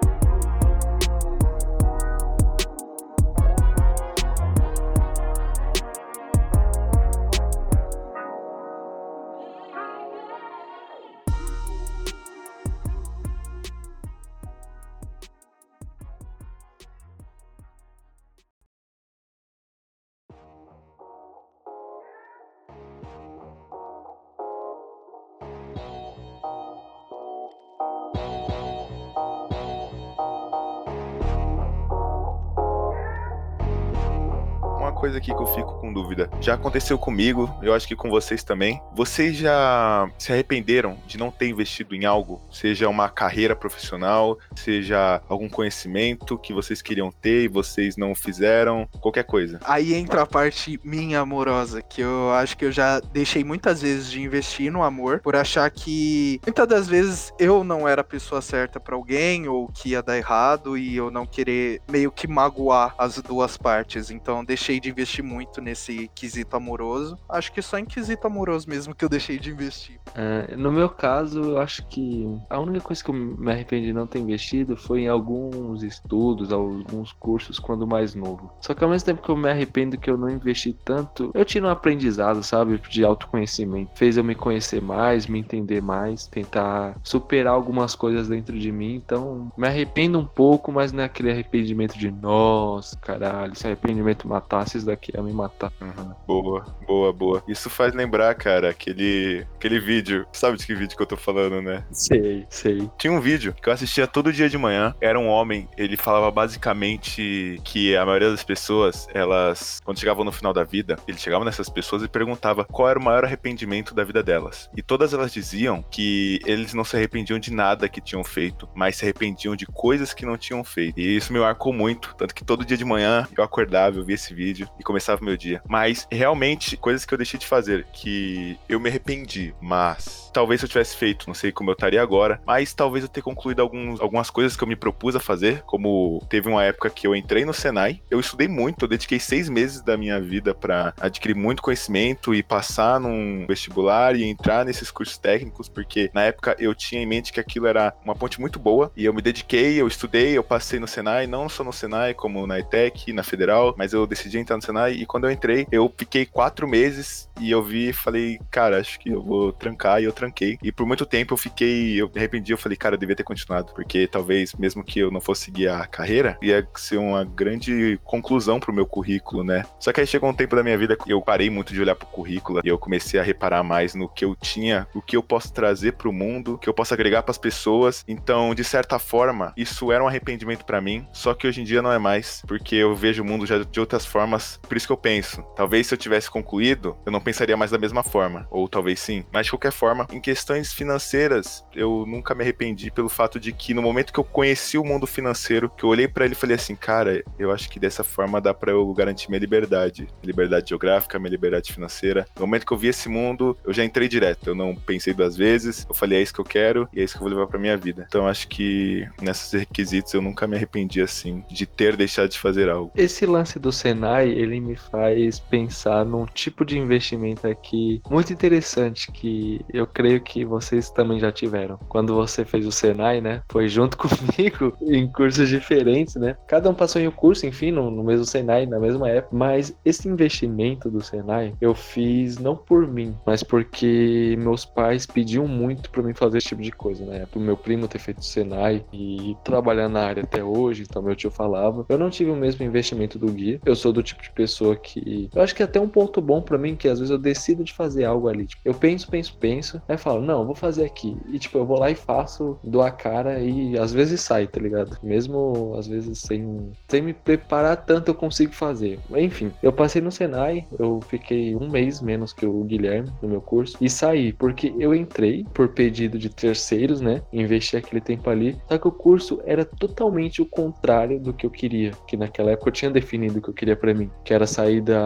Aqui 35.23 35.33
que 35.33 35.41
eu 35.41 35.47
fico 35.47 35.72
dúvida. 35.93 36.31
Já 36.41 36.55
aconteceu 36.55 36.99
comigo, 36.99 37.53
eu 37.63 37.75
acho 37.75 37.87
que 37.87 37.97
com 37.97 38.09
vocês 38.09 38.43
também. 38.43 38.81
Vocês 38.95 39.37
já 39.37 40.11
se 40.19 40.33
arrependeram 40.33 40.97
de 41.07 41.19
não 41.19 41.31
ter 41.31 41.49
investido 41.49 41.95
em 41.95 42.05
algo? 42.05 42.41
Seja 42.51 42.89
uma 42.89 43.09
carreira 43.09 43.55
profissional, 43.57 44.39
seja 44.55 45.21
algum 45.29 45.49
conhecimento 45.49 46.39
que 46.39 46.53
vocês 46.53 46.81
queriam 46.81 47.11
ter 47.11 47.45
e 47.45 47.49
vocês 47.49 47.97
não 47.97 48.15
fizeram, 48.15 48.89
qualquer 49.01 49.25
coisa. 49.25 49.61
Aí 49.65 49.95
entra 49.95 50.23
a 50.23 50.27
parte 50.27 50.81
minha 50.85 51.21
amorosa, 51.21 51.83
que 51.83 52.01
eu 52.01 52.31
acho 52.33 52.57
que 52.57 52.65
eu 52.65 52.73
já 52.73 53.01
deixei 53.01 53.45
muitas 53.45 53.83
vezes 53.83 54.11
de 54.11 54.21
investir 54.21 54.71
no 54.71 54.83
amor 54.83 55.21
por 55.21 55.35
achar 55.35 55.71
que 55.71 56.41
muitas 56.45 56.69
das 56.69 56.89
vezes 56.89 57.33
eu 57.39 57.65
não 57.65 57.89
era 57.89 58.03
a 58.03 58.05
pessoa 58.05 58.41
certa 58.41 58.79
para 58.79 58.95
alguém 58.95 59.49
ou 59.49 59.69
que 59.69 59.91
ia 59.91 60.03
dar 60.03 60.17
errado 60.17 60.77
e 60.77 60.97
eu 60.97 61.11
não 61.11 61.27
querer 61.27 61.81
meio 61.91 62.13
que 62.13 62.29
magoar 62.29 62.95
as 62.99 63.21
duas 63.21 63.57
partes. 63.57 64.11
Então 64.11 64.45
deixei 64.45 64.79
de 64.79 64.91
investir 64.91 65.25
muito 65.25 65.61
nesse 65.61 65.82
quesito 66.15 66.57
amoroso. 66.57 67.19
Acho 67.29 67.53
que 67.53 67.63
só 67.63 67.79
em 67.79 67.85
quesito 67.85 68.27
amoroso 68.27 68.69
mesmo 68.69 68.95
que 68.95 69.05
eu 69.05 69.09
deixei 69.09 69.39
de 69.39 69.51
investir. 69.51 69.99
É, 70.15 70.57
no 70.57 70.71
meu 70.71 70.89
caso, 70.89 71.41
eu 71.41 71.59
acho 71.59 71.87
que 71.87 72.27
a 72.49 72.61
única 72.61 72.85
coisa 72.85 73.03
que 73.03 73.11
eu 73.11 73.15
me 73.15 73.51
arrependi 73.51 73.87
de 73.87 73.93
não 73.93 74.07
ter 74.07 74.19
investido 74.19 74.77
foi 74.77 75.03
em 75.03 75.09
alguns 75.09 75.83
estudos, 75.83 76.53
alguns 76.53 77.13
cursos 77.13 77.59
quando 77.59 77.87
mais 77.87 78.15
novo. 78.15 78.53
Só 78.61 78.75
que 78.75 78.85
ao 78.85 78.91
mesmo 78.91 79.07
tempo 79.07 79.23
que 79.23 79.31
eu 79.31 79.37
me 79.37 79.51
arrependo 79.51 79.99
que 79.99 80.11
eu 80.11 80.17
não 80.17 80.31
investi 80.31 80.73
tanto, 80.85 81.31
eu 81.35 81.45
tive 81.45 81.67
um 81.67 81.71
aprendizado, 81.71 82.43
sabe, 82.43 82.81
de 82.89 83.05
autoconhecimento. 83.05 83.91
Fez 83.95 84.17
eu 84.17 84.25
me 84.25 84.35
conhecer 84.35 84.83
mais, 84.83 85.27
me 85.27 85.39
entender 85.39 85.81
mais, 85.81 86.27
tentar 86.27 86.97
superar 87.03 87.55
algumas 87.55 87.95
coisas 87.95 88.29
dentro 88.29 88.59
de 88.59 88.71
mim. 88.71 88.95
Então, 88.95 89.51
me 89.57 89.67
arrependo 89.67 90.19
um 90.19 90.27
pouco, 90.27 90.71
mas 90.73 90.93
não 90.93 91.03
é 91.03 91.07
aquele 91.07 91.31
arrependimento 91.31 91.99
de 91.99 92.11
nossa, 92.11 92.97
caralho, 92.99 93.57
se 93.57 93.67
arrependimento 93.67 94.29
matasse, 94.29 94.77
isso 94.77 94.87
daqui 94.87 95.13
ia 95.15 95.23
me 95.23 95.33
matar. 95.33 95.72
Uhum. 95.81 96.15
Boa, 96.27 96.65
boa, 96.87 97.13
boa. 97.13 97.43
Isso 97.49 97.69
faz 97.69 97.95
lembrar, 97.95 98.35
cara, 98.35 98.71
aquele, 98.71 99.47
aquele 99.57 99.81
vídeo. 99.81 100.27
Sabe 100.33 100.57
de 100.57 100.67
que 100.67 100.75
vídeo 100.75 100.97
que 100.97 101.03
eu 101.03 101.07
tô 101.07 101.17
falando, 101.17 101.61
né? 101.61 101.85
Sei, 101.91 102.47
sei. 102.49 102.91
Tinha 102.99 103.13
um 103.13 103.21
vídeo 103.21 103.55
que 103.55 103.69
eu 103.69 103.73
assistia 103.73 104.07
todo 104.07 104.33
dia 104.33 104.49
de 104.49 104.59
manhã. 104.59 104.95
Era 105.01 105.19
um 105.19 105.29
homem, 105.29 105.69
ele 105.77 105.97
falava 105.97 106.31
basicamente 106.31 107.61
que 107.65 107.97
a 107.97 108.05
maioria 108.05 108.31
das 108.31 108.45
pessoas, 108.45 109.07
elas, 109.13 109.81
quando 109.85 109.99
chegavam 109.99 110.25
no 110.25 110.33
final 110.33 110.53
da 110.53 110.65
vida, 110.65 110.97
ele 111.07 111.19
chegava 111.19 111.45
nessas 111.45 111.69
pessoas 111.69 112.03
e 112.03 112.09
perguntava 112.09 112.65
qual 112.65 112.89
era 112.89 112.99
o 112.99 113.03
maior 113.03 113.25
arrependimento 113.25 113.95
da 113.95 114.05
vida 114.05 114.23
delas. 114.23 114.71
E 114.77 114.83
todas 114.83 115.13
elas 115.13 115.33
diziam 115.33 115.83
que 115.83 116.41
eles 116.47 116.75
não 116.75 116.85
se 116.85 116.97
arrependiam 116.97 117.39
de 117.39 117.53
nada 117.53 117.89
que 117.89 118.01
tinham 118.01 118.25
feito, 118.25 118.69
mas 118.75 118.97
se 118.97 119.05
arrependiam 119.05 119.57
de 119.57 119.67
coisas 119.67 120.15
que 120.15 120.27
não 120.27 120.37
tinham 120.37 120.63
feito. 120.63 120.99
E 120.99 121.17
isso 121.17 121.33
me 121.33 121.39
marcou 121.39 121.73
muito, 121.73 122.15
tanto 122.17 122.35
que 122.35 122.45
todo 122.45 122.65
dia 122.65 122.77
de 122.77 122.85
manhã 122.85 123.27
eu 123.37 123.43
acordava, 123.43 123.99
eu 123.99 124.05
via 124.05 124.15
esse 124.15 124.35
vídeo 124.35 124.69
e 124.79 124.83
começava 124.83 125.21
o 125.21 125.25
meu 125.25 125.37
dia. 125.37 125.62
Mas 125.69 126.07
realmente, 126.11 126.77
coisas 126.77 127.05
que 127.05 127.15
eu 127.15 127.19
deixei 127.19 127.39
de 127.39 127.47
fazer, 127.47 127.87
que 127.93 128.59
eu 128.69 128.81
me 128.81 128.89
arrependi, 128.89 129.55
mas 129.61 130.31
talvez 130.33 130.61
se 130.61 130.67
eu 130.67 130.69
tivesse 130.69 130.97
feito, 130.97 131.27
não 131.27 131.35
sei 131.35 131.53
como 131.53 131.71
eu 131.71 131.75
estaria 131.75 132.03
agora, 132.03 132.41
mas 132.47 132.73
talvez 132.73 133.05
eu 133.05 133.09
ter 133.09 133.23
concluído 133.23 133.61
alguns, 133.61 134.01
algumas 134.01 134.31
coisas 134.31 134.57
que 134.57 134.65
eu 134.65 134.69
me 134.69 134.77
propus 134.77 135.15
a 135.15 135.21
fazer, 135.21 135.63
como 135.63 136.25
teve 136.29 136.49
uma 136.49 136.65
época 136.65 136.91
que 136.91 137.07
eu 137.07 137.15
entrei 137.15 137.45
no 137.45 137.53
Senai, 137.53 138.01
eu 138.11 138.19
estudei 138.19 138.49
muito, 138.49 138.85
eu 138.85 138.89
dediquei 138.89 139.21
seis 139.21 139.49
meses 139.49 139.83
da 139.83 139.97
minha 139.97 140.21
vida 140.21 140.55
para 140.55 140.95
adquirir 141.01 141.35
muito 141.35 141.63
conhecimento 141.63 142.35
e 142.35 142.43
passar 142.43 142.99
num 142.99 143.45
vestibular 143.47 144.17
e 144.17 144.25
entrar 144.25 144.65
nesses 144.65 144.91
cursos 144.91 145.19
técnicos, 145.19 145.69
porque 145.69 146.11
na 146.15 146.23
época 146.25 146.57
eu 146.59 146.75
tinha 146.75 147.03
em 147.03 147.07
mente 147.07 147.33
que 147.33 147.41
aquilo 147.41 147.67
era 147.67 147.95
uma 148.05 148.15
ponte 148.15 148.41
muito 148.41 148.59
boa 148.59 148.91
e 148.97 149.05
eu 149.05 149.13
me 149.13 149.23
dediquei, 149.23 149.81
eu 149.81 149.87
estudei, 149.87 150.37
eu 150.37 150.45
passei 150.45 150.81
no 150.81 150.89
Senai, 150.89 151.27
não 151.27 151.49
só 151.49 151.63
no 151.63 151.73
Senai, 151.73 152.15
como 152.15 152.47
na 152.47 152.59
ETEC, 152.59 153.13
na 153.13 153.23
Federal, 153.23 153.75
mas 153.77 153.93
eu 153.93 154.07
decidi 154.07 154.39
entrar 154.39 154.57
no 154.57 154.63
Senai 154.63 154.93
e 154.93 155.07
quando 155.07 155.25
eu 155.25 155.31
entrei, 155.31 155.52
eu 155.71 155.93
fiquei 155.97 156.27
quatro 156.27 156.67
meses 156.67 157.29
e 157.41 157.51
eu 157.51 157.63
vi 157.63 157.89
e 157.89 157.93
falei, 157.93 158.39
cara, 158.51 158.79
acho 158.79 158.99
que 158.99 159.11
eu 159.11 159.23
vou 159.23 159.53
trancar 159.53 160.01
e 160.01 160.05
eu 160.05 160.13
tranquei. 160.13 160.59
E 160.63 160.71
por 160.71 160.87
muito 160.87 161.05
tempo 161.07 161.35
eu 161.35 161.39
fiquei, 161.39 162.01
eu 162.01 162.09
me 162.09 162.19
arrependi, 162.19 162.53
eu 162.53 162.59
falei, 162.59 162.77
cara, 162.77 162.95
eu 162.95 162.99
devia 162.99 163.17
ter 163.17 163.25
continuado, 163.25 163.73
porque 163.75 164.07
talvez, 164.07 164.55
mesmo 164.55 164.85
que 164.85 165.01
eu 165.01 165.11
não 165.11 165.21
fosse 165.21 165.47
seguir 165.47 165.69
a 165.69 165.87
carreira, 165.87 166.39
ia 166.43 166.67
ser 166.77 166.99
uma 166.99 167.25
grande 167.25 167.99
conclusão 168.05 168.61
pro 168.61 168.73
meu 168.73 168.87
currículo, 168.87 169.43
né? 169.43 169.65
Só 169.79 169.93
que 169.93 170.01
aí 170.01 170.07
chegou 170.07 170.31
um 170.31 170.35
tempo 170.35 170.55
da 170.55 170.63
minha 170.63 170.79
vida 170.79 170.97
que 170.97 171.13
eu 171.13 171.21
parei 171.21 171.51
muito 171.51 171.73
de 171.73 171.81
olhar 171.81 171.95
pro 171.95 172.07
currículo 172.07 172.61
e 172.65 172.69
eu 172.69 172.79
comecei 172.79 173.19
a 173.19 173.23
reparar 173.23 173.63
mais 173.63 173.95
no 173.95 174.09
que 174.09 174.25
eu 174.25 174.37
tinha, 174.37 174.87
o 174.95 175.03
que 175.03 175.17
eu 175.17 175.23
posso 175.23 175.53
trazer 175.53 175.93
pro 175.93 176.13
mundo, 176.13 176.55
o 176.55 176.59
que 176.59 176.69
eu 176.69 176.75
posso 176.75 176.95
agregar 176.95 177.23
para 177.23 177.33
as 177.33 177.39
pessoas. 177.39 178.05
Então, 178.07 178.55
de 178.55 178.65
certa 178.65 178.99
forma, 178.99 179.53
isso 179.57 179.91
era 179.91 180.03
um 180.03 180.09
arrependimento 180.09 180.65
para 180.65 180.81
mim, 180.81 181.07
só 181.13 181.35
que 181.35 181.47
hoje 181.47 181.61
em 181.61 181.65
dia 181.65 181.83
não 181.83 181.93
é 181.93 181.99
mais, 181.99 182.43
porque 182.47 182.77
eu 182.77 182.95
vejo 182.95 183.23
o 183.23 183.27
mundo 183.27 183.47
já 183.47 183.59
de 183.59 183.81
outras 183.81 184.07
formas. 184.07 184.59
Por 184.63 184.77
isso 184.77 184.87
que 184.87 184.93
eu 184.93 184.97
penso, 184.97 185.42
talvez 185.55 185.87
se 185.87 185.95
eu 185.95 185.99
tivesse 185.99 186.31
concluído, 186.31 186.97
eu 187.05 187.13
não 187.13 187.21
pensaria 187.21 187.57
mais 187.57 187.71
da 187.71 187.79
mesma 187.79 188.03
forma, 188.03 188.47
ou 188.51 188.69
talvez 188.69 189.01
sim. 189.01 189.25
Mas 189.33 189.47
de 189.47 189.53
qualquer 189.53 189.73
forma, 189.73 190.07
em 190.13 190.21
questões 190.21 190.73
financeiras, 190.73 191.65
eu 191.75 192.05
nunca 192.07 192.35
me 192.35 192.43
arrependi 192.43 192.91
pelo 192.91 193.09
fato 193.09 193.39
de 193.39 193.53
que 193.53 193.75
no 193.75 193.83
momento 193.83 194.13
que 194.13 194.21
eu 194.21 194.25
conheci 194.25 194.79
o 194.79 194.85
mundo 194.85 195.07
financeiro, 195.07 195.71
que 195.71 195.85
eu 195.85 195.91
olhei 195.91 196.09
para 196.09 196.25
ele 196.25 196.35
e 196.35 196.37
falei 196.37 196.57
assim, 196.57 196.75
cara, 196.75 197.23
eu 197.39 197.51
acho 197.51 197.69
que 197.69 197.81
dessa 197.81 198.05
forma 198.05 198.41
dá 198.41 198.55
para 198.55 198.73
eu 198.73 198.93
garantir 198.93 199.29
minha 199.29 199.41
liberdade, 199.41 200.03
minha 200.03 200.27
liberdade 200.27 200.69
geográfica, 200.69 201.19
minha 201.19 201.31
liberdade 201.31 201.73
financeira. 201.73 202.27
No 202.37 202.47
momento 202.47 202.67
que 202.67 202.73
eu 202.73 202.79
vi 202.79 202.89
esse 202.89 203.09
mundo, 203.09 203.57
eu 203.65 203.73
já 203.73 203.85
entrei 203.85 204.09
direto. 204.09 204.49
Eu 204.49 204.55
não 204.55 204.75
pensei 204.75 205.13
duas 205.13 205.37
vezes. 205.37 205.87
Eu 205.89 205.95
falei, 205.95 206.19
é 206.19 206.23
isso 206.23 206.35
que 206.35 206.41
eu 206.41 206.45
quero 206.45 206.89
e 206.93 207.01
é 207.01 207.05
isso 207.05 207.15
que 207.15 207.19
eu 207.19 207.29
vou 207.29 207.37
levar 207.37 207.47
para 207.47 207.59
minha 207.59 207.77
vida. 207.77 208.07
Então 208.09 208.27
acho 208.27 208.49
que 208.49 209.09
nesses 209.21 209.53
requisitos 209.53 210.13
eu 210.15 210.23
nunca 210.23 210.47
me 210.47 210.57
arrependi 210.57 211.01
assim 211.01 211.45
de 211.51 211.67
ter 211.67 211.97
deixado 211.97 212.29
de 212.29 212.39
fazer 212.39 212.69
algo. 212.69 212.93
Esse 212.95 213.27
lance 213.27 213.59
do 213.59 213.73
Senai, 213.73 214.29
ele 214.29 214.61
me 214.61 214.77
faz 214.77 215.22
pensar 215.39 216.05
num 216.05 216.27
tipo 216.27 216.65
de 216.65 216.79
investimento 216.79 217.47
aqui 217.47 218.03
muito 218.09 218.33
interessante 218.33 219.11
que 219.11 219.61
eu 219.73 219.87
creio 219.87 220.21
que 220.21 220.45
vocês 220.45 220.91
também 220.91 221.19
já 221.19 221.33
tiveram. 221.33 221.79
Quando 221.89 222.15
você 222.15 222.45
fez 222.45 222.67
o 222.67 222.73
Senai, 222.73 223.21
né? 223.21 223.43
Foi 223.51 223.69
junto 223.69 223.97
comigo 223.99 224.77
em 224.83 225.07
cursos 225.11 225.49
diferentes, 225.49 226.17
né? 226.17 226.37
Cada 226.47 226.71
um 226.71 226.75
passou 226.75 227.01
em 227.01 227.09
um 227.09 227.13
curso, 227.13 227.47
enfim, 227.47 227.71
no, 227.71 227.91
no 227.91 228.05
mesmo 228.05 228.25
Senai, 228.25 228.67
na 228.67 228.79
mesma 228.79 229.09
época. 229.09 229.35
Mas 229.37 229.77
esse 229.85 230.09
investimento 230.09 230.91
do 230.91 231.03
Senai 231.03 231.55
eu 231.61 231.75
fiz 231.75 232.39
não 232.39 232.57
por 232.57 232.87
mim, 232.87 233.17
mas 233.27 233.43
porque 233.43 234.37
meus 234.39 234.65
pais 234.65 235.07
pediam 235.07 235.47
muito 235.47 235.91
para 235.91 236.03
mim 236.03 236.15
fazer 236.15 236.39
esse 236.39 236.49
tipo 236.49 236.63
de 236.63 236.73
coisa, 236.73 237.05
né? 237.05 237.27
Pro 237.31 237.41
meu 237.41 237.57
primo 237.57 237.89
ter 237.89 237.99
feito 237.99 238.19
o 238.19 238.25
Senai 238.25 238.85
e 238.93 239.37
trabalhando 239.45 239.93
na 239.93 240.05
área 240.05 240.23
até 240.23 240.43
hoje, 240.43 240.83
então 240.83 241.03
meu 241.03 241.15
tio 241.15 241.31
falava. 241.31 241.85
Eu 241.89 241.99
não 241.99 242.11
tive 242.11 242.31
o 242.31 242.37
mesmo 242.37 242.65
investimento 242.65 243.19
do 243.19 243.33
Gui. 243.33 243.61
Eu 243.65 243.75
sou 243.75 243.93
do 243.93 244.03
tipo 244.03 244.23
de 244.23 244.31
pessoa 244.31 244.77
que. 244.77 245.01
Eu 245.35 245.43
acho 245.43 245.55
que 245.55 245.63
é 245.63 245.65
até 245.65 245.81
um 245.81 245.89
ponto 245.89 246.21
bom 246.21 246.41
para 246.41 246.59
mim, 246.59 246.77
que 246.77 246.89
às 246.89 246.99
vezes 246.99 247.11
eu 247.11 247.19
decido 247.19 247.65
de 247.65 247.73
fazer 247.73 248.05
algo 248.05 248.29
ali. 248.29 248.47
Tipo, 248.47 248.63
eu 248.65 248.75
penso, 248.75 249.09
penso, 249.09 249.37
penso, 249.39 249.83
aí 249.89 249.97
falo, 249.97 250.21
não, 250.21 250.47
vou 250.47 250.55
fazer 250.55 250.85
aqui. 250.85 251.17
E 251.29 251.39
tipo, 251.39 251.59
eu 251.59 251.67
vou 251.67 251.79
lá 251.79 251.91
e 251.91 251.95
faço, 251.95 252.59
dou 252.63 252.83
a 252.83 252.91
cara 252.91 253.41
e 253.41 253.79
às 253.79 253.93
vezes 253.93 254.21
sai, 254.21 254.47
tá 254.47 254.61
ligado? 254.61 254.97
Mesmo 255.03 255.75
às 255.77 255.87
vezes 255.87 256.19
sem, 256.21 256.73
sem 256.89 257.03
me 257.03 257.13
preparar 257.13 257.77
tanto, 257.85 258.09
eu 258.09 258.15
consigo 258.15 258.53
fazer. 258.53 258.99
Enfim, 259.17 259.51
eu 259.63 259.73
passei 259.73 260.01
no 260.01 260.11
Senai, 260.11 260.67
eu 260.79 261.01
fiquei 261.09 261.55
um 261.55 261.69
mês 261.69 262.01
menos 262.01 262.33
que 262.33 262.47
o 262.47 262.65
Guilherme 262.65 263.11
no 263.23 263.29
meu 263.29 263.41
curso 263.41 263.77
e 263.81 263.89
saí, 263.89 264.33
porque 264.33 264.75
eu 264.79 264.95
entrei 264.95 265.45
por 265.53 265.69
pedido 265.69 266.19
de 266.19 266.29
terceiros, 266.29 267.01
né? 267.01 267.23
Investi 267.33 267.77
aquele 267.77 268.01
tempo 268.01 268.29
ali, 268.31 268.57
só 268.69 268.79
que 268.79 268.89
o 268.89 268.93
curso 268.93 269.41
era 269.45 269.65
totalmente 269.65 270.41
o 270.41 270.47
contrário 270.47 271.21
do 271.21 271.33
que 271.33 271.47
eu 271.47 271.51
queria, 271.51 271.93
que 272.07 272.17
naquela 272.17 272.53
época 272.53 272.69
eu 272.69 272.73
tinha 272.73 272.91
definido 272.91 273.39
o 273.39 273.43
que 273.43 273.51
eu 273.51 273.55
queria 273.55 273.77
para 273.77 273.95
mim, 273.95 274.11
que 274.25 274.33
era 274.33 274.47
sair 274.47 274.81
da 274.81 275.02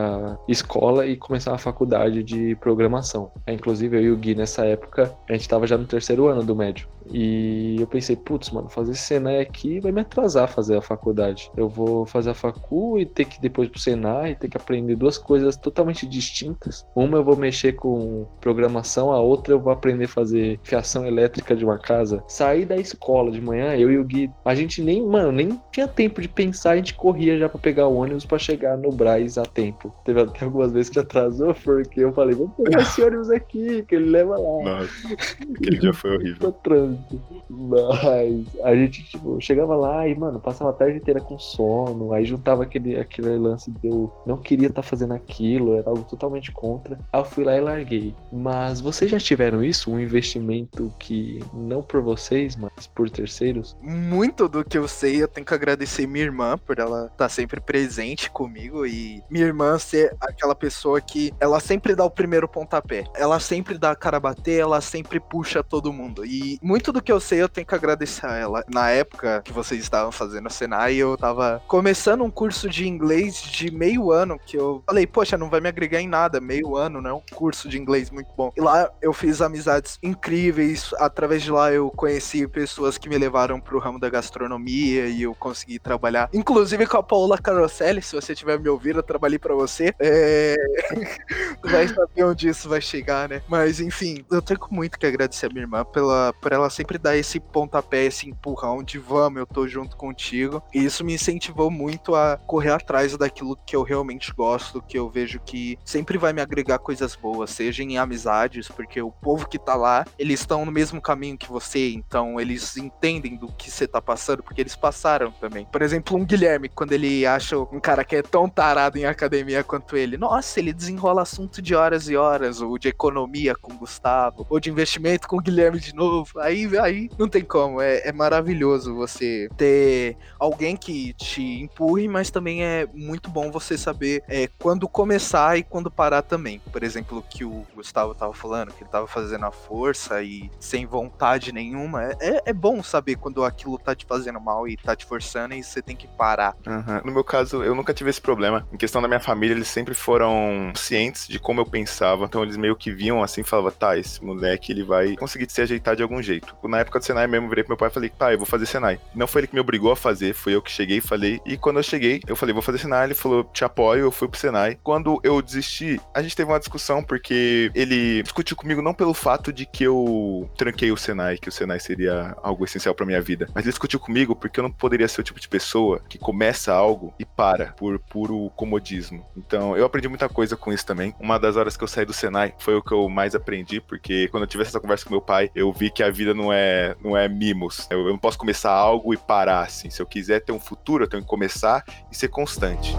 escola 0.48 1.06
e 1.06 1.16
começar 1.16 1.54
a 1.54 1.58
faculdade 1.58 2.22
de 2.22 2.54
programação. 2.56 3.30
Inclusive 3.46 3.96
eu 3.96 4.02
e 4.02 4.10
o 4.10 4.16
Gui 4.16 4.34
nessa 4.34 4.64
época, 4.64 5.14
a 5.28 5.32
gente 5.32 5.48
tava 5.48 5.66
já 5.66 5.76
no 5.76 5.86
terceiro 5.86 6.26
ano 6.26 6.42
do 6.42 6.54
médio. 6.54 6.88
E 7.12 7.76
eu 7.80 7.86
pensei, 7.86 8.16
putz, 8.16 8.50
mano, 8.50 8.68
fazer 8.68 8.94
Senai 8.94 9.40
aqui 9.40 9.80
vai 9.80 9.92
me 9.92 10.00
atrasar 10.00 10.48
fazer 10.48 10.76
a 10.76 10.82
faculdade. 10.82 11.50
Eu 11.56 11.68
vou 11.68 12.06
fazer 12.06 12.30
a 12.30 12.34
facu 12.34 12.98
e 12.98 13.06
ter 13.06 13.24
que 13.24 13.40
depois 13.40 13.68
pro 13.68 13.78
Senai, 13.78 14.34
ter 14.34 14.48
que 14.48 14.56
aprender 14.56 14.96
duas 14.96 15.18
coisas 15.18 15.56
totalmente 15.56 16.06
distintas. 16.06 16.86
Uma 16.94 17.18
eu 17.18 17.24
vou 17.24 17.36
mexer 17.36 17.74
com 17.74 18.26
programação, 18.40 19.12
a 19.12 19.20
outra 19.20 19.54
eu 19.54 19.60
vou 19.60 19.72
aprender 19.72 20.04
a 20.04 20.08
fazer 20.08 20.58
fiação 20.62 21.06
elétrica 21.06 21.54
de 21.54 21.64
uma 21.64 21.78
casa. 21.78 22.22
Sair 22.26 22.64
da 22.64 22.76
escola 22.76 23.30
de 23.30 23.40
manhã, 23.40 23.76
eu 23.76 23.90
e 23.90 23.98
o 23.98 24.04
Gui, 24.04 24.30
a 24.44 24.54
gente 24.54 24.82
nem, 24.82 25.04
mano, 25.04 25.32
nem 25.32 25.60
tinha 25.72 25.86
tempo 25.86 26.20
de 26.20 26.28
pensar, 26.28 26.72
a 26.72 26.76
gente 26.76 26.94
corria 26.94 27.38
já 27.38 27.48
para 27.48 27.60
pegar 27.60 27.86
o 27.86 27.96
ônibus 27.96 28.24
para 28.24 28.38
chegar 28.38 28.76
no 28.76 28.90
Braz 28.90 29.38
a 29.38 29.44
tempo. 29.44 29.85
Teve 30.04 30.20
até 30.20 30.44
algumas 30.44 30.72
vezes 30.72 30.90
que 30.90 30.98
atrasou, 30.98 31.54
porque 31.54 32.00
eu 32.00 32.12
falei, 32.12 32.34
vamos 32.34 32.54
pegar 32.56 32.82
esse 32.82 33.02
ônibus 33.02 33.30
aqui, 33.30 33.82
que 33.82 33.94
ele 33.94 34.10
leva 34.10 34.36
lá. 34.36 34.80
Nossa, 34.80 35.14
aquele 35.54 35.78
dia 35.78 35.92
foi 35.92 36.16
horrível. 36.16 36.52
trânsito. 36.52 37.20
Mas 37.48 38.46
a 38.62 38.74
gente, 38.74 39.04
tipo, 39.04 39.40
chegava 39.40 39.76
lá 39.76 40.06
e, 40.06 40.14
mano, 40.14 40.40
passava 40.40 40.70
a 40.70 40.72
tarde 40.72 40.98
inteira 40.98 41.20
com 41.20 41.38
sono, 41.38 42.12
aí 42.12 42.24
juntava 42.24 42.62
aquele, 42.62 42.98
aquele 42.98 43.36
lance 43.36 43.70
de 43.70 43.86
eu 43.86 44.12
não 44.26 44.36
queria 44.36 44.68
estar 44.68 44.82
tá 44.82 44.88
fazendo 44.88 45.14
aquilo, 45.14 45.76
era 45.76 45.88
algo 45.88 46.02
totalmente 46.04 46.50
contra. 46.52 46.98
Aí 47.12 47.20
eu 47.20 47.24
fui 47.24 47.44
lá 47.44 47.56
e 47.56 47.60
larguei. 47.60 48.14
Mas 48.32 48.80
vocês 48.80 49.10
já 49.10 49.18
tiveram 49.18 49.62
isso? 49.62 49.90
Um 49.90 50.00
investimento 50.00 50.92
que 50.98 51.40
não 51.52 51.82
por 51.82 52.00
vocês, 52.00 52.56
mas 52.56 52.86
por 52.94 53.08
terceiros? 53.08 53.76
Muito 53.80 54.48
do 54.48 54.64
que 54.64 54.76
eu 54.76 54.88
sei, 54.88 55.22
eu 55.22 55.28
tenho 55.28 55.46
que 55.46 55.54
agradecer 55.54 56.06
minha 56.06 56.24
irmã 56.24 56.58
por 56.58 56.78
ela 56.78 57.04
estar 57.04 57.16
tá 57.16 57.28
sempre 57.28 57.60
presente 57.60 58.30
comigo 58.30 58.86
e 58.86 59.22
minha 59.30 59.44
irmã 59.44 59.75
ser 59.78 60.14
aquela 60.20 60.54
pessoa 60.54 61.00
que 61.00 61.32
ela 61.40 61.60
sempre 61.60 61.94
dá 61.94 62.04
o 62.04 62.10
primeiro 62.10 62.48
pontapé. 62.48 63.04
Ela 63.14 63.40
sempre 63.40 63.78
dá 63.78 63.92
a 63.92 63.96
cara 63.96 64.16
a 64.16 64.20
bater, 64.20 64.60
ela 64.60 64.80
sempre 64.80 65.20
puxa 65.20 65.62
todo 65.62 65.92
mundo. 65.92 66.24
E 66.24 66.58
muito 66.62 66.92
do 66.92 67.02
que 67.02 67.12
eu 67.12 67.20
sei 67.20 67.42
eu 67.42 67.48
tenho 67.48 67.66
que 67.66 67.74
agradecer 67.74 68.26
a 68.26 68.36
ela. 68.36 68.64
Na 68.68 68.90
época 68.90 69.42
que 69.44 69.52
vocês 69.52 69.80
estavam 69.80 70.12
fazendo 70.12 70.46
a 70.46 70.50
Senai, 70.50 70.94
eu 70.96 71.16
tava 71.16 71.62
começando 71.66 72.24
um 72.24 72.30
curso 72.30 72.68
de 72.68 72.86
inglês 72.86 73.40
de 73.42 73.70
meio 73.70 74.10
ano 74.10 74.38
que 74.38 74.56
eu 74.56 74.82
falei, 74.86 75.06
poxa, 75.06 75.36
não 75.36 75.50
vai 75.50 75.60
me 75.60 75.68
agregar 75.68 76.00
em 76.00 76.08
nada, 76.08 76.40
meio 76.40 76.76
ano, 76.76 77.00
né? 77.00 77.12
Um 77.12 77.22
curso 77.34 77.68
de 77.68 77.78
inglês 77.78 78.10
muito 78.10 78.28
bom. 78.36 78.52
E 78.56 78.60
lá 78.60 78.90
eu 79.00 79.12
fiz 79.12 79.40
amizades 79.40 79.98
incríveis. 80.02 80.90
Através 80.98 81.42
de 81.42 81.50
lá 81.50 81.72
eu 81.72 81.90
conheci 81.90 82.46
pessoas 82.46 82.98
que 82.98 83.08
me 83.08 83.18
levaram 83.18 83.60
pro 83.60 83.78
ramo 83.78 83.98
da 83.98 84.08
gastronomia 84.08 85.06
e 85.06 85.22
eu 85.22 85.34
consegui 85.34 85.78
trabalhar, 85.78 86.28
inclusive 86.32 86.86
com 86.86 86.96
a 86.96 87.02
Paula 87.02 87.38
Caroselli, 87.38 88.02
se 88.02 88.14
você 88.14 88.34
tiver 88.34 88.58
me 88.58 88.68
ouvindo, 88.68 88.98
eu 88.98 89.02
trabalhei 89.02 89.38
para 89.38 89.54
você. 89.54 89.65
É... 89.98 90.56
vai 91.62 91.88
saber 91.88 92.24
onde 92.24 92.48
isso 92.48 92.68
vai 92.68 92.80
chegar, 92.80 93.28
né? 93.28 93.42
Mas 93.48 93.80
enfim, 93.80 94.24
eu 94.30 94.40
tenho 94.42 94.60
muito 94.70 94.98
que 94.98 95.06
agradecer 95.06 95.46
a 95.46 95.48
minha 95.48 95.62
irmã 95.62 95.84
pela, 95.84 96.32
por 96.40 96.52
ela 96.52 96.70
sempre 96.70 96.98
dar 96.98 97.16
esse 97.16 97.40
pontapé, 97.40 98.04
esse 98.04 98.28
empurrão 98.28 98.82
de 98.82 98.98
vamos, 98.98 99.40
eu 99.40 99.46
tô 99.46 99.66
junto 99.66 99.96
contigo. 99.96 100.62
E 100.74 100.84
isso 100.84 101.04
me 101.04 101.14
incentivou 101.14 101.70
muito 101.70 102.14
a 102.14 102.36
correr 102.36 102.70
atrás 102.70 103.16
daquilo 103.16 103.56
que 103.66 103.74
eu 103.74 103.82
realmente 103.82 104.32
gosto, 104.32 104.82
que 104.82 104.98
eu 104.98 105.08
vejo 105.08 105.40
que 105.40 105.78
sempre 105.84 106.18
vai 106.18 106.32
me 106.32 106.40
agregar 106.40 106.78
coisas 106.78 107.14
boas, 107.14 107.50
seja 107.50 107.82
em 107.82 107.98
amizades, 107.98 108.68
porque 108.68 109.00
o 109.00 109.10
povo 109.10 109.48
que 109.48 109.58
tá 109.58 109.74
lá, 109.74 110.04
eles 110.18 110.40
estão 110.40 110.64
no 110.64 110.72
mesmo 110.72 111.00
caminho 111.00 111.38
que 111.38 111.48
você, 111.48 111.90
então 111.90 112.40
eles 112.40 112.76
entendem 112.76 113.36
do 113.36 113.48
que 113.48 113.70
você 113.70 113.86
tá 113.86 114.00
passando, 114.00 114.42
porque 114.42 114.60
eles 114.60 114.76
passaram 114.76 115.30
também. 115.32 115.66
Por 115.66 115.82
exemplo, 115.82 116.16
um 116.16 116.24
Guilherme, 116.24 116.68
quando 116.68 116.92
ele 116.92 117.26
acha 117.26 117.58
um 117.58 117.80
cara 117.80 118.04
que 118.04 118.16
é 118.16 118.22
tão 118.22 118.48
tarado 118.48 118.98
em 118.98 119.04
academia 119.04 119.55
quanto 119.62 119.96
ele, 119.96 120.16
nossa, 120.16 120.58
ele 120.58 120.72
desenrola 120.72 121.22
assunto 121.22 121.60
de 121.60 121.74
horas 121.74 122.08
e 122.08 122.16
horas, 122.16 122.60
ou 122.60 122.78
de 122.78 122.88
economia 122.88 123.54
com 123.54 123.72
o 123.72 123.78
Gustavo, 123.78 124.46
ou 124.48 124.60
de 124.60 124.70
investimento 124.70 125.28
com 125.28 125.36
o 125.36 125.40
Guilherme 125.40 125.78
de 125.78 125.94
novo. 125.94 126.38
Aí, 126.40 126.66
aí 126.78 127.10
não 127.18 127.28
tem 127.28 127.42
como, 127.42 127.80
é, 127.80 128.08
é 128.08 128.12
maravilhoso 128.12 128.94
você 128.94 129.48
ter 129.56 130.16
alguém 130.38 130.76
que 130.76 131.12
te 131.14 131.42
empurre, 131.60 132.08
mas 132.08 132.30
também 132.30 132.64
é 132.64 132.86
muito 132.94 133.30
bom 133.30 133.50
você 133.50 133.76
saber 133.76 134.22
é, 134.28 134.48
quando 134.58 134.88
começar 134.88 135.56
e 135.58 135.62
quando 135.62 135.90
parar 135.90 136.22
também. 136.22 136.60
Por 136.72 136.82
exemplo, 136.82 137.18
o 137.18 137.22
que 137.22 137.44
o 137.44 137.66
Gustavo 137.74 138.14
tava 138.14 138.32
falando, 138.32 138.72
que 138.72 138.82
ele 138.82 138.90
tava 138.90 139.06
fazendo 139.06 139.44
a 139.46 139.52
força 139.52 140.22
e 140.22 140.50
sem 140.58 140.86
vontade 140.86 141.52
nenhuma. 141.52 142.04
É, 142.04 142.16
é, 142.20 142.42
é 142.46 142.52
bom 142.52 142.82
saber 142.82 143.16
quando 143.16 143.44
aquilo 143.44 143.78
tá 143.78 143.94
te 143.94 144.06
fazendo 144.06 144.40
mal 144.40 144.66
e 144.66 144.76
tá 144.76 144.96
te 144.96 145.04
forçando 145.04 145.54
e 145.54 145.62
você 145.62 145.82
tem 145.82 145.94
que 145.94 146.08
parar. 146.08 146.56
Uhum. 146.66 147.00
No 147.04 147.12
meu 147.12 147.24
caso, 147.24 147.62
eu 147.62 147.74
nunca 147.74 147.94
tive 147.94 148.10
esse 148.10 148.20
problema. 148.20 148.66
Em 148.72 148.76
questão 148.76 149.02
da 149.02 149.08
minha 149.08 149.20
família, 149.20 149.45
eles 149.52 149.68
sempre 149.68 149.94
foram 149.94 150.72
cientes 150.74 151.26
de 151.28 151.38
como 151.38 151.60
eu 151.60 151.66
pensava. 151.66 152.24
Então 152.24 152.42
eles 152.42 152.56
meio 152.56 152.76
que 152.76 152.90
viam 152.90 153.22
assim 153.22 153.42
falavam, 153.42 153.70
tá, 153.70 153.96
esse 153.96 154.22
moleque 154.22 154.72
ele 154.72 154.82
vai 154.82 155.16
conseguir 155.16 155.50
se 155.50 155.60
ajeitar 155.62 155.96
de 155.96 156.02
algum 156.02 156.22
jeito. 156.22 156.54
Na 156.64 156.80
época 156.80 156.98
do 156.98 157.04
Senai 157.04 157.26
mesmo, 157.26 157.46
eu 157.46 157.50
virei 157.50 157.64
pro 157.64 157.72
meu 157.72 157.76
pai 157.76 157.88
e 157.88 157.92
falei, 157.92 158.10
pai, 158.10 158.34
eu 158.34 158.38
vou 158.38 158.46
fazer 158.46 158.66
Senai. 158.66 158.98
Não 159.14 159.26
foi 159.26 159.40
ele 159.40 159.48
que 159.48 159.54
me 159.54 159.60
obrigou 159.60 159.92
a 159.92 159.96
fazer, 159.96 160.34
foi 160.34 160.54
eu 160.54 160.62
que 160.62 160.70
cheguei 160.70 160.98
e 160.98 161.00
falei. 161.00 161.40
E 161.44 161.56
quando 161.56 161.78
eu 161.78 161.82
cheguei, 161.82 162.20
eu 162.26 162.36
falei, 162.36 162.52
vou 162.52 162.62
fazer 162.62 162.78
Senai. 162.78 163.06
Ele 163.06 163.14
falou, 163.14 163.44
te 163.44 163.64
apoio, 163.64 164.02
eu 164.02 164.12
fui 164.12 164.28
pro 164.28 164.38
Senai. 164.38 164.78
Quando 164.82 165.20
eu 165.22 165.40
desisti, 165.40 166.00
a 166.14 166.22
gente 166.22 166.36
teve 166.36 166.50
uma 166.50 166.58
discussão 166.58 167.02
porque 167.02 167.70
ele 167.74 168.22
discutiu 168.22 168.56
comigo 168.56 168.82
não 168.82 168.94
pelo 168.94 169.14
fato 169.14 169.52
de 169.52 169.66
que 169.66 169.84
eu 169.84 170.50
tranquei 170.56 170.90
o 170.90 170.96
Senai, 170.96 171.38
que 171.38 171.48
o 171.48 171.52
Senai 171.52 171.80
seria 171.80 172.36
algo 172.42 172.64
essencial 172.64 172.94
para 172.94 173.06
minha 173.06 173.20
vida, 173.20 173.48
mas 173.54 173.64
ele 173.64 173.72
discutiu 173.72 174.00
comigo 174.00 174.34
porque 174.34 174.60
eu 174.60 174.64
não 174.64 174.70
poderia 174.70 175.08
ser 175.08 175.20
o 175.20 175.24
tipo 175.24 175.40
de 175.40 175.48
pessoa 175.48 176.00
que 176.08 176.18
começa 176.18 176.72
algo 176.72 177.14
e 177.18 177.24
para 177.24 177.72
por 177.72 177.98
puro 177.98 178.50
comodismo. 178.56 179.26
Então, 179.36 179.76
eu 179.76 179.84
aprendi 179.84 180.08
muita 180.08 180.28
coisa 180.28 180.56
com 180.56 180.72
isso 180.72 180.86
também. 180.86 181.14
Uma 181.20 181.38
das 181.38 181.56
horas 181.56 181.76
que 181.76 181.84
eu 181.84 181.88
saí 181.88 182.06
do 182.06 182.12
Senai 182.12 182.54
foi 182.58 182.74
o 182.74 182.82
que 182.82 182.92
eu 182.92 183.08
mais 183.08 183.34
aprendi, 183.34 183.80
porque 183.80 184.28
quando 184.28 184.44
eu 184.44 184.46
tive 184.46 184.62
essa 184.62 184.80
conversa 184.80 185.04
com 185.04 185.10
meu 185.10 185.20
pai, 185.20 185.50
eu 185.54 185.72
vi 185.72 185.90
que 185.90 186.02
a 186.02 186.10
vida 186.10 186.32
não 186.32 186.52
é, 186.52 186.96
não 187.02 187.16
é 187.16 187.28
mimos. 187.28 187.86
Eu, 187.90 188.00
eu 188.06 188.08
não 188.10 188.18
posso 188.18 188.38
começar 188.38 188.72
algo 188.72 189.12
e 189.12 189.16
parar, 189.16 189.62
assim. 189.62 189.90
Se 189.90 190.00
eu 190.00 190.06
quiser 190.06 190.40
ter 190.40 190.52
um 190.52 190.60
futuro, 190.60 191.04
eu 191.04 191.08
tenho 191.08 191.22
que 191.22 191.28
começar 191.28 191.84
e 192.10 192.16
ser 192.16 192.28
constante. 192.28 192.96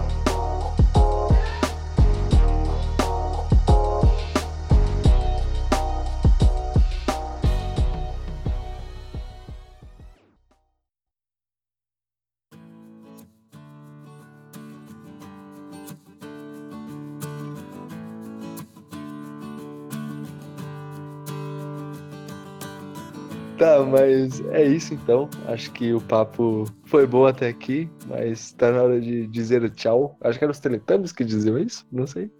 Tá, 23.58 23.82
mas 23.82 24.40
é 24.52 24.62
isso 24.64 24.94
então. 24.94 25.28
Acho 25.48 25.72
que 25.72 25.92
o 25.92 26.00
papo 26.00 26.64
foi 26.88 27.06
bom 27.06 27.26
até 27.26 27.48
aqui, 27.48 27.88
mas 28.06 28.52
tá 28.52 28.72
na 28.72 28.82
hora 28.82 29.00
de 29.00 29.26
dizer 29.26 29.68
tchau. 29.70 30.16
Acho 30.22 30.38
que 30.38 30.44
eram 30.44 30.52
os 30.52 30.58
Teletubbies 30.58 31.12
que 31.12 31.24
diziam 31.24 31.58
isso, 31.58 31.86
não 31.92 32.06
sei. 32.06 32.30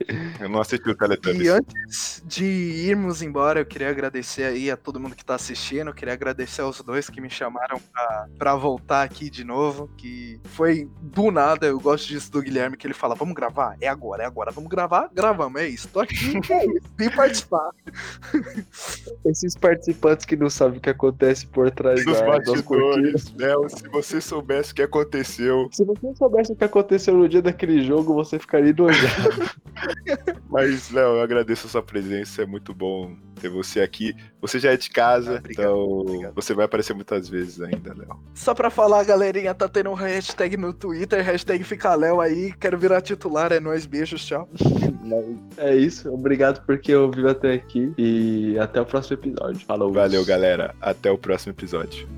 Eu 0.40 0.48
não 0.48 0.60
assisti 0.60 0.88
o 0.88 0.94
Teletubbies. 0.94 1.46
E 1.46 1.48
antes 1.48 2.22
de 2.26 2.44
irmos 2.44 3.20
embora, 3.20 3.60
eu 3.60 3.66
queria 3.66 3.90
agradecer 3.90 4.44
aí 4.44 4.70
a 4.70 4.76
todo 4.76 4.98
mundo 4.98 5.14
que 5.14 5.24
tá 5.24 5.34
assistindo, 5.34 5.88
eu 5.88 5.94
queria 5.94 6.14
agradecer 6.14 6.62
aos 6.62 6.80
dois 6.80 7.10
que 7.10 7.20
me 7.20 7.28
chamaram 7.28 7.78
pra, 7.92 8.28
pra 8.38 8.54
voltar 8.54 9.02
aqui 9.02 9.28
de 9.28 9.44
novo, 9.44 9.90
que 9.98 10.40
foi 10.44 10.88
do 11.02 11.30
nada, 11.30 11.66
eu 11.66 11.78
gosto 11.78 12.08
disso 12.08 12.32
do 12.32 12.40
Guilherme, 12.40 12.76
que 12.76 12.86
ele 12.86 12.94
fala, 12.94 13.14
vamos 13.14 13.34
gravar? 13.34 13.76
É 13.80 13.88
agora, 13.88 14.22
é 14.22 14.26
agora, 14.26 14.50
vamos 14.50 14.70
gravar? 14.70 15.10
Gravamos, 15.12 15.60
é 15.60 15.68
isso, 15.68 15.88
tô 15.88 16.00
aqui, 16.00 16.40
é 16.50 16.66
isso, 16.66 16.86
vim 16.96 17.10
participar. 17.10 17.70
Esses 19.26 19.54
participantes 19.54 20.24
que 20.24 20.36
não 20.36 20.48
sabem 20.48 20.78
o 20.78 20.80
que 20.80 20.90
acontece 20.90 21.46
por 21.46 21.70
trás 21.70 22.02
Dos 22.02 22.18
da, 22.18 22.26
bastidores, 22.26 23.34
Léo, 23.36 23.68
se 23.68 23.86
você 23.88 24.20
soubesse 24.38 24.72
o 24.72 24.74
que 24.74 24.82
aconteceu. 24.82 25.68
Se 25.72 25.84
você 25.84 26.14
soubesse 26.14 26.52
o 26.52 26.56
que 26.56 26.64
aconteceu 26.64 27.14
no 27.14 27.28
dia 27.28 27.42
daquele 27.42 27.84
jogo, 27.84 28.14
você 28.14 28.38
ficaria 28.38 28.70
enojado. 28.70 29.50
Mas, 30.50 30.90
Léo, 30.90 31.16
eu 31.16 31.20
agradeço 31.22 31.66
a 31.66 31.70
sua 31.70 31.82
presença, 31.82 32.42
é 32.42 32.46
muito 32.46 32.74
bom 32.74 33.14
ter 33.40 33.48
você 33.48 33.80
aqui. 33.80 34.14
Você 34.40 34.58
já 34.58 34.72
é 34.72 34.76
de 34.76 34.90
casa, 34.90 35.36
Ah, 35.36 35.38
obrigado, 35.38 35.64
então 35.66 35.82
obrigado. 35.82 36.34
você 36.34 36.54
vai 36.54 36.64
aparecer 36.64 36.94
muitas 36.94 37.28
vezes 37.28 37.60
ainda, 37.60 37.94
Léo. 37.94 38.18
Só 38.34 38.54
pra 38.54 38.70
falar, 38.70 39.04
galerinha, 39.04 39.54
tá 39.54 39.68
tendo 39.68 39.90
um 39.90 39.94
hashtag 39.94 40.56
no 40.56 40.72
Twitter, 40.72 41.22
hashtag 41.24 41.62
fica 41.62 41.94
Léo 41.94 42.20
aí, 42.20 42.52
quero 42.58 42.76
virar 42.78 43.00
titular, 43.00 43.52
é 43.52 43.60
nóis, 43.60 43.86
beijos, 43.86 44.24
tchau. 44.24 44.48
é 45.56 45.76
isso. 45.76 46.12
Obrigado 46.12 46.64
por 46.64 46.78
quem 46.78 46.96
ouviu 46.96 47.28
até 47.28 47.52
aqui. 47.54 47.92
E 47.96 48.58
até 48.58 48.80
o 48.80 48.86
próximo 48.86 49.14
episódio. 49.16 49.64
Falou. 49.66 49.92
Valeu, 49.92 50.24
galera. 50.24 50.74
Até 50.80 51.10
o 51.10 51.18
próximo 51.18 51.52
episódio. 51.52 52.08